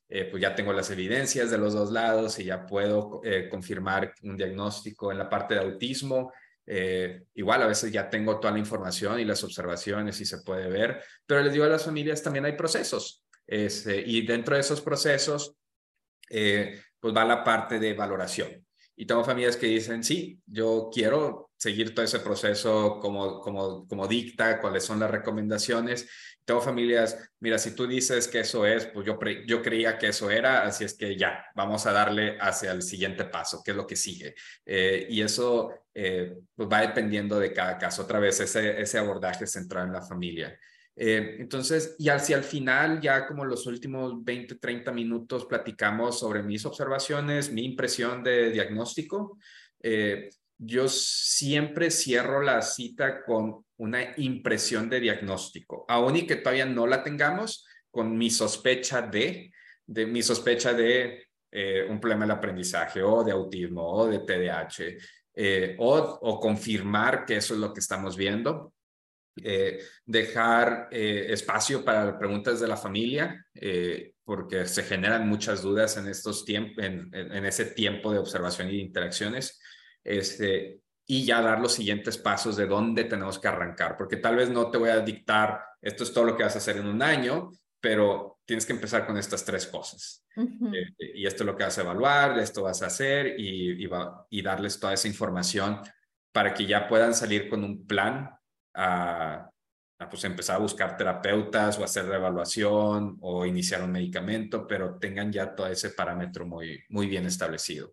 eh, 0.09 0.29
pues 0.31 0.41
ya 0.41 0.55
tengo 0.55 0.73
las 0.73 0.91
evidencias 0.91 1.51
de 1.51 1.59
los 1.59 1.75
dos 1.75 1.91
lados 1.91 2.39
y 2.39 2.45
ya 2.45 2.65
puedo 2.65 3.21
eh, 3.25 3.49
confirmar 3.51 4.15
un 4.23 4.37
diagnóstico. 4.37 5.11
En 5.13 5.19
la 5.19 5.29
parte 5.29 5.55
de 5.55 5.61
autismo, 5.61 6.33
eh, 6.67 7.25
igual 7.35 7.63
a 7.63 7.67
veces 7.67 7.91
ya 7.91 8.09
tengo 8.09 8.39
toda 8.39 8.53
la 8.53 8.59
información 8.59 9.19
y 9.19 9.25
las 9.25 9.43
observaciones 9.45 10.21
y 10.21 10.25
se 10.25 10.39
puede 10.43 10.69
ver, 10.69 11.03
pero 11.27 11.43
les 11.43 11.53
digo 11.53 11.65
a 11.65 11.69
las 11.69 11.85
familias 11.85 12.23
también 12.23 12.45
hay 12.45 12.53
procesos. 12.53 13.25
Este, 13.47 14.01
y 14.01 14.25
dentro 14.25 14.55
de 14.55 14.61
esos 14.61 14.81
procesos, 14.81 15.57
eh, 16.31 16.81
pues 16.99 17.15
va 17.15 17.25
la 17.25 17.43
parte 17.43 17.79
de 17.79 17.95
valoración. 17.95 18.65
Y 18.95 19.07
tengo 19.07 19.25
familias 19.25 19.57
que 19.57 19.67
dicen, 19.67 20.05
sí, 20.05 20.41
yo 20.47 20.91
quiero 20.93 21.51
seguir 21.63 21.95
todo 21.95 22.05
ese 22.05 22.21
proceso 22.21 22.99
como, 23.01 23.41
como, 23.41 23.87
como 23.87 24.09
dicta, 24.09 24.61
cuáles 24.61 24.85
son 24.85 25.01
las 25.01 25.11
recomendaciones 25.11 26.09
tengo 26.45 26.61
familias, 26.61 27.31
mira, 27.41 27.59
si 27.59 27.75
tú 27.75 27.87
dices 27.87 28.27
que 28.27 28.41
eso 28.41 28.67
es, 28.67 28.87
pues 28.87 29.07
yo, 29.07 29.19
yo 29.47 29.63
creía 29.63 29.97
que 29.97 30.09
eso 30.09 30.31
era, 30.31 30.65
así 30.65 30.85
es 30.85 30.95
que 30.95 31.17
ya, 31.17 31.45
vamos 31.55 31.87
a 31.87 31.93
darle 31.93 32.37
hacia 32.41 32.73
el 32.73 32.83
siguiente 32.83 33.25
paso, 33.27 33.63
que 33.65 33.71
es 33.71 33.77
lo 33.77 33.87
que 33.87 33.95
sigue. 33.95 34.35
Eh, 34.67 35.07
y 35.09 35.23
eso 35.23 35.71
eh, 35.95 36.37
pues 36.55 36.69
va 36.69 36.81
dependiendo 36.81 37.39
de 37.39 37.53
cada 37.53 37.79
caso. 37.79 38.03
Otra 38.03 38.19
vez, 38.19 38.41
ese, 38.41 38.81
ese 38.81 38.99
abordaje 38.99 39.47
centrado 39.47 39.87
en 39.87 39.93
la 39.93 40.03
familia. 40.03 40.59
Eh, 40.97 41.37
entonces, 41.39 41.95
y 41.99 42.09
hacia 42.09 42.37
el 42.37 42.45
final, 42.45 43.01
ya 43.01 43.27
como 43.27 43.45
los 43.45 43.67
últimos 43.67 44.25
20, 44.25 44.57
30 44.57 44.91
minutos, 44.91 45.47
platicamos 45.47 46.19
sobre 46.19 46.43
mis 46.43 46.67
observaciones, 46.67 47.53
mi 47.53 47.65
impresión 47.65 48.23
de 48.25 48.51
diagnóstico. 48.51 49.39
Yo 50.65 50.89
siempre 50.89 51.91
cierro 51.91 52.41
la 52.41 52.63
cita 52.63 53.25
con 53.25 53.65
una 53.79 54.15
impresión 54.17 54.89
de 54.89 55.01
diagnóstico, 55.01 55.85
aún 55.89 56.17
y 56.17 56.27
que 56.27 56.37
todavía 56.37 56.67
no 56.67 56.87
la 56.87 57.03
tengamos, 57.03 57.67
con 57.91 58.17
mi 58.17 58.31
sospecha 58.31 59.03
de, 59.03 59.53
de 59.85 60.07
mi 60.07 60.23
sospecha 60.23 60.73
de 60.73 61.27
eh, 61.51 61.85
un 61.89 62.01
problema 62.01 62.25
del 62.25 62.37
aprendizaje 62.37 63.03
o 63.03 63.25
de 63.25 63.33
autismo 63.33 63.83
o 63.83 64.07
de 64.07 64.21
TDAH, 64.21 64.85
eh, 65.35 65.77
o, 65.79 65.97
o, 65.99 66.41
confirmar 66.41 67.27
que 67.27 67.37
eso 67.37 67.55
es 67.55 67.61
lo 67.61 67.73
que 67.73 67.81
estamos 67.81 68.17
viendo. 68.17 68.73
Eh, 69.43 69.81
dejar 70.05 70.89
espacio 70.91 71.83
para 71.85 72.19
preguntas 72.19 72.61
de 72.61 72.69
la 72.69 72.77
familia, 72.77 73.45
porque 74.25 74.67
se 74.67 74.83
generan 74.83 75.27
muchas 75.27 75.63
dudas 75.63 75.97
en, 75.97 76.07
estos 76.07 76.45
tiempos, 76.45 76.85
en, 76.85 77.11
en, 77.13 77.45
ese 77.47 77.65
tiempo 77.67 78.13
de 78.13 78.19
observación 78.19 78.71
y 78.71 78.81
interacciones. 78.81 79.62
Este, 80.05 80.83
y 81.07 81.25
ya 81.25 81.43
dar 81.43 81.61
los 81.61 81.75
siguientes 81.75 82.19
pasos 82.19 82.57
de 82.57 82.67
dónde 82.67 83.05
tenemos 83.05 83.39
que 83.39 83.49
arrancar, 83.49 83.97
porque 83.97 84.17
tal 84.17 84.37
vez 84.37 84.51
no 84.51 84.71
te 84.71 84.79
voy 84.79 84.91
a 84.91 85.01
dictar, 85.01 85.63
esto 85.81 86.05
es 86.05 86.13
todo 86.13 86.25
lo 86.25 86.37
que 86.37 86.45
vas 86.45 86.55
a 86.55 86.59
hacer 86.59 86.77
en 86.77 86.87
un 86.87 87.03
año, 87.03 87.51
pero 87.81 88.41
tienes 88.45 88.65
que 88.65 88.73
empezar 88.73 89.07
con 89.07 89.17
estas 89.17 89.45
tres 89.45 89.67
cosas. 89.67 90.25
Eh, 90.37 91.13
y 91.15 91.27
esto 91.27 91.43
es 91.43 91.47
lo 91.47 91.57
que 91.57 91.65
vas 91.65 91.77
a 91.79 91.83
evaluar, 91.83 92.39
esto 92.39 92.63
vas 92.63 92.83
a 92.83 92.87
hacer 92.87 93.35
y, 93.39 93.85
y, 94.31 94.43
darles 94.43 94.79
toda 94.79 94.95
esa 94.95 95.09
información 95.09 95.81
para 96.33 96.55
que 96.55 96.65
ya 96.65 96.89
puedan 96.89 97.13
salir 97.13 97.49
con 97.49 97.65
un 97.65 97.87
plan 97.87 98.31
a, 98.75 99.51
a 99.99 100.09
pues 100.09 100.25
empezar 100.25 100.57
a 100.57 100.61
buscar 100.61 100.97
terapeutas 100.97 101.79
o 101.79 101.85
hacer 101.85 102.07
reevaluación 102.07 103.19
o 103.21 103.45
iniciar 103.45 103.83
un 103.83 103.93
medicamento, 103.93 104.67
pero 104.67 104.99
tengan 104.99 105.33
ya 105.33 105.55
todo 105.55 105.67
ese 105.67 105.91
parámetro 105.91 106.47
muy, 106.47 106.83
muy 106.89 107.07
bien 107.07 107.27
establecido. 107.27 107.93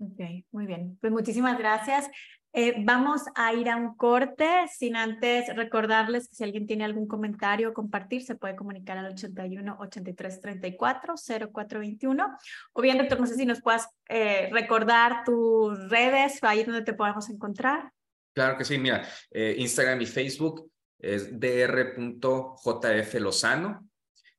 Ok, 0.00 0.20
muy 0.50 0.66
bien. 0.66 0.98
Pues 1.00 1.12
muchísimas 1.12 1.56
gracias. 1.58 2.10
Eh, 2.52 2.74
vamos 2.78 3.22
a 3.36 3.52
ir 3.52 3.68
a 3.68 3.76
un 3.76 3.94
corte 3.96 4.48
sin 4.74 4.96
antes 4.96 5.54
recordarles 5.54 6.26
que 6.26 6.34
si 6.34 6.42
alguien 6.42 6.66
tiene 6.66 6.84
algún 6.84 7.06
comentario 7.06 7.68
o 7.68 7.74
compartir, 7.74 8.24
se 8.24 8.34
puede 8.34 8.56
comunicar 8.56 8.96
al 8.96 9.12
81 9.12 9.76
83 9.78 10.40
34 10.40 11.14
0421. 11.52 12.36
O 12.72 12.82
bien, 12.82 12.96
doctor, 12.96 13.20
no 13.20 13.26
sé 13.26 13.34
si 13.34 13.44
nos 13.44 13.60
puedas 13.60 13.90
eh, 14.08 14.48
recordar 14.50 15.22
tus 15.24 15.90
redes, 15.90 16.42
ahí 16.42 16.64
donde 16.64 16.82
te 16.82 16.94
podemos 16.94 17.28
encontrar. 17.28 17.92
Claro 18.32 18.56
que 18.56 18.64
sí, 18.64 18.78
mira, 18.78 19.06
eh, 19.30 19.56
Instagram 19.58 20.00
y 20.00 20.06
Facebook 20.06 20.72
es 20.98 21.38
dr.jflozano 21.38 23.89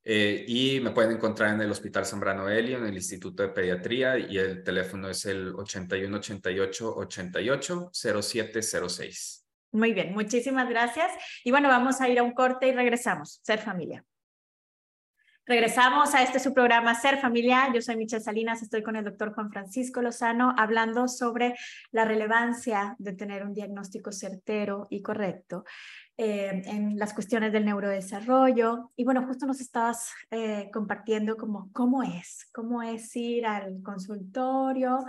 eh, 0.04 0.46
y 0.48 0.80
me 0.80 0.92
pueden 0.92 1.12
encontrar 1.12 1.54
en 1.54 1.62
el 1.62 1.72
Hospital 1.72 2.06
Zambrano 2.06 2.50
Helio, 2.50 2.80
en 2.80 2.88
el 2.88 2.96
Instituto 2.96 3.44
de 3.44 3.50
Pediatría, 3.50 4.18
y 4.18 4.38
el 4.38 4.64
teléfono 4.64 5.10
es 5.10 5.26
el 5.26 5.54
8188 5.56 6.96
88 6.96 7.92
0706. 7.94 9.46
Muy 9.74 9.94
bien, 9.94 10.14
muchísimas 10.14 10.68
gracias. 10.70 11.12
Y 11.44 11.52
bueno, 11.52 11.70
vamos 11.70 12.02
a 12.02 12.10
ir 12.10 12.20
a 12.20 12.24
un 12.24 12.34
corte 12.34 12.68
y 12.68 12.72
regresamos. 12.72 13.40
Ser 13.44 13.60
familia. 13.60 14.04
Regresamos 15.46 16.14
a 16.14 16.22
este 16.22 16.40
su 16.40 16.54
programa 16.54 16.94
Ser 16.94 17.18
Familia. 17.20 17.72
Yo 17.74 17.82
soy 17.82 17.98
Michelle 17.98 18.24
Salinas, 18.24 18.62
estoy 18.62 18.84
con 18.84 18.96
el 18.96 19.04
doctor 19.04 19.34
Juan 19.34 19.52
Francisco 19.52 20.02
Lozano 20.02 20.54
hablando 20.58 21.08
sobre 21.08 21.56
la 21.92 22.06
relevancia 22.06 22.96
de 23.00 23.14
tener 23.14 23.44
un 23.44 23.54
diagnóstico 23.54 24.12
certero 24.12 24.88
y 24.90 25.02
correcto 25.02 25.66
eh, 26.24 26.62
en 26.68 27.00
las 27.00 27.16
cuestiones 27.16 27.52
del 27.52 27.66
neurodesarrollo. 27.66 28.92
Y 28.96 29.06
bueno, 29.06 29.26
justo 29.26 29.48
nos 29.48 29.60
estabas 29.60 30.12
eh, 30.30 30.70
compartiendo 30.72 31.36
como 31.36 31.72
cómo 31.74 32.04
es, 32.04 32.48
cómo 32.54 32.84
es 32.84 33.16
ir 33.16 33.48
al 33.48 33.82
consultorio 33.82 35.04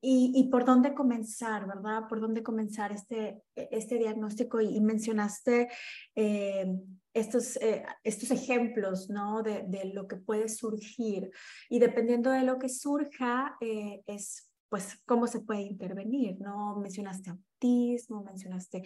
y, 0.00 0.48
por 0.50 0.64
dónde 0.64 0.94
comenzar, 0.94 1.66
¿verdad? 1.66 2.04
Por 2.08 2.20
dónde 2.20 2.42
comenzar 2.42 2.90
este, 2.90 3.42
este 3.54 3.98
diagnóstico 3.98 4.62
y, 4.62 4.80
mencionaste 4.80 5.68
eh, 6.14 6.66
estos, 7.12 7.58
estos 8.02 8.30
ejemplos, 8.30 9.10
¿no? 9.10 9.42
De, 9.42 9.64
de, 9.68 9.92
lo 9.92 10.08
que 10.08 10.16
puede 10.16 10.48
surgir 10.48 11.30
y 11.68 11.80
dependiendo 11.80 12.30
de 12.30 12.44
lo 12.44 12.58
que 12.58 12.70
surja, 12.70 13.58
es 13.60 14.48
pues 14.76 15.00
cómo 15.06 15.26
se 15.26 15.40
puede 15.40 15.62
intervenir, 15.62 16.38
¿no? 16.38 16.76
Mencionaste 16.76 17.30
autismo, 17.30 18.22
mencionaste 18.22 18.82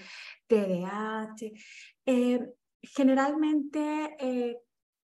TDAH. 0.46 1.50
generalmente, 2.81 4.57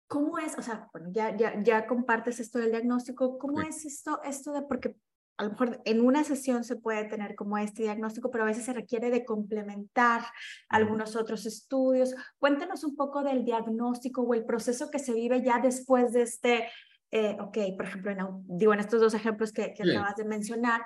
¿cómo 0.07 0.37
es? 0.37 0.55
O 0.55 0.61
sea, 0.61 0.87
bueno, 0.93 1.09
ya, 1.11 1.35
ya, 1.35 1.59
ya 1.63 1.87
compartes 1.87 2.39
esto 2.39 2.59
del 2.59 2.69
diagnóstico, 2.69 3.39
¿cómo 3.39 3.59
es 3.61 3.85
esto, 3.85 4.21
esto 4.21 4.51
de, 4.51 4.61
porque 4.61 4.95
a 5.37 5.45
lo 5.45 5.49
mejor 5.49 5.81
en 5.85 6.05
una 6.05 6.23
sesión 6.23 6.63
se 6.63 6.75
puede 6.75 7.05
tener 7.05 7.33
como 7.33 7.57
este 7.57 7.81
diagnóstico, 7.81 8.29
pero 8.29 8.43
a 8.43 8.47
veces 8.47 8.65
se 8.65 8.73
requiere 8.73 9.09
de 9.09 9.25
complementar 9.25 10.25
algunos 10.69 11.15
otros 11.15 11.47
estudios. 11.47 12.13
Cuéntanos 12.37 12.83
un 12.83 12.95
poco 12.95 13.23
del 13.23 13.45
diagnóstico 13.45 14.21
o 14.21 14.35
el 14.35 14.45
proceso 14.45 14.91
que 14.91 14.99
se 14.99 15.13
vive 15.13 15.41
ya 15.41 15.57
después 15.59 16.13
de 16.13 16.21
este, 16.21 16.69
eh, 17.11 17.37
ok, 17.39 17.57
por 17.75 17.85
ejemplo, 17.85 18.11
en, 18.11 18.19
digo, 18.57 18.73
en 18.73 18.79
estos 18.79 19.01
dos 19.01 19.13
ejemplos 19.13 19.51
que, 19.51 19.73
que 19.73 19.83
acabas 19.83 20.15
de 20.15 20.25
mencionar, 20.25 20.81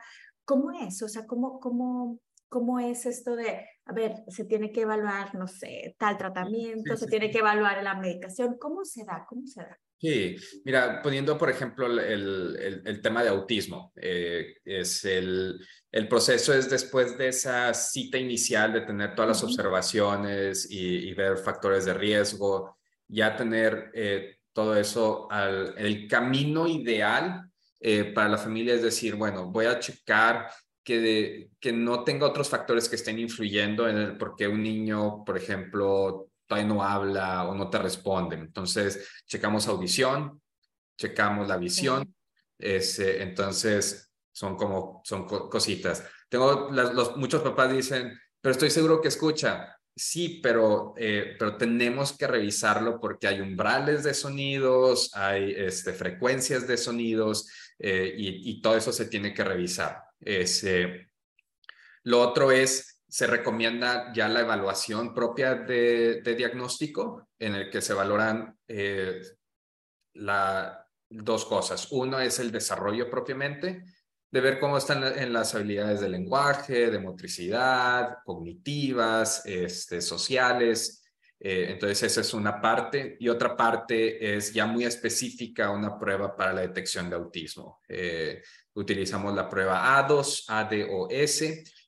¿cómo 0.45 0.71
es? 0.71 1.01
O 1.01 1.07
sea, 1.07 1.25
¿cómo, 1.25 1.59
cómo, 1.59 2.19
¿cómo 2.47 2.79
es 2.79 3.05
esto 3.05 3.35
de, 3.35 3.65
a 3.85 3.93
ver, 3.93 4.23
se 4.27 4.45
tiene 4.45 4.71
que 4.71 4.81
evaluar, 4.81 5.33
no 5.35 5.47
sé, 5.47 5.95
tal 5.97 6.17
tratamiento, 6.17 6.95
se 6.97 7.07
tiene 7.07 7.31
que 7.31 7.39
evaluar 7.39 7.81
la 7.83 7.95
medicación? 7.95 8.57
¿Cómo 8.59 8.85
se 8.85 9.03
da? 9.03 9.25
¿Cómo 9.27 9.47
se 9.47 9.61
da? 9.61 9.79
Sí, 10.01 10.35
mira, 10.65 10.99
poniendo 11.03 11.37
por 11.37 11.51
ejemplo 11.51 11.85
el, 11.85 12.81
el, 12.85 13.01
tema 13.01 13.21
de 13.21 13.29
autismo, 13.29 13.93
eh, 13.95 14.55
es 14.65 15.05
el, 15.05 15.63
el 15.91 16.07
proceso 16.07 16.55
es 16.55 16.71
después 16.71 17.19
de 17.19 17.27
esa 17.27 17.71
cita 17.75 18.17
inicial 18.17 18.73
de 18.73 18.81
tener 18.81 19.13
todas 19.13 19.29
las 19.29 19.43
observaciones 19.43 20.67
y, 20.71 21.13
ver 21.13 21.37
factores 21.37 21.85
de 21.85 21.93
riesgo, 21.93 22.79
ya 23.07 23.35
tener 23.35 23.91
eh, 23.93 24.37
todo 24.53 24.75
eso, 24.75 25.31
al, 25.31 25.73
el 25.77 26.07
camino 26.07 26.67
ideal 26.67 27.49
eh, 27.79 28.05
para 28.13 28.29
la 28.29 28.37
familia 28.37 28.75
es 28.75 28.83
decir, 28.83 29.15
bueno, 29.15 29.47
voy 29.47 29.65
a 29.65 29.79
checar 29.79 30.49
que, 30.83 30.99
de, 30.99 31.51
que 31.59 31.71
no 31.71 32.03
tenga 32.03 32.27
otros 32.27 32.49
factores 32.49 32.87
que 32.89 32.95
estén 32.95 33.19
influyendo 33.19 33.87
en 33.87 33.97
el 33.97 34.17
por 34.17 34.35
qué 34.35 34.47
un 34.47 34.61
niño, 34.61 35.23
por 35.25 35.37
ejemplo, 35.37 36.29
todavía 36.47 36.67
no 36.67 36.83
habla 36.83 37.47
o 37.47 37.55
no 37.55 37.69
te 37.69 37.77
responde. 37.77 38.35
Entonces, 38.35 39.07
checamos 39.25 39.67
audición, 39.67 40.41
checamos 40.97 41.47
la 41.47 41.57
visión. 41.57 42.13
Ese, 42.59 43.23
entonces, 43.23 44.11
son 44.31 44.55
como, 44.55 45.01
son 45.03 45.25
cositas. 45.25 46.03
Tengo, 46.29 46.69
los, 46.71 47.17
muchos 47.17 47.41
papás 47.41 47.71
dicen, 47.71 48.19
pero 48.39 48.51
estoy 48.51 48.69
seguro 48.69 49.01
que 49.01 49.07
escucha. 49.07 49.77
Sí, 49.95 50.39
pero, 50.41 50.93
eh, 50.97 51.35
pero 51.37 51.57
tenemos 51.57 52.17
que 52.17 52.25
revisarlo 52.25 52.99
porque 52.99 53.27
hay 53.27 53.41
umbrales 53.41 54.03
de 54.03 54.13
sonidos, 54.13 55.11
hay 55.13 55.53
este, 55.55 55.93
frecuencias 55.93 56.65
de 56.65 56.77
sonidos 56.77 57.49
eh, 57.77 58.13
y, 58.17 58.61
todo 58.61 58.77
eso 58.77 58.93
se 58.93 59.05
tiene 59.05 59.33
que 59.33 59.43
revisar. 59.43 60.03
Ese, 60.19 61.09
lo 62.03 62.21
otro 62.21 62.51
es 62.51 63.01
se 63.07 63.27
recomienda 63.27 64.13
ya 64.13 64.29
la 64.29 64.39
evaluación 64.39 65.13
propia 65.13 65.55
de, 65.55 66.21
diagnóstico, 66.21 67.27
en 67.37 67.55
el 67.55 67.69
que 67.69 67.81
se 67.81 67.93
valoran 67.93 68.57
eh, 68.69 69.21
la, 70.13 70.87
dos 71.09 71.43
cosas. 71.45 71.91
Uno 71.91 72.19
es 72.21 72.39
el 72.39 72.51
desarrollo 72.51 73.09
propiamente, 73.09 73.83
de 74.31 74.39
ver 74.39 74.59
cómo 74.59 74.77
están 74.77 75.03
en 75.03 75.33
las 75.33 75.53
habilidades 75.53 75.99
de 75.99 76.09
lenguaje, 76.09 76.89
de 76.89 76.99
motricidad, 76.99 78.19
cognitivas, 78.23 79.45
este, 79.45 80.01
sociales. 80.01 81.03
Eh, 81.37 81.67
entonces, 81.71 82.03
esa 82.03 82.21
es 82.21 82.33
una 82.33 82.61
parte. 82.61 83.17
Y 83.19 83.27
otra 83.27 83.57
parte 83.57 84.35
es 84.35 84.53
ya 84.53 84.65
muy 84.65 84.85
específica, 84.85 85.69
una 85.69 85.99
prueba 85.99 86.35
para 86.35 86.53
la 86.53 86.61
detección 86.61 87.09
de 87.09 87.17
autismo. 87.17 87.81
Eh, 87.89 88.41
utilizamos 88.73 89.35
la 89.35 89.49
prueba 89.49 90.07
A2, 90.07 90.45
ADOS 90.47 91.41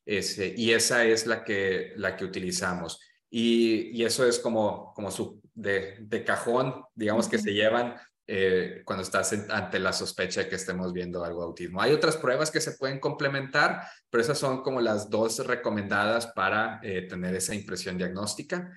ese, 0.06 0.54
y 0.58 0.72
esa 0.74 1.06
es 1.06 1.26
la 1.26 1.46
que, 1.46 1.94
la 1.96 2.18
que 2.18 2.26
utilizamos. 2.26 3.00
Y, 3.30 3.92
y 3.98 4.04
eso 4.04 4.28
es 4.28 4.38
como, 4.38 4.94
como 4.94 5.12
su, 5.12 5.42
de, 5.54 5.96
de 6.02 6.24
cajón, 6.26 6.84
digamos, 6.94 7.30
que 7.30 7.38
se 7.38 7.54
llevan 7.54 7.96
eh, 8.26 8.82
cuando 8.86 9.04
estás 9.04 9.34
ante 9.50 9.80
la 9.80 9.92
sospecha 9.92 10.42
de 10.42 10.50
que 10.50 10.56
estemos 10.56 10.94
viendo 10.94 11.24
algo 11.24 11.42
de 11.42 11.48
autismo. 11.48 11.82
Hay 11.82 11.92
otras 11.92 12.18
pruebas 12.18 12.52
que 12.52 12.62
se 12.62 12.74
pueden 12.74 13.00
complementar, 13.00 13.82
pero 14.10 14.22
esas 14.24 14.38
son 14.38 14.62
como 14.62 14.82
las 14.82 15.10
dos 15.10 15.46
recomendadas 15.46 16.28
para 16.28 16.80
eh, 16.84 17.04
tener 17.04 17.36
esa 17.36 17.54
impresión 17.54 17.98
diagnóstica. 17.98 18.72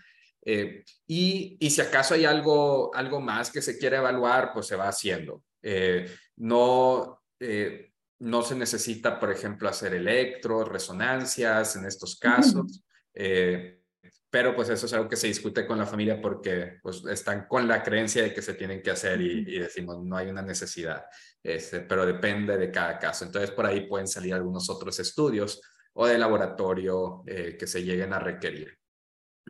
Eh, 0.44 0.84
y, 1.06 1.56
y, 1.58 1.70
si 1.70 1.80
acaso 1.80 2.14
hay 2.14 2.24
algo, 2.24 2.94
algo 2.94 3.20
más 3.20 3.50
que 3.50 3.62
se 3.62 3.78
quiere 3.78 3.96
evaluar, 3.96 4.52
pues 4.52 4.66
se 4.66 4.76
va 4.76 4.88
haciendo. 4.88 5.42
no, 6.36 7.20
no 8.18 8.42
se 8.42 8.54
necesita, 8.54 9.18
por 9.18 9.30
ejemplo, 9.30 9.68
hacer 9.68 9.94
electro, 9.94 10.64
resonancias 10.64 11.76
en 11.76 11.84
estos 11.84 12.18
casos, 12.18 12.82
eh, 13.12 13.75
pero 14.36 14.54
pues 14.54 14.68
eso 14.68 14.84
es 14.84 14.92
algo 14.92 15.08
que 15.08 15.16
se 15.16 15.28
discute 15.28 15.66
con 15.66 15.78
la 15.78 15.86
familia 15.86 16.20
porque 16.20 16.78
pues 16.82 17.02
están 17.06 17.46
con 17.48 17.66
la 17.66 17.82
creencia 17.82 18.22
de 18.22 18.34
que 18.34 18.42
se 18.42 18.52
tienen 18.52 18.82
que 18.82 18.90
hacer 18.90 19.18
y, 19.18 19.58
decimos 19.58 20.04
no 20.04 20.14
hay 20.14 20.28
una 20.28 20.42
necesidad, 20.42 21.06
este, 21.42 21.80
pero 21.80 22.04
depende 22.04 22.58
de 22.58 22.70
cada 22.70 22.98
caso. 22.98 23.24
Entonces 23.24 23.50
por 23.50 23.64
ahí 23.64 23.86
pueden 23.86 24.06
salir 24.06 24.34
algunos 24.34 24.68
otros 24.68 25.00
estudios 25.00 25.58
o 25.94 26.06
de 26.06 26.18
laboratorio 26.18 27.22
eh, 27.26 27.56
que 27.58 27.66
se 27.66 27.82
lleguen 27.82 28.12
a 28.12 28.18
requerir. 28.18 28.76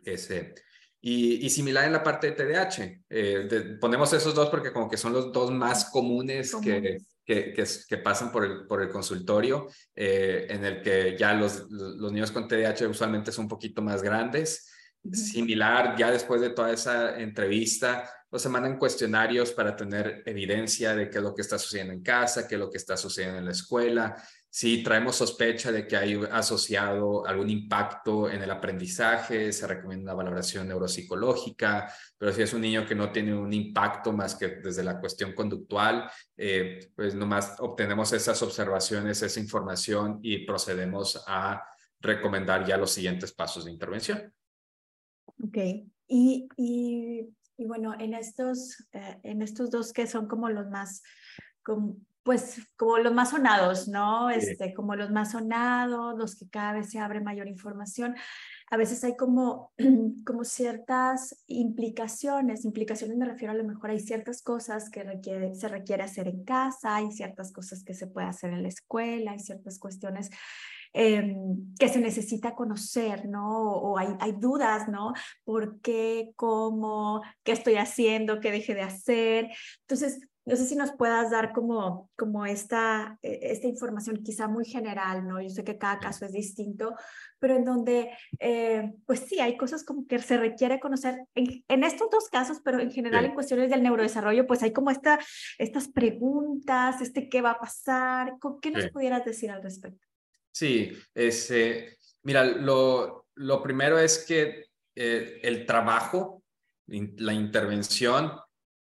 Ese, 0.05 0.55
y, 1.01 1.49
similar 1.49 1.83
en 1.83 1.91
la 1.91 2.01
parte 2.01 2.31
de 2.31 2.45
TDAH. 2.45 3.01
Eh, 3.09 3.77
ponemos 3.81 4.13
esos 4.13 4.33
dos 4.33 4.49
porque 4.49 4.71
como 4.71 4.89
que 4.89 4.95
son 4.95 5.11
los 5.11 5.33
dos 5.33 5.51
más 5.51 5.89
comunes, 5.91 6.55
que, 6.63 6.99
que, 7.25 7.53
que, 7.53 7.97
pasan 7.97 8.31
por 8.31 8.45
el, 8.45 8.65
por 8.67 8.81
el 8.81 8.87
consultorio, 8.87 9.67
eh, 9.93 10.47
en 10.49 10.63
el 10.63 10.81
que 10.81 11.17
ya 11.19 11.33
los, 11.33 11.69
los 11.69 12.09
niños 12.13 12.31
con 12.31 12.47
TDAH 12.47 12.87
usualmente 12.87 13.33
son 13.33 13.45
un 13.45 13.49
poquito 13.49 13.81
más 13.81 14.01
grandes. 14.01 14.71
Similar, 15.13 15.95
ya 15.97 16.11
después 16.11 16.41
de 16.41 16.51
toda 16.51 16.71
esa 16.71 17.19
entrevista, 17.19 18.09
pues 18.29 18.43
se 18.43 18.49
mandan 18.49 18.77
cuestionarios 18.77 19.51
para 19.51 19.75
tener 19.75 20.23
evidencia 20.25 20.95
de 20.95 21.09
qué 21.09 21.17
es 21.17 21.23
lo 21.23 21.33
que 21.33 21.41
está 21.41 21.57
sucediendo 21.57 21.93
en 21.93 22.03
casa, 22.03 22.47
qué 22.47 22.55
es 22.55 22.59
lo 22.59 22.69
que 22.69 22.77
está 22.77 22.97
sucediendo 22.97 23.39
en 23.39 23.45
la 23.45 23.51
escuela, 23.51 24.15
si 24.49 24.81
traemos 24.81 25.15
sospecha 25.15 25.71
de 25.71 25.85
que 25.85 25.95
hay 25.95 26.19
asociado 26.31 27.27
algún 27.27 27.47
impacto 27.49 28.27
en 28.27 28.41
el 28.41 28.49
aprendizaje, 28.49 29.51
se 29.53 29.67
recomienda 29.67 30.15
una 30.15 30.23
valoración 30.23 30.67
neuropsicológica, 30.67 31.93
pero 32.17 32.33
si 32.33 32.41
es 32.41 32.53
un 32.53 32.61
niño 32.61 32.83
que 32.83 32.95
no 32.95 33.11
tiene 33.11 33.35
un 33.35 33.53
impacto 33.53 34.13
más 34.13 34.33
que 34.35 34.47
desde 34.47 34.83
la 34.83 34.99
cuestión 34.99 35.33
conductual, 35.33 36.09
eh, 36.35 36.91
pues 36.95 37.13
nomás 37.13 37.55
obtenemos 37.59 38.11
esas 38.13 38.41
observaciones, 38.41 39.21
esa 39.21 39.39
información 39.39 40.19
y 40.23 40.45
procedemos 40.45 41.23
a 41.27 41.63
recomendar 41.99 42.65
ya 42.65 42.77
los 42.77 42.91
siguientes 42.91 43.33
pasos 43.33 43.65
de 43.65 43.71
intervención. 43.71 44.33
Ok, 45.43 45.57
y, 46.07 46.47
y, 46.57 47.29
y 47.57 47.65
bueno, 47.65 47.93
en 47.99 48.13
estos, 48.13 48.87
eh, 48.93 49.19
en 49.23 49.41
estos 49.41 49.69
dos 49.69 49.93
que 49.93 50.07
son 50.07 50.27
como 50.27 50.49
los 50.49 50.67
más 50.69 51.01
pues 52.23 52.59
como 52.75 52.97
los 52.97 53.13
más 53.13 53.29
sonados, 53.29 53.87
¿no? 53.87 54.29
Este, 54.29 54.73
como 54.73 54.95
los 54.95 55.11
más 55.11 55.31
sonados, 55.31 56.17
los 56.17 56.35
que 56.35 56.49
cada 56.49 56.73
vez 56.73 56.89
se 56.89 56.99
abre 56.99 57.21
mayor 57.21 57.47
información. 57.47 58.15
A 58.69 58.75
veces 58.75 59.01
hay 59.05 59.15
como, 59.15 59.71
como 60.25 60.43
ciertas 60.43 61.41
implicaciones, 61.47 62.65
implicaciones 62.65 63.15
me 63.15 63.25
refiero 63.25 63.53
a 63.53 63.55
lo 63.55 63.63
mejor 63.63 63.91
hay 63.91 64.01
ciertas 64.01 64.41
cosas 64.41 64.89
que 64.89 65.03
requiere, 65.03 65.55
se 65.55 65.69
requiere 65.69 66.03
hacer 66.03 66.27
en 66.27 66.43
casa, 66.43 66.97
hay 66.97 67.13
ciertas 67.13 67.53
cosas 67.53 67.85
que 67.85 67.93
se 67.93 68.07
puede 68.07 68.27
hacer 68.27 68.51
en 68.51 68.63
la 68.63 68.67
escuela, 68.67 69.31
hay 69.31 69.39
ciertas 69.39 69.79
cuestiones 69.79 70.29
em, 70.99 71.75
que 71.77 71.89
se 71.89 71.99
necesita 71.99 72.55
conocer, 72.55 73.27
¿no? 73.27 73.71
O 73.71 73.99
hay, 73.99 74.07
hay 74.19 74.31
dudas, 74.31 74.87
¿no? 74.89 75.13
¿Por 75.43 75.79
qué? 75.81 76.31
¿Cómo? 76.35 77.21
¿Qué 77.43 77.51
estoy 77.51 77.75
haciendo? 77.75 78.39
¿Qué 78.39 78.51
deje 78.51 78.73
de 78.73 78.81
hacer? 78.81 79.49
Entonces, 79.81 80.19
no 80.47 80.55
sé 80.55 80.65
si 80.65 80.75
nos 80.75 80.93
puedas 80.93 81.29
dar 81.29 81.51
como, 81.51 82.09
como 82.15 82.45
esta, 82.45 83.19
e, 83.21 83.51
esta 83.51 83.67
información 83.67 84.23
quizá 84.23 84.47
muy 84.47 84.65
general, 84.65 85.27
¿no? 85.27 85.41
Yo 85.41 85.49
sé 85.49 85.63
que 85.63 85.77
cada 85.77 85.99
caso 85.99 86.25
es 86.25 86.31
distinto, 86.31 86.95
pero 87.37 87.57
en 87.57 87.65
donde, 87.65 88.09
eh, 88.39 88.93
pues 89.05 89.19
sí, 89.19 89.39
hay 89.39 89.57
cosas 89.57 89.83
como 89.83 90.07
que 90.07 90.19
se 90.19 90.37
requiere 90.37 90.79
conocer 90.79 91.25
en, 91.35 91.83
estos 91.83 92.09
dos 92.09 92.29
casos, 92.29 92.61
pero 92.63 92.79
en 92.79 92.91
general 92.91 93.25
en 93.25 93.33
cuestiones 93.33 93.69
del 93.69 93.83
neurodesarrollo, 93.83 94.47
pues 94.47 94.63
hay 94.63 94.71
como 94.71 94.89
esta, 94.89 95.19
estas 95.59 95.89
preguntas, 95.89 97.01
este 97.01 97.27
qué 97.29 97.41
va 97.41 97.51
a 97.51 97.59
pasar, 97.59 98.37
¿qué 98.61 98.71
nos 98.71 98.89
pudieras 98.89 99.25
decir 99.25 99.51
al 99.51 99.61
respecto? 99.61 100.06
Sí, 100.57 100.91
este, 101.13 101.99
mira, 102.23 102.43
lo, 102.43 103.27
lo 103.35 103.61
primero 103.61 103.99
es 103.99 104.25
que 104.25 104.65
eh, 104.95 105.39
el 105.43 105.67
trabajo, 105.67 106.41
la 106.87 107.31
intervención, 107.31 108.31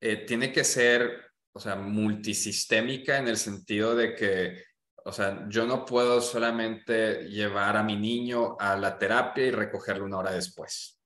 eh, 0.00 0.18
tiene 0.24 0.52
que 0.52 0.62
ser 0.62 1.32
o 1.52 1.58
sea, 1.58 1.74
multisistémica 1.74 3.18
en 3.18 3.26
el 3.26 3.37
sentido 3.37 3.96
de 3.96 4.14
que 4.14 4.62
O 5.04 5.10
sea, 5.10 5.46
yo 5.48 5.66
no 5.66 5.84
puedo 5.84 6.20
solamente 6.20 7.28
llevar 7.28 7.76
a 7.76 7.82
mi 7.82 7.96
niño 7.96 8.56
a 8.60 8.76
la 8.76 8.96
terapia 8.96 9.44
y 9.44 9.50
recogerlo 9.50 10.04
una 10.04 10.18
hora 10.18 10.30
después. 10.30 11.00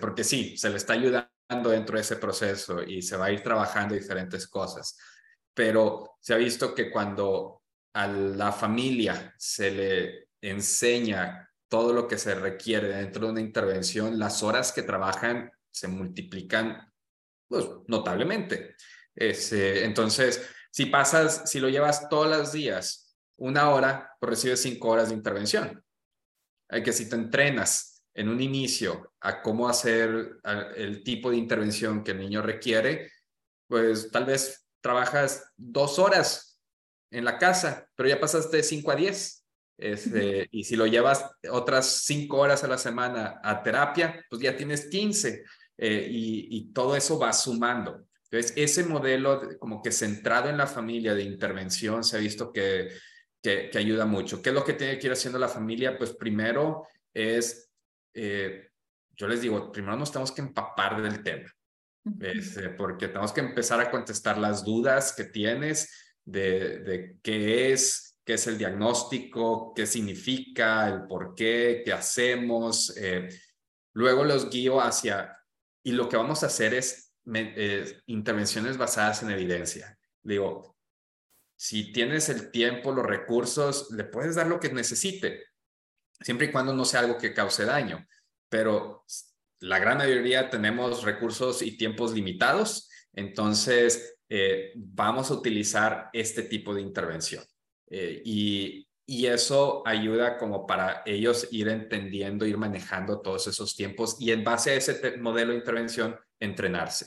porque 0.00 0.24
sí, 0.24 0.56
se 0.56 0.70
le 0.70 0.78
está 0.78 0.94
ayudando 0.94 1.70
dentro 1.70 1.96
de 1.96 2.00
ese 2.00 2.16
proceso 2.16 2.82
y 2.82 3.02
se 3.02 3.18
va 3.18 3.26
a 3.26 3.32
ir 3.32 3.42
trabajando 3.42 3.94
diferentes 3.94 4.48
cosas. 4.48 4.96
Pero 5.52 6.16
se 6.18 6.32
ha 6.32 6.38
visto 6.38 6.74
que 6.74 6.90
cuando 6.90 7.62
a 7.96 8.06
la 8.06 8.52
familia 8.52 9.34
se 9.38 9.70
le 9.70 10.28
enseña 10.42 11.50
todo 11.66 11.94
lo 11.94 12.06
que 12.06 12.18
se 12.18 12.34
requiere 12.34 12.88
dentro 12.88 13.24
de 13.24 13.32
una 13.32 13.40
intervención, 13.40 14.18
las 14.18 14.42
horas 14.42 14.70
que 14.70 14.82
trabajan 14.82 15.50
se 15.70 15.88
multiplican 15.88 16.92
pues, 17.48 17.64
notablemente. 17.86 18.76
entonces, 19.14 20.46
si 20.70 20.86
pasas, 20.86 21.50
si 21.50 21.58
lo 21.58 21.70
llevas 21.70 22.10
todos 22.10 22.28
los 22.28 22.52
días, 22.52 23.16
una 23.38 23.70
hora, 23.70 24.14
pues 24.20 24.28
recibes 24.30 24.60
cinco 24.60 24.90
horas 24.90 25.08
de 25.08 25.14
intervención. 25.14 25.82
Hay 26.68 26.82
que 26.82 26.92
si 26.92 27.08
te 27.08 27.16
entrenas 27.16 28.04
en 28.12 28.28
un 28.28 28.42
inicio 28.42 29.14
a 29.20 29.40
cómo 29.40 29.70
hacer 29.70 30.38
el 30.76 31.02
tipo 31.02 31.30
de 31.30 31.38
intervención 31.38 32.04
que 32.04 32.10
el 32.10 32.18
niño 32.18 32.42
requiere, 32.42 33.10
pues 33.66 34.10
tal 34.10 34.26
vez 34.26 34.68
trabajas 34.82 35.50
dos 35.56 35.98
horas 35.98 36.55
en 37.10 37.24
la 37.24 37.38
casa, 37.38 37.88
pero 37.94 38.08
ya 38.08 38.20
pasaste 38.20 38.62
cinco 38.62 38.90
a 38.90 38.96
diez. 38.96 39.44
Este, 39.78 40.48
y 40.50 40.64
si 40.64 40.74
lo 40.74 40.86
llevas 40.86 41.26
otras 41.50 42.04
cinco 42.04 42.38
horas 42.38 42.64
a 42.64 42.68
la 42.68 42.78
semana 42.78 43.40
a 43.42 43.62
terapia, 43.62 44.24
pues 44.30 44.40
ya 44.40 44.56
tienes 44.56 44.86
15 44.86 45.44
eh, 45.78 46.08
y, 46.10 46.72
todo 46.72 46.96
eso 46.96 47.18
va 47.18 47.32
sumando. 47.32 48.06
Entonces, 48.30 48.54
ese 48.56 48.84
modelo 48.84 49.40
como 49.58 49.82
que 49.82 49.92
centrado 49.92 50.48
en 50.48 50.56
la 50.56 50.66
familia 50.66 51.14
de 51.14 51.22
intervención 51.22 52.04
se 52.04 52.16
ha 52.16 52.20
visto 52.20 52.52
que, 52.52 52.88
que, 53.42 53.70
ayuda 53.74 54.06
mucho. 54.06 54.40
¿Qué 54.40 54.48
es 54.48 54.54
lo 54.54 54.64
que 54.64 54.72
tiene 54.72 54.98
que 54.98 55.06
ir 55.06 55.12
haciendo 55.12 55.38
la 55.38 55.48
familia? 55.48 55.96
Pues 55.96 56.14
primero 56.14 56.88
es, 57.12 57.70
eh, 58.14 58.70
yo 59.14 59.28
les 59.28 59.42
digo, 59.42 59.70
primero 59.70 59.96
nos 59.96 60.10
tenemos 60.10 60.32
que 60.32 60.40
empapar 60.40 61.02
del 61.02 61.22
tema, 61.22 61.54
este, 62.20 62.70
porque 62.70 63.08
tenemos 63.08 63.32
que 63.32 63.40
empezar 63.40 63.80
a 63.80 63.90
contestar 63.90 64.38
las 64.38 64.64
dudas 64.64 65.14
que 65.14 65.24
tienes 65.24 66.05
de, 66.26 67.18
qué 67.22 67.72
es, 67.72 68.18
qué 68.24 68.34
es 68.34 68.46
el 68.46 68.58
diagnóstico, 68.58 69.72
qué 69.74 69.86
significa, 69.86 70.88
el 70.88 71.06
por 71.06 71.34
qué, 71.34 71.82
qué 71.84 71.92
hacemos. 71.92 72.94
Eh, 72.96 73.28
luego 73.94 74.24
los 74.24 74.50
guío 74.50 74.80
hacia 74.80 75.36
y 75.82 75.92
lo 75.92 76.08
que 76.08 76.16
vamos 76.16 76.42
a 76.42 76.46
hacer 76.46 76.74
es 76.74 77.14
eh, 77.32 78.02
intervenciones 78.06 78.76
basadas 78.76 79.22
en 79.22 79.30
evidencia. 79.30 79.96
Digo, 80.22 80.76
si 81.56 81.92
tienes 81.92 82.28
el 82.28 82.50
tiempo, 82.50 82.92
los 82.92 83.06
recursos, 83.06 83.90
le 83.92 84.04
puedes 84.04 84.34
dar 84.34 84.48
lo 84.48 84.60
que 84.60 84.72
necesite, 84.72 85.44
siempre 86.20 86.48
y 86.48 86.52
cuando 86.52 86.74
no 86.74 86.84
sea 86.84 87.00
algo 87.00 87.16
que 87.16 87.32
cause 87.32 87.64
daño. 87.64 88.06
Pero 88.48 89.04
la 89.60 89.78
gran 89.78 89.98
mayoría 89.98 90.50
tenemos 90.50 91.02
recursos 91.04 91.62
y 91.62 91.76
tiempos 91.76 92.12
limitados, 92.12 92.90
entonces 93.12 94.15
eh, 94.28 94.72
vamos 94.74 95.30
a 95.30 95.34
utilizar 95.34 96.10
este 96.12 96.42
tipo 96.42 96.74
de 96.74 96.82
intervención. 96.82 97.44
Eh, 97.88 98.22
y 98.24 98.86
y 99.08 99.26
eso 99.26 99.82
ayuda 99.86 100.36
como 100.36 100.66
para 100.66 101.02
ellos 101.06 101.46
ir 101.52 101.68
entendiendo, 101.68 102.44
ir 102.44 102.58
manejando 102.58 103.20
todos 103.20 103.46
esos 103.46 103.76
tiempos 103.76 104.16
y 104.18 104.32
en 104.32 104.42
base 104.42 104.70
a 104.70 104.74
ese 104.74 105.16
modelo 105.18 105.52
de 105.52 105.58
intervención, 105.58 106.18
entrenarse. 106.40 107.06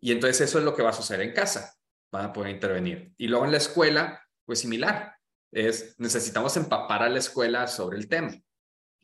Y 0.00 0.10
entonces 0.10 0.40
eso 0.40 0.58
es 0.58 0.64
lo 0.64 0.74
que 0.74 0.82
va 0.82 0.90
a 0.90 0.94
suceder 0.94 1.20
en 1.20 1.32
casa, 1.32 1.76
van 2.10 2.26
a 2.26 2.32
poder 2.32 2.50
intervenir. 2.50 3.12
Y 3.16 3.28
luego 3.28 3.44
en 3.44 3.52
la 3.52 3.58
escuela, 3.58 4.20
pues 4.44 4.58
similar, 4.58 5.14
es 5.52 5.94
necesitamos 5.98 6.56
empapar 6.56 7.04
a 7.04 7.08
la 7.08 7.20
escuela 7.20 7.68
sobre 7.68 7.96
el 7.96 8.08
tema. 8.08 8.34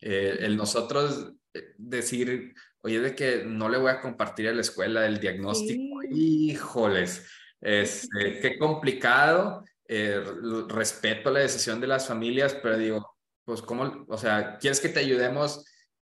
Eh, 0.01 0.39
el 0.41 0.57
nosotros 0.57 1.35
decir, 1.77 2.53
oye, 2.79 2.99
de 2.99 3.15
que 3.15 3.45
no 3.45 3.69
le 3.69 3.77
voy 3.77 3.91
a 3.91 4.01
compartir 4.01 4.49
a 4.49 4.53
la 4.53 4.61
escuela 4.61 5.05
el 5.05 5.21
diagnóstico, 5.21 5.96
híjoles, 6.11 7.25
es, 7.61 8.03
este, 8.03 8.39
qué 8.39 8.57
complicado 8.57 9.63
eh, 9.87 10.21
respeto 10.67 11.31
la 11.31 11.39
decisión 11.39 11.79
de 11.79 11.87
las 11.87 12.07
familias, 12.07 12.55
pero 12.61 12.77
digo, 12.77 13.17
pues 13.45 13.61
cómo, 13.61 14.05
o 14.07 14.17
sea, 14.17 14.57
¿quieres 14.57 14.79
que 14.79 14.89
te 14.89 14.99
ayudemos? 14.99 15.63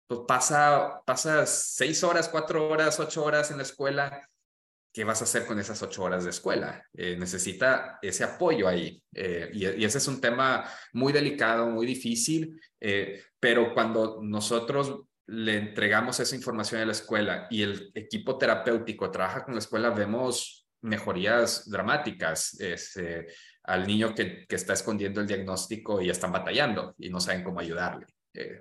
Pues 0.06 0.20
pasa, 0.28 1.00
pasa 1.06 1.46
seis 1.46 2.04
horas, 2.04 2.28
cuatro 2.28 2.68
horas, 2.68 3.00
ocho 3.00 3.24
horas 3.24 3.50
en 3.50 3.56
la 3.56 3.62
escuela. 3.62 4.26
¿Qué 4.92 5.04
vas 5.04 5.20
a 5.20 5.24
hacer 5.24 5.46
con 5.46 5.58
esas 5.58 5.80
ocho 5.82 6.02
horas 6.02 6.24
de 6.24 6.30
escuela? 6.30 6.84
Eh, 6.92 7.16
necesita 7.16 7.98
ese 8.02 8.24
apoyo 8.24 8.66
ahí. 8.66 9.02
Eh, 9.14 9.48
y, 9.52 9.66
y, 9.66 9.84
ese 9.84 9.98
es 9.98 10.08
un 10.08 10.20
tema 10.20 10.68
muy 10.92 11.12
delicado, 11.12 11.68
muy 11.68 11.86
difícil, 11.86 12.60
pero 13.38 13.72
cuando 13.72 14.18
nosotros 14.20 15.04
le 15.30 15.56
entregamos 15.56 16.18
esa 16.18 16.34
información 16.34 16.80
a 16.80 16.86
la 16.86 16.92
escuela 16.92 17.46
y 17.50 17.62
el 17.62 17.92
equipo 17.94 18.36
terapéutico 18.36 19.10
trabaja 19.12 19.44
con 19.44 19.54
la 19.54 19.60
escuela, 19.60 19.90
vemos 19.90 20.66
mejorías 20.82 21.70
dramáticas. 21.70 22.58
Este, 22.58 23.28
al 23.62 23.86
niño 23.86 24.12
que, 24.12 24.46
que, 24.48 24.56
está 24.56 24.72
escondiendo 24.72 25.20
el 25.20 25.28
diagnóstico 25.28 26.00
y 26.00 26.10
están 26.10 26.32
batallando 26.32 26.94
y 26.98 27.10
no 27.10 27.20
saben 27.20 27.44
cómo 27.44 27.60
ayudarle. 27.60 28.06
Eh, 28.34 28.60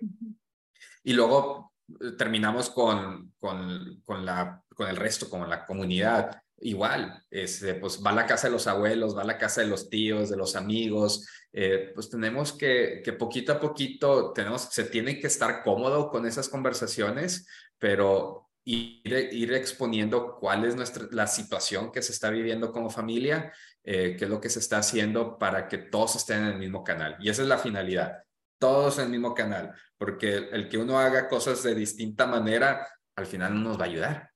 y 1.04 1.14
luego 1.14 1.74
eh, 2.00 2.12
terminamos 2.16 2.70
con, 2.70 3.34
con, 3.40 4.02
con, 4.06 4.24
la, 4.24 4.62
con 4.76 4.88
el 4.88 4.96
resto, 4.96 5.28
con 5.28 5.50
la 5.50 5.66
comunidad. 5.66 6.40
Igual, 6.62 7.24
este, 7.30 7.76
pues 7.76 8.02
va 8.06 8.12
a 8.12 8.16
la 8.16 8.26
casa 8.26 8.48
de 8.48 8.54
los 8.54 8.68
abuelos, 8.68 9.16
va 9.16 9.22
a 9.22 9.26
la 9.26 9.38
casa 9.38 9.62
de 9.62 9.68
los 9.68 9.90
tíos, 9.90 10.30
de 10.30 10.38
los 10.38 10.56
amigos, 10.56 11.28
eh, 11.54 11.92
pues 11.96 12.10
tenemos 12.10 12.54
que, 12.54 13.02
que 13.04 13.14
poquito 13.14 13.54
a 13.54 13.60
poquito, 13.60 14.34
tenemos, 14.34 14.64
se 14.64 14.84
tiene 14.84 15.20
que 15.20 15.28
estar 15.28 15.64
cómodo 15.64 16.10
con 16.10 16.26
esas 16.26 16.50
conversaciones, 16.50 17.48
pero 17.78 18.50
ir, 18.66 19.02
ir 19.06 19.54
exponiendo 19.54 20.36
cuál 20.38 20.66
es 20.66 20.76
nuestra, 20.76 21.08
la 21.12 21.28
situación 21.28 21.92
que 21.92 22.02
se 22.02 22.12
está 22.12 22.30
viviendo 22.30 22.72
como 22.72 22.90
familia 22.90 23.52
eh, 23.84 24.16
qué 24.18 24.26
es 24.26 24.30
lo 24.30 24.42
que 24.42 24.50
se 24.50 24.60
está 24.60 24.78
haciendo 24.78 25.38
para 25.40 25.68
que 25.68 25.78
todos 25.78 26.16
estén 26.16 26.44
en 26.44 26.48
el 26.48 26.60
mismo 26.60 26.84
canal. 26.84 27.16
Y 27.20 27.30
esa 27.30 27.42
es 27.42 27.48
la 27.48 27.58
finalidad, 27.58 28.24
todos 28.60 29.00
en 29.00 29.06
el 29.06 29.10
mismo 29.10 29.34
canal, 29.34 29.74
porque 29.98 30.36
el 30.52 30.70
que 30.70 30.78
uno 30.78 31.00
haga 31.00 31.28
cosas 31.28 31.64
de 31.64 31.74
distinta 31.74 32.28
manera, 32.28 32.88
al 33.16 33.26
final 33.26 33.56
no 33.56 33.62
nos 33.62 33.80
va 33.80 33.86
a 33.86 33.88
ayudar. 33.88 34.32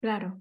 Claro, 0.00 0.40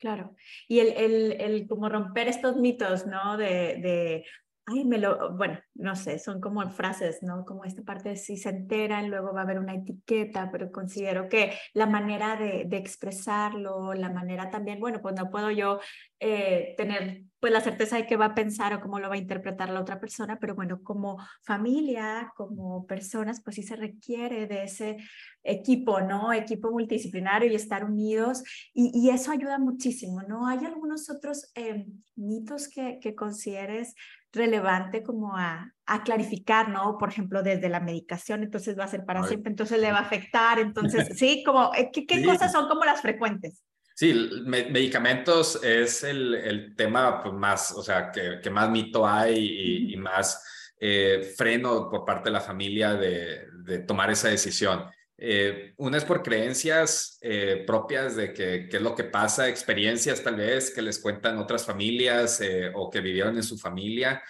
claro. 0.00 0.34
Y 0.66 0.80
el, 0.80 0.88
el, 0.96 1.40
el 1.40 1.68
como 1.68 1.88
romper 1.88 2.28
estos 2.28 2.56
mitos, 2.56 3.06
¿no? 3.06 3.36
De, 3.36 3.46
de 3.46 4.24
ay, 4.66 4.84
me 4.84 4.98
lo, 4.98 5.36
bueno, 5.36 5.58
no 5.74 5.96
sé, 5.96 6.18
son 6.18 6.40
como 6.40 6.68
frases, 6.70 7.22
¿no? 7.22 7.44
Como 7.44 7.64
esta 7.64 7.82
parte 7.82 8.10
de 8.10 8.16
si 8.16 8.36
se 8.36 8.50
enteran, 8.50 9.10
luego 9.10 9.32
va 9.32 9.40
a 9.40 9.44
haber 9.44 9.58
una 9.58 9.74
etiqueta, 9.74 10.50
pero 10.50 10.70
considero 10.70 11.28
que 11.28 11.52
la 11.74 11.86
manera 11.86 12.36
de, 12.36 12.64
de 12.66 12.76
expresarlo, 12.76 13.94
la 13.94 14.10
manera 14.10 14.50
también, 14.50 14.80
bueno, 14.80 15.00
pues 15.02 15.14
no 15.16 15.30
puedo 15.30 15.50
yo 15.50 15.80
eh, 16.20 16.74
tener 16.76 17.22
pues 17.40 17.52
la 17.52 17.62
certeza 17.62 17.96
de 17.96 18.06
qué 18.06 18.16
va 18.16 18.26
a 18.26 18.34
pensar 18.34 18.74
o 18.74 18.80
cómo 18.80 19.00
lo 19.00 19.08
va 19.08 19.14
a 19.14 19.18
interpretar 19.18 19.70
la 19.70 19.80
otra 19.80 19.98
persona, 19.98 20.38
pero 20.38 20.54
bueno, 20.54 20.82
como 20.82 21.18
familia, 21.42 22.32
como 22.36 22.86
personas, 22.86 23.42
pues 23.42 23.56
sí 23.56 23.62
se 23.62 23.76
requiere 23.76 24.46
de 24.46 24.64
ese 24.64 24.98
equipo, 25.42 26.02
¿no? 26.02 26.32
Equipo 26.34 26.70
multidisciplinario 26.70 27.50
y 27.50 27.54
estar 27.54 27.84
unidos 27.84 28.44
y, 28.74 28.92
y 28.94 29.10
eso 29.10 29.32
ayuda 29.32 29.58
muchísimo, 29.58 30.22
¿no? 30.22 30.46
¿Hay 30.46 30.64
algunos 30.66 31.08
otros 31.08 31.50
eh, 31.54 31.86
mitos 32.14 32.68
que, 32.68 32.98
que 33.00 33.14
consideres 33.14 33.94
relevante 34.32 35.02
como 35.02 35.36
a, 35.36 35.72
a, 35.86 36.02
clarificar, 36.02 36.68
¿no? 36.68 36.98
Por 36.98 37.08
ejemplo, 37.08 37.42
desde 37.42 37.68
la 37.68 37.80
medicación, 37.80 38.42
entonces 38.42 38.78
va 38.78 38.84
a 38.84 38.88
ser 38.88 39.04
para 39.04 39.24
siempre, 39.24 39.50
entonces 39.50 39.80
le 39.80 39.90
va 39.90 39.98
a 39.98 40.02
afectar, 40.02 40.58
entonces, 40.58 41.08
sí, 41.18 41.42
como, 41.44 41.72
eh, 41.74 41.90
¿qué, 41.92 42.06
qué 42.06 42.22
cosas 42.24 42.52
son 42.52 42.68
como 42.68 42.84
las 42.84 43.00
frecuentes? 43.00 43.64
Sí, 44.00 44.14
medicamentos 44.46 45.62
es 45.62 46.04
el, 46.04 46.34
el, 46.34 46.74
tema 46.74 47.22
pues, 47.22 47.34
más, 47.34 47.70
o 47.72 47.82
sea, 47.82 48.10
que, 48.10 48.40
que 48.42 48.48
más 48.48 48.70
mito 48.70 49.06
hay 49.06 49.92
y, 49.92 49.96
más 49.98 50.42
eh, 50.80 51.34
freno 51.36 51.90
por 51.90 52.06
parte 52.06 52.30
de 52.30 52.32
la 52.32 52.40
familia 52.40 52.94
de, 52.94 53.44
de 53.62 53.80
tomar 53.80 54.10
esa 54.10 54.28
decisión. 54.28 54.86
Eh, 55.18 55.74
una 55.76 55.98
es 55.98 56.06
por 56.06 56.22
creencias 56.22 57.18
eh, 57.20 57.62
propias 57.66 58.16
de 58.16 58.32
que, 58.32 58.68
qué 58.70 58.78
es 58.78 58.82
lo 58.82 58.94
que 58.94 59.04
pasa, 59.04 59.50
experiencias 59.50 60.24
tal 60.24 60.36
vez 60.36 60.70
que 60.70 60.80
les 60.80 60.98
cuentan 60.98 61.36
otras 61.36 61.66
familias 61.66 62.40
eh, 62.40 62.72
o 62.74 62.88
que 62.88 63.02
vivieron 63.02 63.36
en 63.36 63.42
su 63.42 63.58
familia, 63.58 64.22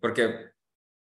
porque 0.00 0.52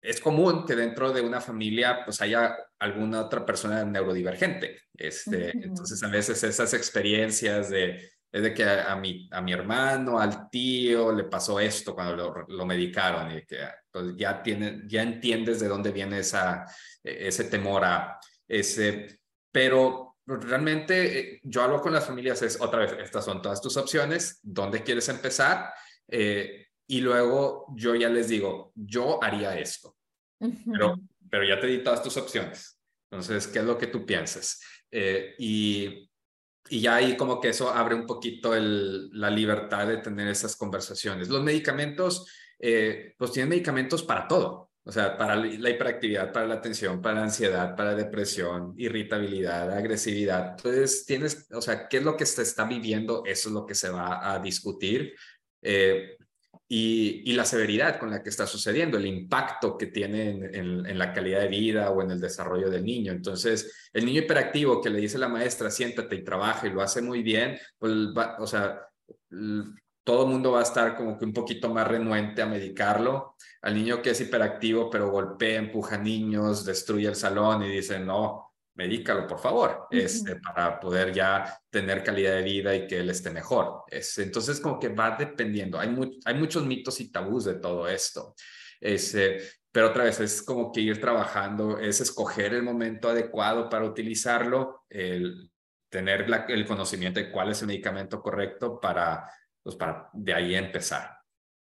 es 0.02 0.20
común 0.20 0.66
que 0.66 0.76
dentro 0.76 1.14
de 1.14 1.22
una 1.22 1.40
familia 1.40 2.04
pues 2.04 2.22
haya 2.22 2.58
alguna 2.80 3.22
otra 3.22 3.46
persona 3.46 3.86
neurodivergente. 3.86 4.82
Este, 4.94 5.52
Entonces 5.52 6.02
a 6.04 6.08
veces 6.08 6.44
esas 6.44 6.74
experiencias 6.74 7.70
de, 7.70 8.12
de 8.32 8.54
que 8.54 8.64
a, 8.64 8.96
mi, 8.96 9.30
a 9.32 9.42
mi 9.42 9.54
hermano, 9.54 10.20
al 10.20 10.50
tío 10.50 11.12
le 11.12 11.26
pasó 11.26 11.60
esto 11.60 11.94
cuando 11.94 12.16
lo, 12.16 12.46
lo 12.48 12.66
medicaron 12.66 13.32
y 13.32 13.46
que 13.46 13.60
pues, 13.92 14.16
ya, 14.16 14.42
tiene, 14.42 14.82
ya 14.88 15.04
entiendes 15.04 15.60
de 15.60 15.68
dónde 15.68 15.92
viene 15.92 16.20
esa, 16.20 16.66
e, 17.04 17.28
ese 17.28 17.44
temor 17.46 17.86
a 17.86 18.20
ese, 18.48 19.20
pero 19.52 20.18
realmente 20.26 21.20
eh, 21.20 21.40
yo 21.44 21.62
hablo 21.62 21.82
con 21.82 21.94
las 21.94 22.06
familias, 22.06 22.42
es 22.42 22.60
otra 22.60 22.80
vez, 22.80 22.94
estas 23.00 23.26
son 23.26 23.42
todas 23.42 23.62
tus 23.62 23.78
opciones, 23.78 24.40
¿dónde 24.42 24.82
quieres 24.82 25.10
empezar? 25.10 25.74
Eh, 26.08 26.68
y 26.92 27.00
luego 27.00 27.68
yo 27.74 27.96
ya 27.96 28.10
les 28.10 28.28
digo, 28.28 28.74
yo 28.76 29.24
haría 29.24 29.58
esto, 29.58 29.96
pero, 30.70 31.00
pero 31.30 31.46
ya 31.46 31.58
te 31.58 31.68
di 31.68 31.82
todas 31.82 32.04
tus 32.04 32.18
opciones. 32.18 32.78
Entonces, 33.10 33.48
¿qué 33.48 33.60
es 33.60 33.66
lo 33.66 33.78
que 33.78 33.88
tú 33.88 34.06
piensas? 34.06 34.60
Eh, 34.92 35.34
y, 35.40 36.12
y 36.68 36.82
ya 36.82 36.96
ahí 36.96 37.16
como 37.16 37.40
que 37.40 37.48
eso 37.48 37.70
abre 37.70 37.96
un 37.96 38.06
poquito 38.06 38.54
el, 38.54 39.10
la 39.18 39.30
libertad 39.30 39.88
de 39.88 40.00
tener 40.00 40.28
esas 40.28 40.58
conversaciones. 40.58 41.30
Los 41.30 41.42
medicamentos, 41.42 42.28
eh, 42.60 43.14
pues 43.18 43.32
tienen 43.32 43.52
medicamentos 43.52 44.04
para 44.04 44.28
todo. 44.28 44.72
O 44.84 44.92
sea, 44.92 45.16
para 45.16 45.38
la 45.38 45.70
hiperactividad, 45.70 46.34
para 46.34 46.46
la 46.48 46.56
atención, 46.56 47.02
para 47.02 47.20
la 47.20 47.24
ansiedad, 47.24 47.74
para 47.74 47.92
la 47.92 48.04
depresión, 48.04 48.74
irritabilidad, 48.76 49.72
agresividad. 49.72 50.56
Entonces, 50.58 51.06
tienes, 51.06 51.48
o 51.54 51.62
sea, 51.62 51.88
¿qué 51.88 52.00
es 52.00 52.04
lo 52.04 52.18
que 52.18 52.26
se 52.26 52.42
está 52.42 52.66
viviendo? 52.66 53.24
Eso 53.26 53.48
es 53.48 53.54
lo 53.54 53.66
que 53.66 53.76
se 53.76 53.90
va 53.90 54.34
a 54.34 54.40
discutir. 54.40 55.16
Eh, 55.62 56.18
y, 56.74 57.34
la 57.34 57.44
severidad 57.44 58.00
con 58.00 58.12
la 58.12 58.24
que 58.24 58.30
está 58.30 58.48
sucediendo, 58.48 58.98
el 58.98 59.06
impacto 59.06 59.78
que 59.78 59.88
tiene 59.88 60.30
en, 60.54 60.98
la 60.98 61.12
calidad 61.12 61.42
de 61.42 61.50
vida 61.50 61.92
o 61.92 62.02
en 62.02 62.12
el 62.12 62.22
desarrollo 62.22 62.70
del 62.70 62.86
niño. 62.86 63.12
Entonces, 63.12 63.90
el 63.92 64.06
niño 64.06 64.22
hiperactivo 64.22 64.80
que 64.80 64.90
le 64.90 65.02
dice 65.02 65.18
la 65.18 65.28
maestra, 65.28 65.70
siéntate 65.70 66.16
y 66.16 66.24
trabaja 66.24 66.68
y 66.68 66.70
lo 66.70 66.82
hace 66.82 67.02
muy 67.02 67.24
bien, 67.24 67.58
pues, 67.78 67.92
o 68.40 68.48
sea, 68.48 68.88
todo 70.06 70.24
el 70.24 70.32
mundo 70.32 70.54
va 70.54 70.62
a 70.62 70.64
estar 70.64 70.96
como 70.96 71.18
que 71.18 71.26
un 71.26 71.34
poquito 71.34 71.68
más 71.68 71.86
renuente 71.86 72.42
a 72.42 72.46
medicarlo. 72.46 73.36
Al 73.64 73.76
niño 73.76 74.02
que 74.02 74.12
es 74.12 74.22
hiperactivo, 74.22 74.90
pero 74.90 75.12
golpea, 75.12 75.60
empuja 75.60 75.98
niños, 75.98 76.64
destruye 76.64 77.10
el 77.10 77.16
salón 77.16 77.64
y 77.64 77.70
dice, 77.70 78.00
no, 78.00 78.51
medícalo, 78.76 79.28
por 79.28 79.40
favor, 79.40 79.88
este, 79.92 80.38
para 80.38 80.80
poder 80.80 81.14
ya 81.14 81.60
tener 81.70 82.04
calidad 82.04 82.36
de 82.36 82.44
vida 82.44 82.76
y 82.76 82.88
que 82.88 83.00
él 83.00 83.10
esté 83.10 83.30
mejor. 83.30 83.84
Es, 83.88 84.18
entonces, 84.18 84.60
como 84.60 84.80
que 84.80 84.90
va 84.90 85.16
dependiendo. 85.18 85.80
Hay, 85.80 85.96
hay 86.26 86.36
muchos 86.36 86.66
mitos 86.66 87.00
y 87.02 87.12
tabús 87.12 87.46
de 87.46 87.56
todo 87.56 87.88
esto. 87.88 88.36
Ese, 88.80 89.38
pero 89.72 89.90
otra 89.90 90.06
vez 90.06 90.20
es 90.20 90.42
como 90.42 90.72
que 90.72 90.82
ir 90.82 91.00
trabajando, 91.00 91.78
es 91.78 92.02
escoger 92.02 92.54
el 92.54 92.64
momento 92.64 93.10
adecuado 93.10 93.70
para 93.70 93.86
utilizarlo, 93.86 94.86
el 94.90 95.52
tener 95.90 96.26
el 96.48 96.66
conocimiento 96.66 97.20
de 97.20 97.30
cuál 97.30 97.52
es 97.52 97.62
el 97.62 97.68
medicamento 97.68 98.22
correcto 98.22 98.80
para 98.80 99.30
pues 99.64 99.76
para 99.76 100.10
de 100.14 100.34
ahí 100.34 100.56
empezar. 100.56 101.21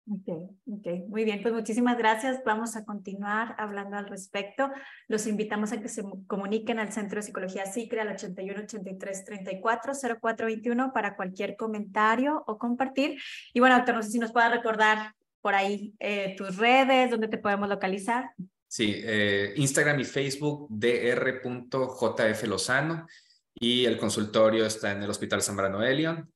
Ok, 0.07 0.29
ok, 0.67 0.87
muy 1.09 1.25
bien, 1.25 1.41
pues 1.41 1.55
muchísimas 1.55 1.97
gracias. 1.97 2.43
Vamos 2.45 2.77
a 2.77 2.85
continuar 2.85 3.57
hablando 3.59 3.97
al 3.97 4.07
respecto. 4.07 4.71
Los 5.09 5.27
invitamos 5.27 5.73
a 5.73 5.81
que 5.81 5.89
se 5.89 6.05
comuniquen 6.27 6.79
al 6.79 6.93
Centro 6.93 7.17
de 7.17 7.23
Psicología 7.23 7.65
SICRE 7.65 8.03
al 8.03 8.09
81 8.09 8.65
83 8.65 9.25
34 9.25 9.95
0421 10.21 10.93
para 10.93 11.17
cualquier 11.17 11.57
comentario 11.57 12.45
o 12.47 12.59
compartir. 12.59 13.19
Y 13.55 13.61
bueno, 13.61 13.77
doctor, 13.77 13.95
no 13.95 14.03
sé 14.03 14.11
si 14.11 14.19
nos 14.19 14.31
pueda 14.31 14.51
recordar 14.51 15.15
por 15.41 15.55
ahí 15.55 15.95
eh, 15.99 16.35
tus 16.37 16.59
redes, 16.59 17.11
donde 17.11 17.29
te 17.29 17.39
podemos 17.39 17.71
localizar. 17.71 18.33
Sí, 18.69 18.93
eh, 18.97 19.55
Instagram 19.57 20.01
y 20.01 20.05
Facebook 20.05 20.67
dr.jflozano 20.69 23.07
y 23.55 23.87
el 23.87 23.97
consultorio 23.97 24.67
está 24.67 24.93
en 24.93 25.03
el 25.03 25.09
Hospital 25.09 25.41
Zambrano 25.41 25.83
Elion 25.83 26.31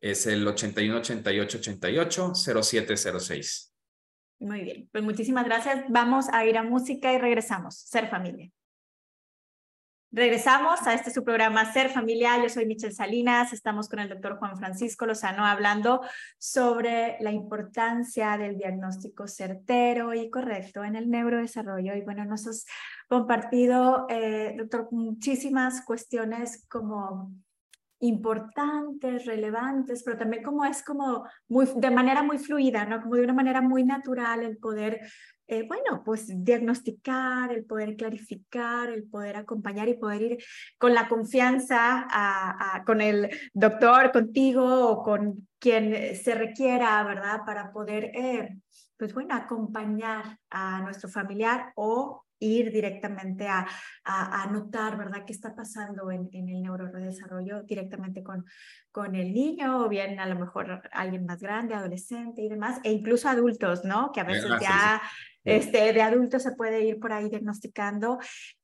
es 0.00 0.26
el 0.26 0.46
81 0.46 0.98
88 0.98 1.58
88 1.58 2.32
0706. 2.34 3.74
Muy 4.40 4.62
bien, 4.62 4.88
pues 4.90 5.04
muchísimas 5.04 5.44
gracias. 5.44 5.84
Vamos 5.88 6.26
a 6.32 6.44
ir 6.46 6.56
a 6.56 6.62
música 6.62 7.12
y 7.12 7.18
regresamos. 7.18 7.76
Ser 7.76 8.08
familia. 8.08 8.50
Regresamos 10.12 10.84
a 10.88 10.94
este 10.94 11.12
su 11.12 11.22
programa 11.22 11.72
Ser 11.72 11.88
Familia. 11.88 12.42
Yo 12.42 12.48
soy 12.48 12.66
Michelle 12.66 12.92
Salinas. 12.92 13.52
Estamos 13.52 13.88
con 13.88 14.00
el 14.00 14.08
doctor 14.08 14.38
Juan 14.38 14.56
Francisco 14.56 15.06
Lozano 15.06 15.46
hablando 15.46 16.00
sobre 16.36 17.16
la 17.20 17.30
importancia 17.30 18.36
del 18.36 18.58
diagnóstico 18.58 19.28
certero 19.28 20.12
y 20.12 20.28
correcto 20.28 20.82
en 20.82 20.96
el 20.96 21.08
neurodesarrollo. 21.10 21.94
Y 21.94 22.00
bueno, 22.00 22.24
nos 22.24 22.48
has 22.48 22.66
compartido, 23.08 24.06
eh, 24.08 24.56
doctor, 24.58 24.88
muchísimas 24.90 25.84
cuestiones 25.84 26.66
como 26.68 27.32
importantes, 28.00 29.26
relevantes, 29.26 30.02
pero 30.02 30.16
también 30.16 30.42
como 30.42 30.64
es 30.64 30.82
como 30.82 31.24
muy, 31.48 31.68
de 31.76 31.90
manera 31.90 32.22
muy 32.22 32.38
fluida, 32.38 32.84
¿no? 32.86 33.00
Como 33.02 33.16
de 33.16 33.24
una 33.24 33.34
manera 33.34 33.60
muy 33.60 33.84
natural 33.84 34.42
el 34.42 34.56
poder, 34.56 35.00
eh, 35.46 35.66
bueno, 35.68 36.02
pues 36.04 36.26
diagnosticar, 36.44 37.52
el 37.52 37.64
poder 37.64 37.96
clarificar, 37.96 38.90
el 38.90 39.04
poder 39.04 39.36
acompañar 39.36 39.88
y 39.88 39.98
poder 39.98 40.22
ir 40.22 40.38
con 40.78 40.94
la 40.94 41.08
confianza 41.08 42.06
a, 42.10 42.82
con 42.86 43.00
el 43.02 43.28
doctor, 43.52 44.12
contigo 44.12 44.88
o 44.88 45.02
con 45.02 45.46
quien 45.58 46.16
se 46.16 46.34
requiera, 46.34 47.02
¿verdad? 47.04 47.40
Para 47.44 47.70
poder, 47.70 48.04
eh, 48.14 48.56
pues 48.96 49.12
bueno, 49.12 49.34
acompañar 49.34 50.38
a 50.48 50.80
nuestro 50.80 51.10
familiar 51.10 51.72
o 51.74 52.24
ir 52.40 52.72
directamente 52.72 53.46
a, 53.46 53.66
a, 54.04 54.46
notar, 54.50 54.96
¿verdad?, 54.96 55.24
qué 55.26 55.32
está 55.32 55.54
pasando 55.54 56.10
en, 56.10 56.28
en 56.32 56.48
el 56.48 56.62
neurodesarrollo 56.62 57.62
directamente 57.62 58.22
con, 58.22 58.44
con 58.90 59.14
el 59.14 59.32
niño 59.32 59.84
o 59.84 59.88
bien 59.88 60.18
a 60.18 60.26
lo 60.26 60.38
mejor 60.38 60.82
alguien 60.92 61.26
más 61.26 61.40
grande, 61.40 61.74
adolescente 61.74 62.42
y 62.42 62.48
demás, 62.48 62.80
e 62.82 62.92
incluso 62.92 63.28
adultos, 63.28 63.84
¿no? 63.84 64.10
Que 64.12 64.20
a 64.20 64.24
veces 64.24 64.50
ya 64.60 65.00
este, 65.44 65.92
de 65.92 66.02
adultos 66.02 66.42
se 66.42 66.52
puede 66.52 66.84
ir 66.84 66.98
por 66.98 67.12
ahí 67.12 67.28
diagnosticando. 67.28 68.18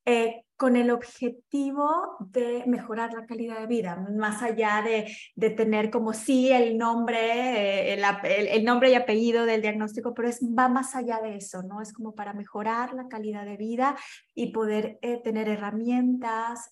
Eh, 0.04 0.42
con 0.56 0.76
el 0.76 0.90
objetivo 0.90 2.16
de 2.20 2.62
mejorar 2.66 3.12
la 3.12 3.26
calidad 3.26 3.58
de 3.58 3.66
vida, 3.66 4.06
más 4.16 4.40
allá 4.40 4.80
de, 4.82 5.12
de 5.34 5.50
tener 5.50 5.90
como 5.90 6.14
sí 6.14 6.50
el 6.50 6.78
nombre, 6.78 7.18
eh, 7.18 7.94
el, 7.94 8.46
el, 8.46 8.64
nombre 8.64 8.90
y 8.90 8.94
apellido 8.94 9.44
del 9.44 9.62
diagnóstico, 9.62 10.14
pero 10.14 10.28
es, 10.28 10.40
va 10.40 10.68
más 10.68 10.94
allá 10.94 11.20
de 11.20 11.36
eso, 11.36 11.62
¿no? 11.62 11.82
Es 11.82 11.92
como 11.92 12.14
para 12.14 12.32
mejorar 12.32 12.94
la 12.94 13.08
calidad 13.08 13.44
de 13.44 13.56
vida 13.56 13.96
y 14.34 14.52
poder 14.52 14.98
eh, 15.02 15.20
tener 15.22 15.48
herramientas, 15.48 16.70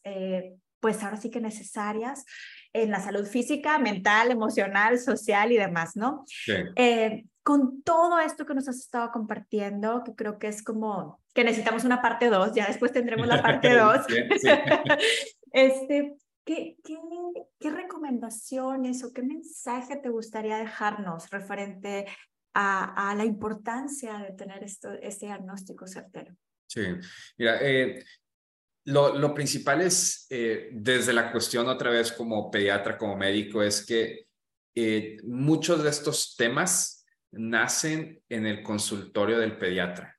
pues 0.80 1.02
ahora 1.02 1.16
sí 1.16 1.28
que 1.28 1.40
necesarias 1.40 2.24
en 2.72 2.90
la 2.90 3.00
salud 3.00 3.26
física, 3.26 3.78
mental, 3.78 4.30
emocional, 4.30 4.98
social 4.98 5.50
y 5.50 5.56
demás, 5.56 5.96
¿no? 5.96 6.24
Sí 6.26 6.52
con 7.44 7.82
todo 7.82 8.18
esto 8.18 8.46
que 8.46 8.54
nos 8.54 8.68
has 8.68 8.78
estado 8.78 9.12
compartiendo, 9.12 10.02
que 10.02 10.14
creo 10.14 10.38
que 10.38 10.48
es 10.48 10.62
como 10.62 11.22
que 11.34 11.44
necesitamos 11.44 11.84
una 11.84 12.00
parte 12.00 12.30
2, 12.30 12.54
ya 12.54 12.66
después 12.66 12.90
tendremos 12.90 13.26
la 13.26 13.42
parte 13.42 13.74
2. 13.76 14.00
este, 15.52 16.16
¿qué, 16.44 16.76
qué, 16.82 16.98
qué, 17.60 17.70
recomendaciones 17.70 19.04
o 19.04 19.12
qué 19.12 19.22
mensaje 19.22 19.96
te 19.96 20.08
gustaría 20.08 20.56
dejarnos 20.56 21.28
referente 21.30 22.06
a, 22.54 23.10
a 23.10 23.14
la 23.14 23.24
importancia 23.26 24.18
de 24.18 24.32
tener 24.32 24.64
esto, 24.64 24.92
este 25.02 25.26
diagnóstico 25.26 25.86
certero? 25.86 26.34
Sí, 26.66 26.80
mira, 27.36 27.58
eh, 27.60 28.02
lo, 28.86 29.18
lo, 29.18 29.34
principal 29.34 29.82
es, 29.82 30.26
eh, 30.30 30.70
desde 30.72 31.12
la 31.12 31.30
cuestión 31.30 31.68
otra 31.68 31.90
vez 31.90 32.10
como 32.10 32.50
pediatra, 32.50 32.96
como 32.96 33.16
médico, 33.16 33.62
es 33.62 33.84
que 33.84 34.28
eh, 34.74 35.18
muchos 35.24 35.82
de 35.82 35.90
estos 35.90 36.36
temas 36.36 37.03
nacen 37.36 38.22
en 38.28 38.46
el 38.46 38.62
consultorio 38.62 39.38
del 39.38 39.56
pediatra. 39.56 40.16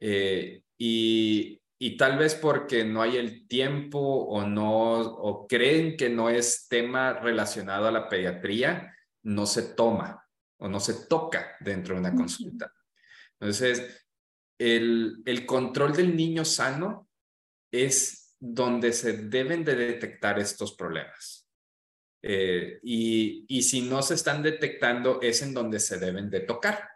Eh, 0.00 0.62
y, 0.78 1.60
y, 1.78 1.96
tal 1.96 2.18
vez 2.18 2.34
porque 2.34 2.84
no 2.84 3.02
hay 3.02 3.16
el 3.16 3.48
tiempo 3.48 3.98
o 3.98 4.46
no, 4.46 5.00
o 5.00 5.46
creen 5.46 5.96
que 5.96 6.08
no 6.08 6.30
es 6.30 6.68
tema 6.68 7.14
relacionado 7.14 7.88
a 7.88 7.92
la 7.92 8.08
pediatría, 8.08 8.94
no 9.24 9.46
se 9.46 9.74
toma 9.74 10.24
o 10.60 10.68
no 10.68 10.80
se 10.80 11.06
toca 11.06 11.56
dentro 11.60 11.94
de 11.94 12.00
una 12.00 12.14
consulta. 12.14 12.72
Entonces, 13.40 14.06
el, 14.58 15.22
el 15.24 15.46
control 15.46 15.94
del 15.94 16.16
niño 16.16 16.44
sano 16.44 17.08
es 17.70 18.36
donde 18.40 18.92
se 18.92 19.12
deben 19.28 19.64
de 19.64 19.76
detectar 19.76 20.38
estos 20.38 20.74
problemas. 20.74 21.37
Eh, 22.22 22.80
y, 22.82 23.44
y, 23.48 23.62
si 23.62 23.82
no 23.82 24.02
se 24.02 24.14
están 24.14 24.42
detectando, 24.42 25.20
es 25.22 25.42
en 25.42 25.54
donde 25.54 25.78
se 25.78 25.98
deben 25.98 26.28
de 26.30 26.40
tocar, 26.40 26.88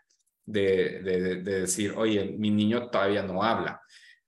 de, 0.45 1.01
de, 1.03 1.37
de 1.37 1.61
decir, 1.61 1.95
oye, 1.97 2.35
mi 2.37 2.51
niño 2.51 2.91
todavía 2.91 3.23
no 3.23 3.43
habla. 3.43 3.81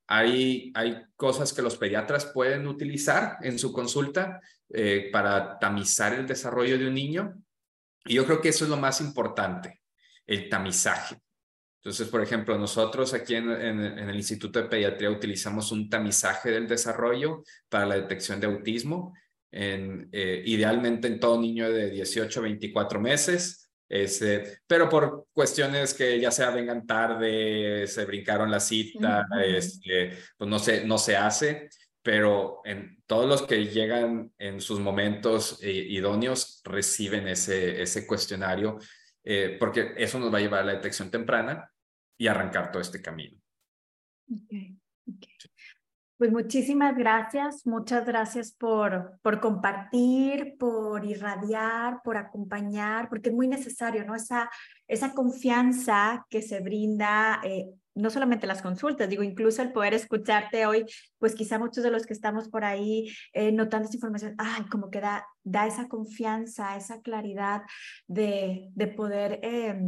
Hay, 0.07 0.71
hay 0.75 1.03
cosas 1.17 1.53
que 1.53 1.63
los 1.63 1.77
pediatras 1.77 2.27
pueden 2.27 2.67
utilizar 2.67 3.39
en 3.43 3.59
su 3.59 3.73
consulta 3.73 4.41
eh, 4.69 5.09
para 5.13 5.59
tamizar 5.59 6.13
el 6.13 6.27
desarrollo 6.27 6.79
de 6.79 6.89
un 6.89 6.95
niño. 6.95 7.35
Y 8.05 8.15
yo 8.15 8.27
creo 8.27 8.41
que 8.41 8.51
eso 8.51 8.65
es 8.65 8.71
lo 8.71 8.77
más 8.77 9.01
importante, 9.01 9.81
el 10.27 10.49
tamizaje. 10.49 11.17
Entonces, 11.83 12.09
por 12.09 12.23
ejemplo, 12.23 12.57
nosotros 12.57 13.13
aquí 13.13 13.35
en, 13.35 13.51
en, 13.51 14.09
el 14.09 14.17
Instituto 14.17 14.61
de 14.61 14.69
Pediatría 14.69 15.11
utilizamos 15.11 15.71
un 15.71 15.91
tamizaje 15.91 16.51
del 16.51 16.67
desarrollo 16.67 17.43
para 17.69 17.85
la 17.85 17.97
detección 17.97 18.41
de 18.41 18.47
autismo 18.47 19.13
en, 19.55 20.09
eh, 20.13 20.43
idealmente 20.45 21.07
en 21.07 21.21
todo 21.21 21.41
niño 21.41 21.71
de 21.71 21.91
18 21.91 22.41
a 22.41 22.43
24 22.43 23.01
meses, 23.01 23.71
ese, 23.89 24.59
pero 24.67 24.89
por 24.89 25.27
cuestiones 25.33 25.95
que 25.95 26.19
ya 26.19 26.31
sea 26.31 26.51
vengan 26.51 26.87
tarde, 26.87 27.87
se 27.87 28.05
brincaron 28.05 28.51
la 28.51 28.59
cita, 28.59 29.27
este, 29.47 30.13
pues 30.37 30.51
no 30.51 30.59
se, 30.59 30.85
no 30.85 30.99
se 30.99 31.17
hace, 31.17 31.69
pero 32.03 32.63
en 32.65 33.03
todos 33.07 33.29
los 33.29 33.43
que 33.43 33.67
llegan 33.67 34.33
en 34.39 34.61
sus 34.61 34.81
momentos 34.81 35.59
eh, 35.63 35.71
idóneos 35.71 36.61
reciben 36.65 37.29
ese, 37.29 37.81
ese 37.81 38.07
cuestionario 38.07 38.79
eh, 39.25 39.57
porque 39.59 39.95
eso 39.97 40.19
nos 40.19 40.33
va 40.33 40.39
a 40.39 40.41
llevar 40.43 40.61
a 40.61 40.67
la 40.67 40.75
detección 40.75 41.11
temprana 41.11 41.71
y 42.19 42.27
arrancar 42.27 42.71
todo 42.71 42.83
este 42.83 43.01
camino. 43.01 43.41
Okay, 44.31 44.79
Pues 46.17 46.31
muchísimas 46.31 46.97
gracias, 46.97 47.67
muchas 47.67 48.07
gracias 48.07 48.53
por, 48.53 49.19
por 49.21 49.41
compartir, 49.41 50.57
por 50.59 51.05
irradiar, 51.05 52.03
por 52.05 52.17
acompañar, 52.17 53.09
porque 53.09 53.31
es 53.31 53.35
muy 53.35 53.49
necesario, 53.49 54.05
¿no? 54.05 54.15
Esa, 54.15 54.49
esa 54.87 55.13
confianza 55.13 56.25
que 56.31 56.41
se 56.41 56.61
brinda, 56.61 57.41
eh, 57.43 57.67
no 57.97 58.11
solamente 58.11 58.47
las 58.47 58.63
consultas, 58.63 59.09
digo, 59.09 59.25
incluso 59.25 59.61
el 59.61 59.73
poder 59.73 59.93
escucharte 59.93 60.67
hoy, 60.67 60.85
pues 61.19 61.35
quizá 61.35 61.59
muchos 61.59 61.83
de 61.83 61.91
los 61.91 62.07
que 62.07 62.13
estamos 62.13 62.49
por 62.49 62.65
ahí 62.65 63.13
eh, 63.33 63.51
notando 63.51 63.87
esta 63.87 63.97
información, 63.97 64.37
ay, 64.39 64.67
como 64.67 64.91
que 64.91 65.01
da, 65.01 65.27
da 65.43 65.67
esa 65.67 65.89
confianza, 65.89 66.77
esa 66.77 67.01
claridad 67.03 67.63
de, 68.07 68.69
de 68.73 68.87
poder... 68.87 69.41
Eh, 69.43 69.81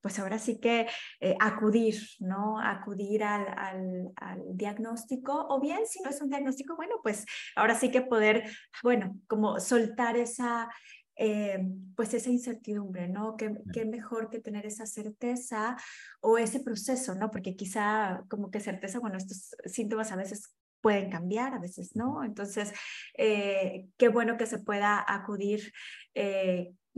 pues 0.00 0.18
ahora 0.18 0.38
sí 0.38 0.58
que 0.58 0.86
eh, 1.20 1.36
acudir, 1.40 1.96
¿no? 2.20 2.60
Acudir 2.60 3.24
al, 3.24 4.12
al, 4.16 4.42
diagnóstico 4.52 5.46
o 5.48 5.60
bien 5.60 5.86
si 5.86 6.00
no 6.02 6.10
es 6.10 6.20
un 6.20 6.28
diagnóstico, 6.28 6.76
bueno, 6.76 6.96
pues 7.02 7.24
ahora 7.56 7.74
sí 7.74 7.90
que 7.90 8.02
poder, 8.02 8.44
bueno, 8.82 9.18
como 9.26 9.60
soltar 9.60 10.16
esa, 10.16 10.68
eh, 11.16 11.58
pues 11.96 12.14
esa 12.14 12.30
incertidumbre, 12.30 13.08
¿no? 13.08 13.36
¿Qué, 13.36 13.52
¿Qué, 13.72 13.84
mejor 13.84 14.30
que 14.30 14.40
tener 14.40 14.66
esa 14.66 14.86
certeza 14.86 15.76
o 16.20 16.38
ese 16.38 16.60
proceso, 16.60 17.14
¿no? 17.14 17.30
Porque 17.30 17.56
quizá 17.56 18.24
como 18.28 18.50
que 18.50 18.60
certeza, 18.60 19.00
bueno, 19.00 19.18
estos 19.18 19.54
síntomas 19.66 20.12
a 20.12 20.16
veces 20.16 20.54
pueden 20.80 21.10
cambiar, 21.10 21.54
a 21.54 21.58
veces 21.58 21.94
no. 21.94 22.24
Entonces, 22.24 22.72
eh, 23.18 23.86
qué 23.98 24.08
bueno 24.08 24.36
que 24.36 24.46
se 24.46 24.58
pueda 24.58 25.04
acudir 25.06 25.72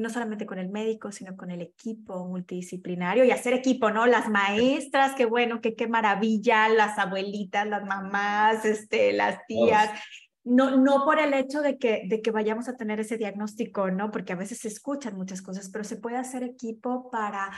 no 0.02 0.10
solamente 0.10 0.44
con 0.44 0.58
el 0.58 0.68
médico, 0.68 1.12
sino 1.12 1.36
con 1.36 1.50
el 1.50 1.62
equipo 1.62 2.26
multidisciplinario 2.26 3.24
y 3.24 3.30
hacer 3.30 3.54
equipo, 3.54 3.90
¿no? 3.90 4.06
Las 4.06 4.28
maestras, 4.28 5.14
qué 5.14 5.24
bueno, 5.24 5.60
qué, 5.60 5.74
qué 5.74 5.86
maravilla, 5.86 6.68
las 6.68 6.98
abuelitas, 6.98 7.66
las 7.66 7.84
mamás, 7.84 8.64
este, 8.64 9.12
las 9.12 9.46
tías. 9.46 9.90
No, 10.44 10.76
no 10.76 11.04
por 11.04 11.20
el 11.20 11.32
hecho 11.34 11.62
de 11.62 11.78
que, 11.78 12.02
de 12.08 12.20
que 12.20 12.32
vayamos 12.32 12.68
a 12.68 12.76
tener 12.76 12.98
ese 13.00 13.16
diagnóstico, 13.16 13.90
¿no? 13.90 14.10
Porque 14.10 14.32
a 14.32 14.36
veces 14.36 14.58
se 14.58 14.68
escuchan 14.68 15.16
muchas 15.16 15.40
cosas, 15.40 15.70
pero 15.70 15.84
se 15.84 15.96
puede 15.96 16.16
hacer 16.16 16.42
equipo 16.42 17.10
para 17.10 17.50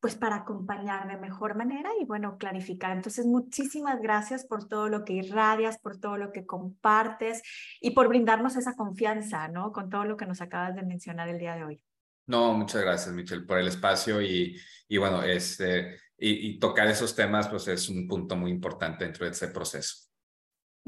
pues 0.00 0.14
para 0.14 0.36
acompañar 0.36 1.08
de 1.08 1.16
mejor 1.16 1.56
manera 1.56 1.90
y 2.00 2.04
bueno, 2.04 2.38
clarificar. 2.38 2.92
Entonces, 2.96 3.26
muchísimas 3.26 4.00
gracias 4.00 4.46
por 4.46 4.68
todo 4.68 4.88
lo 4.88 5.04
que 5.04 5.14
irradias, 5.14 5.78
por 5.78 5.98
todo 5.98 6.16
lo 6.16 6.30
que 6.32 6.46
compartes 6.46 7.42
y 7.80 7.90
por 7.90 8.08
brindarnos 8.08 8.56
esa 8.56 8.76
confianza, 8.76 9.48
¿no? 9.48 9.72
Con 9.72 9.90
todo 9.90 10.04
lo 10.04 10.16
que 10.16 10.26
nos 10.26 10.40
acabas 10.40 10.76
de 10.76 10.82
mencionar 10.82 11.28
el 11.28 11.38
día 11.38 11.56
de 11.56 11.64
hoy. 11.64 11.87
No, 12.28 12.52
muchas 12.54 12.82
gracias, 12.82 13.14
Michelle, 13.14 13.44
por 13.46 13.58
el 13.58 13.68
espacio 13.68 14.20
y, 14.22 14.56
y 14.88 14.96
bueno, 14.98 15.22
este, 15.24 15.98
y, 16.18 16.50
y 16.50 16.58
tocar 16.60 16.86
esos 16.88 17.14
temas, 17.16 17.48
pues 17.48 17.66
es 17.68 17.88
un 17.88 18.06
punto 18.06 18.36
muy 18.36 18.50
importante 18.50 19.04
dentro 19.04 19.24
de 19.26 19.32
ese 19.32 19.48
proceso. 19.48 20.07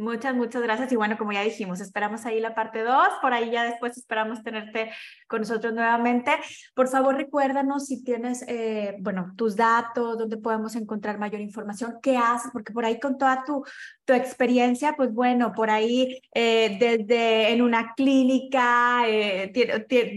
Muchas, 0.00 0.34
muchas 0.34 0.62
gracias. 0.62 0.90
Y 0.92 0.96
bueno, 0.96 1.18
como 1.18 1.32
ya 1.32 1.42
dijimos, 1.42 1.78
esperamos 1.80 2.24
ahí 2.24 2.40
la 2.40 2.54
parte 2.54 2.82
2. 2.82 2.96
Por 3.20 3.34
ahí 3.34 3.50
ya 3.50 3.64
después 3.64 3.98
esperamos 3.98 4.42
tenerte 4.42 4.90
con 5.28 5.40
nosotros 5.40 5.74
nuevamente. 5.74 6.30
Por 6.74 6.88
favor, 6.88 7.16
recuérdanos 7.16 7.84
si 7.86 8.02
tienes, 8.02 8.42
eh, 8.48 8.96
bueno, 9.00 9.34
tus 9.36 9.56
datos, 9.56 10.16
dónde 10.16 10.38
podemos 10.38 10.74
encontrar 10.74 11.18
mayor 11.18 11.42
información, 11.42 11.98
qué 12.02 12.16
haces, 12.16 12.50
porque 12.50 12.72
por 12.72 12.86
ahí 12.86 12.98
con 12.98 13.18
toda 13.18 13.44
tu, 13.44 13.62
tu 14.06 14.14
experiencia, 14.14 14.94
pues 14.96 15.12
bueno, 15.12 15.52
por 15.52 15.68
ahí 15.68 16.22
eh, 16.34 16.78
desde 16.80 17.52
en 17.52 17.60
una 17.60 17.92
clínica, 17.94 19.02
eh, 19.06 19.52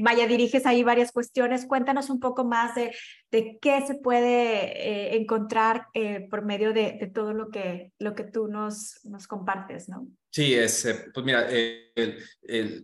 vaya, 0.01 0.27
diriges 0.27 0.65
ahí 0.65 0.81
varias 0.81 1.11
cuestiones. 1.11 1.65
Cuéntanos 1.65 2.09
un 2.09 2.21
poco 2.21 2.45
más 2.45 2.73
de, 2.75 2.95
de 3.33 3.57
qué 3.59 3.81
se 3.85 3.95
puede 3.95 5.17
encontrar 5.17 5.87
por 6.29 6.45
medio 6.45 6.71
de, 6.71 7.11
todo 7.13 7.33
lo 7.33 7.49
que, 7.49 7.91
lo 7.97 8.13
que 8.13 8.23
tú 8.23 8.47
nos, 8.47 8.99
compartes, 9.27 9.89
¿no? 9.89 10.07
Sí, 10.29 10.53
es, 10.53 10.87
pues 11.13 11.25
mira, 11.25 11.47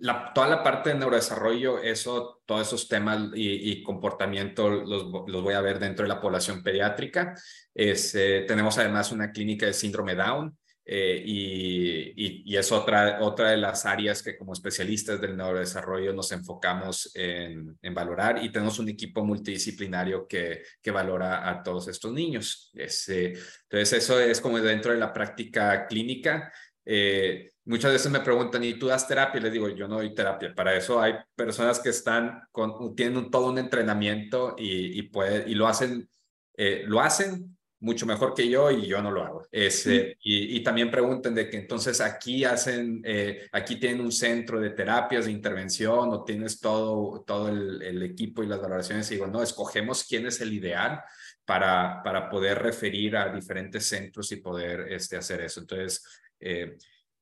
la, 0.02 0.34
toda 0.34 0.48
la 0.48 0.64
parte 0.64 0.90
de 0.90 0.96
neurodesarrollo, 0.96 1.80
eso, 1.80 2.42
todos 2.46 2.68
esos 2.68 2.88
temas 2.88 3.30
y, 3.34 3.82
comportamiento 3.84 4.70
los, 4.70 5.12
voy 5.12 5.54
a 5.54 5.62
ver 5.62 5.80
dentro 5.80 6.04
de 6.04 6.10
la 6.10 6.22
población 6.22 6.64
pediátrica. 6.64 7.36
Eh, 7.76 8.46
tenemos 8.48 8.78
además 8.78 9.12
una 9.12 9.32
clínica 9.32 9.66
de 9.66 9.74
síndrome 9.74 10.16
Down. 10.16 10.58
Eh, 10.92 11.22
y, 11.24 12.52
y, 12.52 12.58
es 12.58 12.72
otra, 12.72 13.20
otra 13.22 13.52
de 13.52 13.58
las 13.58 13.86
áreas 13.86 14.24
que 14.24 14.36
como 14.36 14.54
especialistas 14.54 15.22
del 15.22 15.38
neurodesarrollo 15.38 16.12
nos 16.14 16.32
enfocamos 16.32 17.12
en, 17.14 17.78
en 17.80 17.94
valorar 17.94 18.44
y 18.44 18.52
tenemos 18.52 18.80
un 18.80 18.90
equipo 18.90 19.24
multidisciplinario 19.24 20.28
que, 20.28 20.64
que 20.82 20.90
valora 20.90 21.48
a 21.48 21.62
todos 21.62 21.88
estos 21.90 22.12
niños. 22.12 22.72
Es, 22.74 23.08
entonces, 23.08 23.94
eso 23.94 24.20
es 24.20 24.42
como 24.42 24.60
dentro 24.60 24.92
de 24.92 24.98
la 24.98 25.14
práctica 25.14 25.86
clínica. 25.86 26.52
Eh, 26.84 27.52
muchas 27.66 27.92
veces 27.92 28.12
me 28.12 28.22
preguntan, 28.22 28.64
¿y 28.64 28.74
tú 28.74 28.88
das 28.88 29.08
terapia? 29.08 29.42
Les 29.42 29.54
digo, 29.54 29.70
yo 29.70 29.88
no 29.88 29.98
doy 29.98 30.16
terapia. 30.16 30.56
Para 30.56 30.76
eso 30.76 31.00
hay 31.00 31.14
personas 31.36 31.80
que 31.80 31.90
están 31.90 32.42
con, 32.52 32.96
tienen 32.96 33.30
todo 33.30 33.52
un 33.52 33.60
entrenamiento 33.60 34.56
y, 34.58 34.98
y, 34.98 35.04
puede, 35.04 35.48
y 35.48 35.54
lo 35.54 35.68
hacen, 35.68 36.10
eh, 36.58 36.82
lo 36.88 37.00
hacen 37.00 37.59
mucho 37.82 38.06
mejor 38.06 38.34
que 38.34 38.50
yo 38.50 38.70
y 38.72 38.88
yo 38.88 39.02
no 39.02 39.12
lo 39.12 39.24
hago. 39.24 39.48
Ese, 39.52 40.18
y, 40.22 40.58
y, 40.58 40.64
también 40.64 40.92
preguntan 40.92 41.34
de 41.34 41.50
que 41.50 41.58
entonces 41.58 42.02
aquí 42.02 42.44
hacen, 42.44 43.02
eh, 43.06 43.48
aquí 43.52 43.78
tienen 43.78 44.02
un 44.02 44.12
centro 44.12 44.60
de 44.60 44.72
terapias, 44.72 45.26
de 45.26 45.32
intervención 45.32 46.10
o 46.10 46.24
tienes 46.24 46.60
todo, 46.60 47.24
todo 47.26 47.50
el, 47.50 47.82
el, 47.82 48.04
equipo 48.04 48.44
y 48.44 48.48
las 48.48 48.62
valoraciones. 48.62 49.10
Y 49.10 49.16
digo, 49.16 49.28
no, 49.28 49.42
escogemos 49.42 50.04
quién 50.04 50.26
es 50.26 50.42
el 50.42 50.54
ideal 50.54 51.02
para, 51.46 52.02
para 52.04 52.30
poder 52.30 52.60
referir 52.60 53.16
a 53.18 53.34
diferentes 53.34 53.86
centros 53.86 54.32
y 54.32 54.38
poder 54.38 54.92
este, 54.92 55.18
hacer 55.18 55.42
eso. 55.42 55.62
Entonces, 55.62 56.04
eh, 56.40 56.78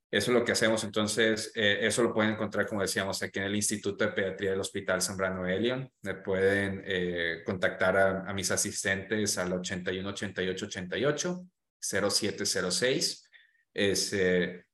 eso 0.10 0.32
es 0.32 0.38
lo 0.38 0.46
que 0.46 0.54
hacemos. 0.54 0.84
Entonces, 0.84 1.52
eh, 1.54 1.80
eso 1.82 2.02
lo 2.02 2.14
pueden 2.14 2.32
encontrar, 2.32 2.66
como 2.66 2.82
decíamos, 2.82 3.22
aquí 3.22 3.40
en 3.40 3.46
el 3.46 3.56
Instituto 3.56 4.06
de 4.06 4.12
Pediatría 4.12 4.52
del 4.52 4.62
Hospital 4.62 5.02
Zambrano 5.02 5.46
Elion. 5.46 5.90
Me 6.02 6.16
pueden 6.16 6.82
eh, 6.86 7.42
contactar 7.46 7.98
a, 7.98 8.34
mis 8.34 8.50
asistentes 8.52 9.38
al 9.38 9.52
81 9.52 10.10
88 10.10 10.66
88 10.66 11.46
0706. 11.80 13.30
Es, 13.74 14.16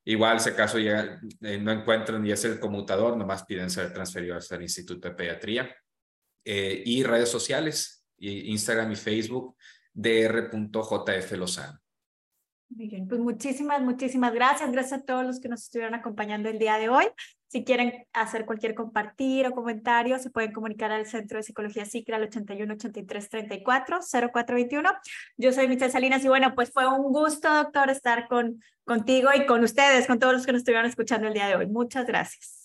igual, 0.06 0.40
si 0.40 0.50
acaso 0.50 0.80
ya 0.80 1.20
no 1.42 1.72
encuentran 1.72 2.26
y 2.26 2.32
es 2.32 2.46
el 2.46 2.60
conmutador, 2.60 3.18
nomás 3.18 3.44
piden 3.44 3.70
ser 3.70 3.92
transferidos 3.92 4.50
al 4.52 4.62
Instituto 4.62 5.10
de 5.10 5.16
Pediatría. 5.16 5.76
y 6.46 7.04
redes 7.04 7.30
sociales, 7.30 8.06
Instagram 8.18 8.92
y 8.94 8.96
Facebook, 8.96 9.58
dr.jf 9.94 11.32
Lozano. 11.34 11.83
Bien, 12.76 13.08
pues 13.08 13.22
muchísimas, 13.22 13.82
muchísimas 13.82 14.34
gracias. 14.34 14.72
Gracias 14.72 15.02
a 15.02 15.06
todos 15.06 15.24
los 15.24 15.40
que 15.40 15.48
nos 15.48 15.62
estuvieron 15.62 15.94
acompañando 15.94 16.50
el 16.50 16.58
día 16.58 16.80
de 16.80 16.90
hoy. 16.90 17.06
Si 17.48 17.64
quieren 17.64 18.08
hacer 18.14 18.48
cualquier 18.48 18.74
compartir 18.74 19.46
o 19.46 19.52
comentario, 19.52 20.18
se 20.18 20.32
pueden 20.32 20.52
comunicar 20.52 20.92
al 20.92 21.06
Centro 21.06 21.38
de 21.38 21.44
Psicología 21.44 21.86
SICRA 21.86 22.18
al 22.18 22.24
81 22.24 22.74
83 22.74 23.30
34 23.30 24.00
0421. 24.34 24.90
Yo 25.38 25.54
soy 25.54 25.68
Michelle 25.68 25.92
Salinas 25.92 26.26
y 26.26 26.30
bueno, 26.30 26.56
pues 26.56 26.72
fue 26.72 26.88
un 26.88 27.14
gusto, 27.14 27.54
doctor, 27.54 27.92
estar 27.92 28.28
con, 28.28 28.64
contigo 28.86 29.30
y 29.36 29.46
con 29.46 29.64
ustedes, 29.64 30.08
con 30.08 30.18
todos 30.18 30.34
los 30.34 30.46
que 30.46 30.54
nos 30.54 30.62
estuvieron 30.62 30.88
escuchando 30.88 31.28
el 31.28 31.36
día 31.36 31.46
de 31.46 31.56
hoy. 31.56 31.68
Muchas 31.68 32.08
gracias. 32.08 32.63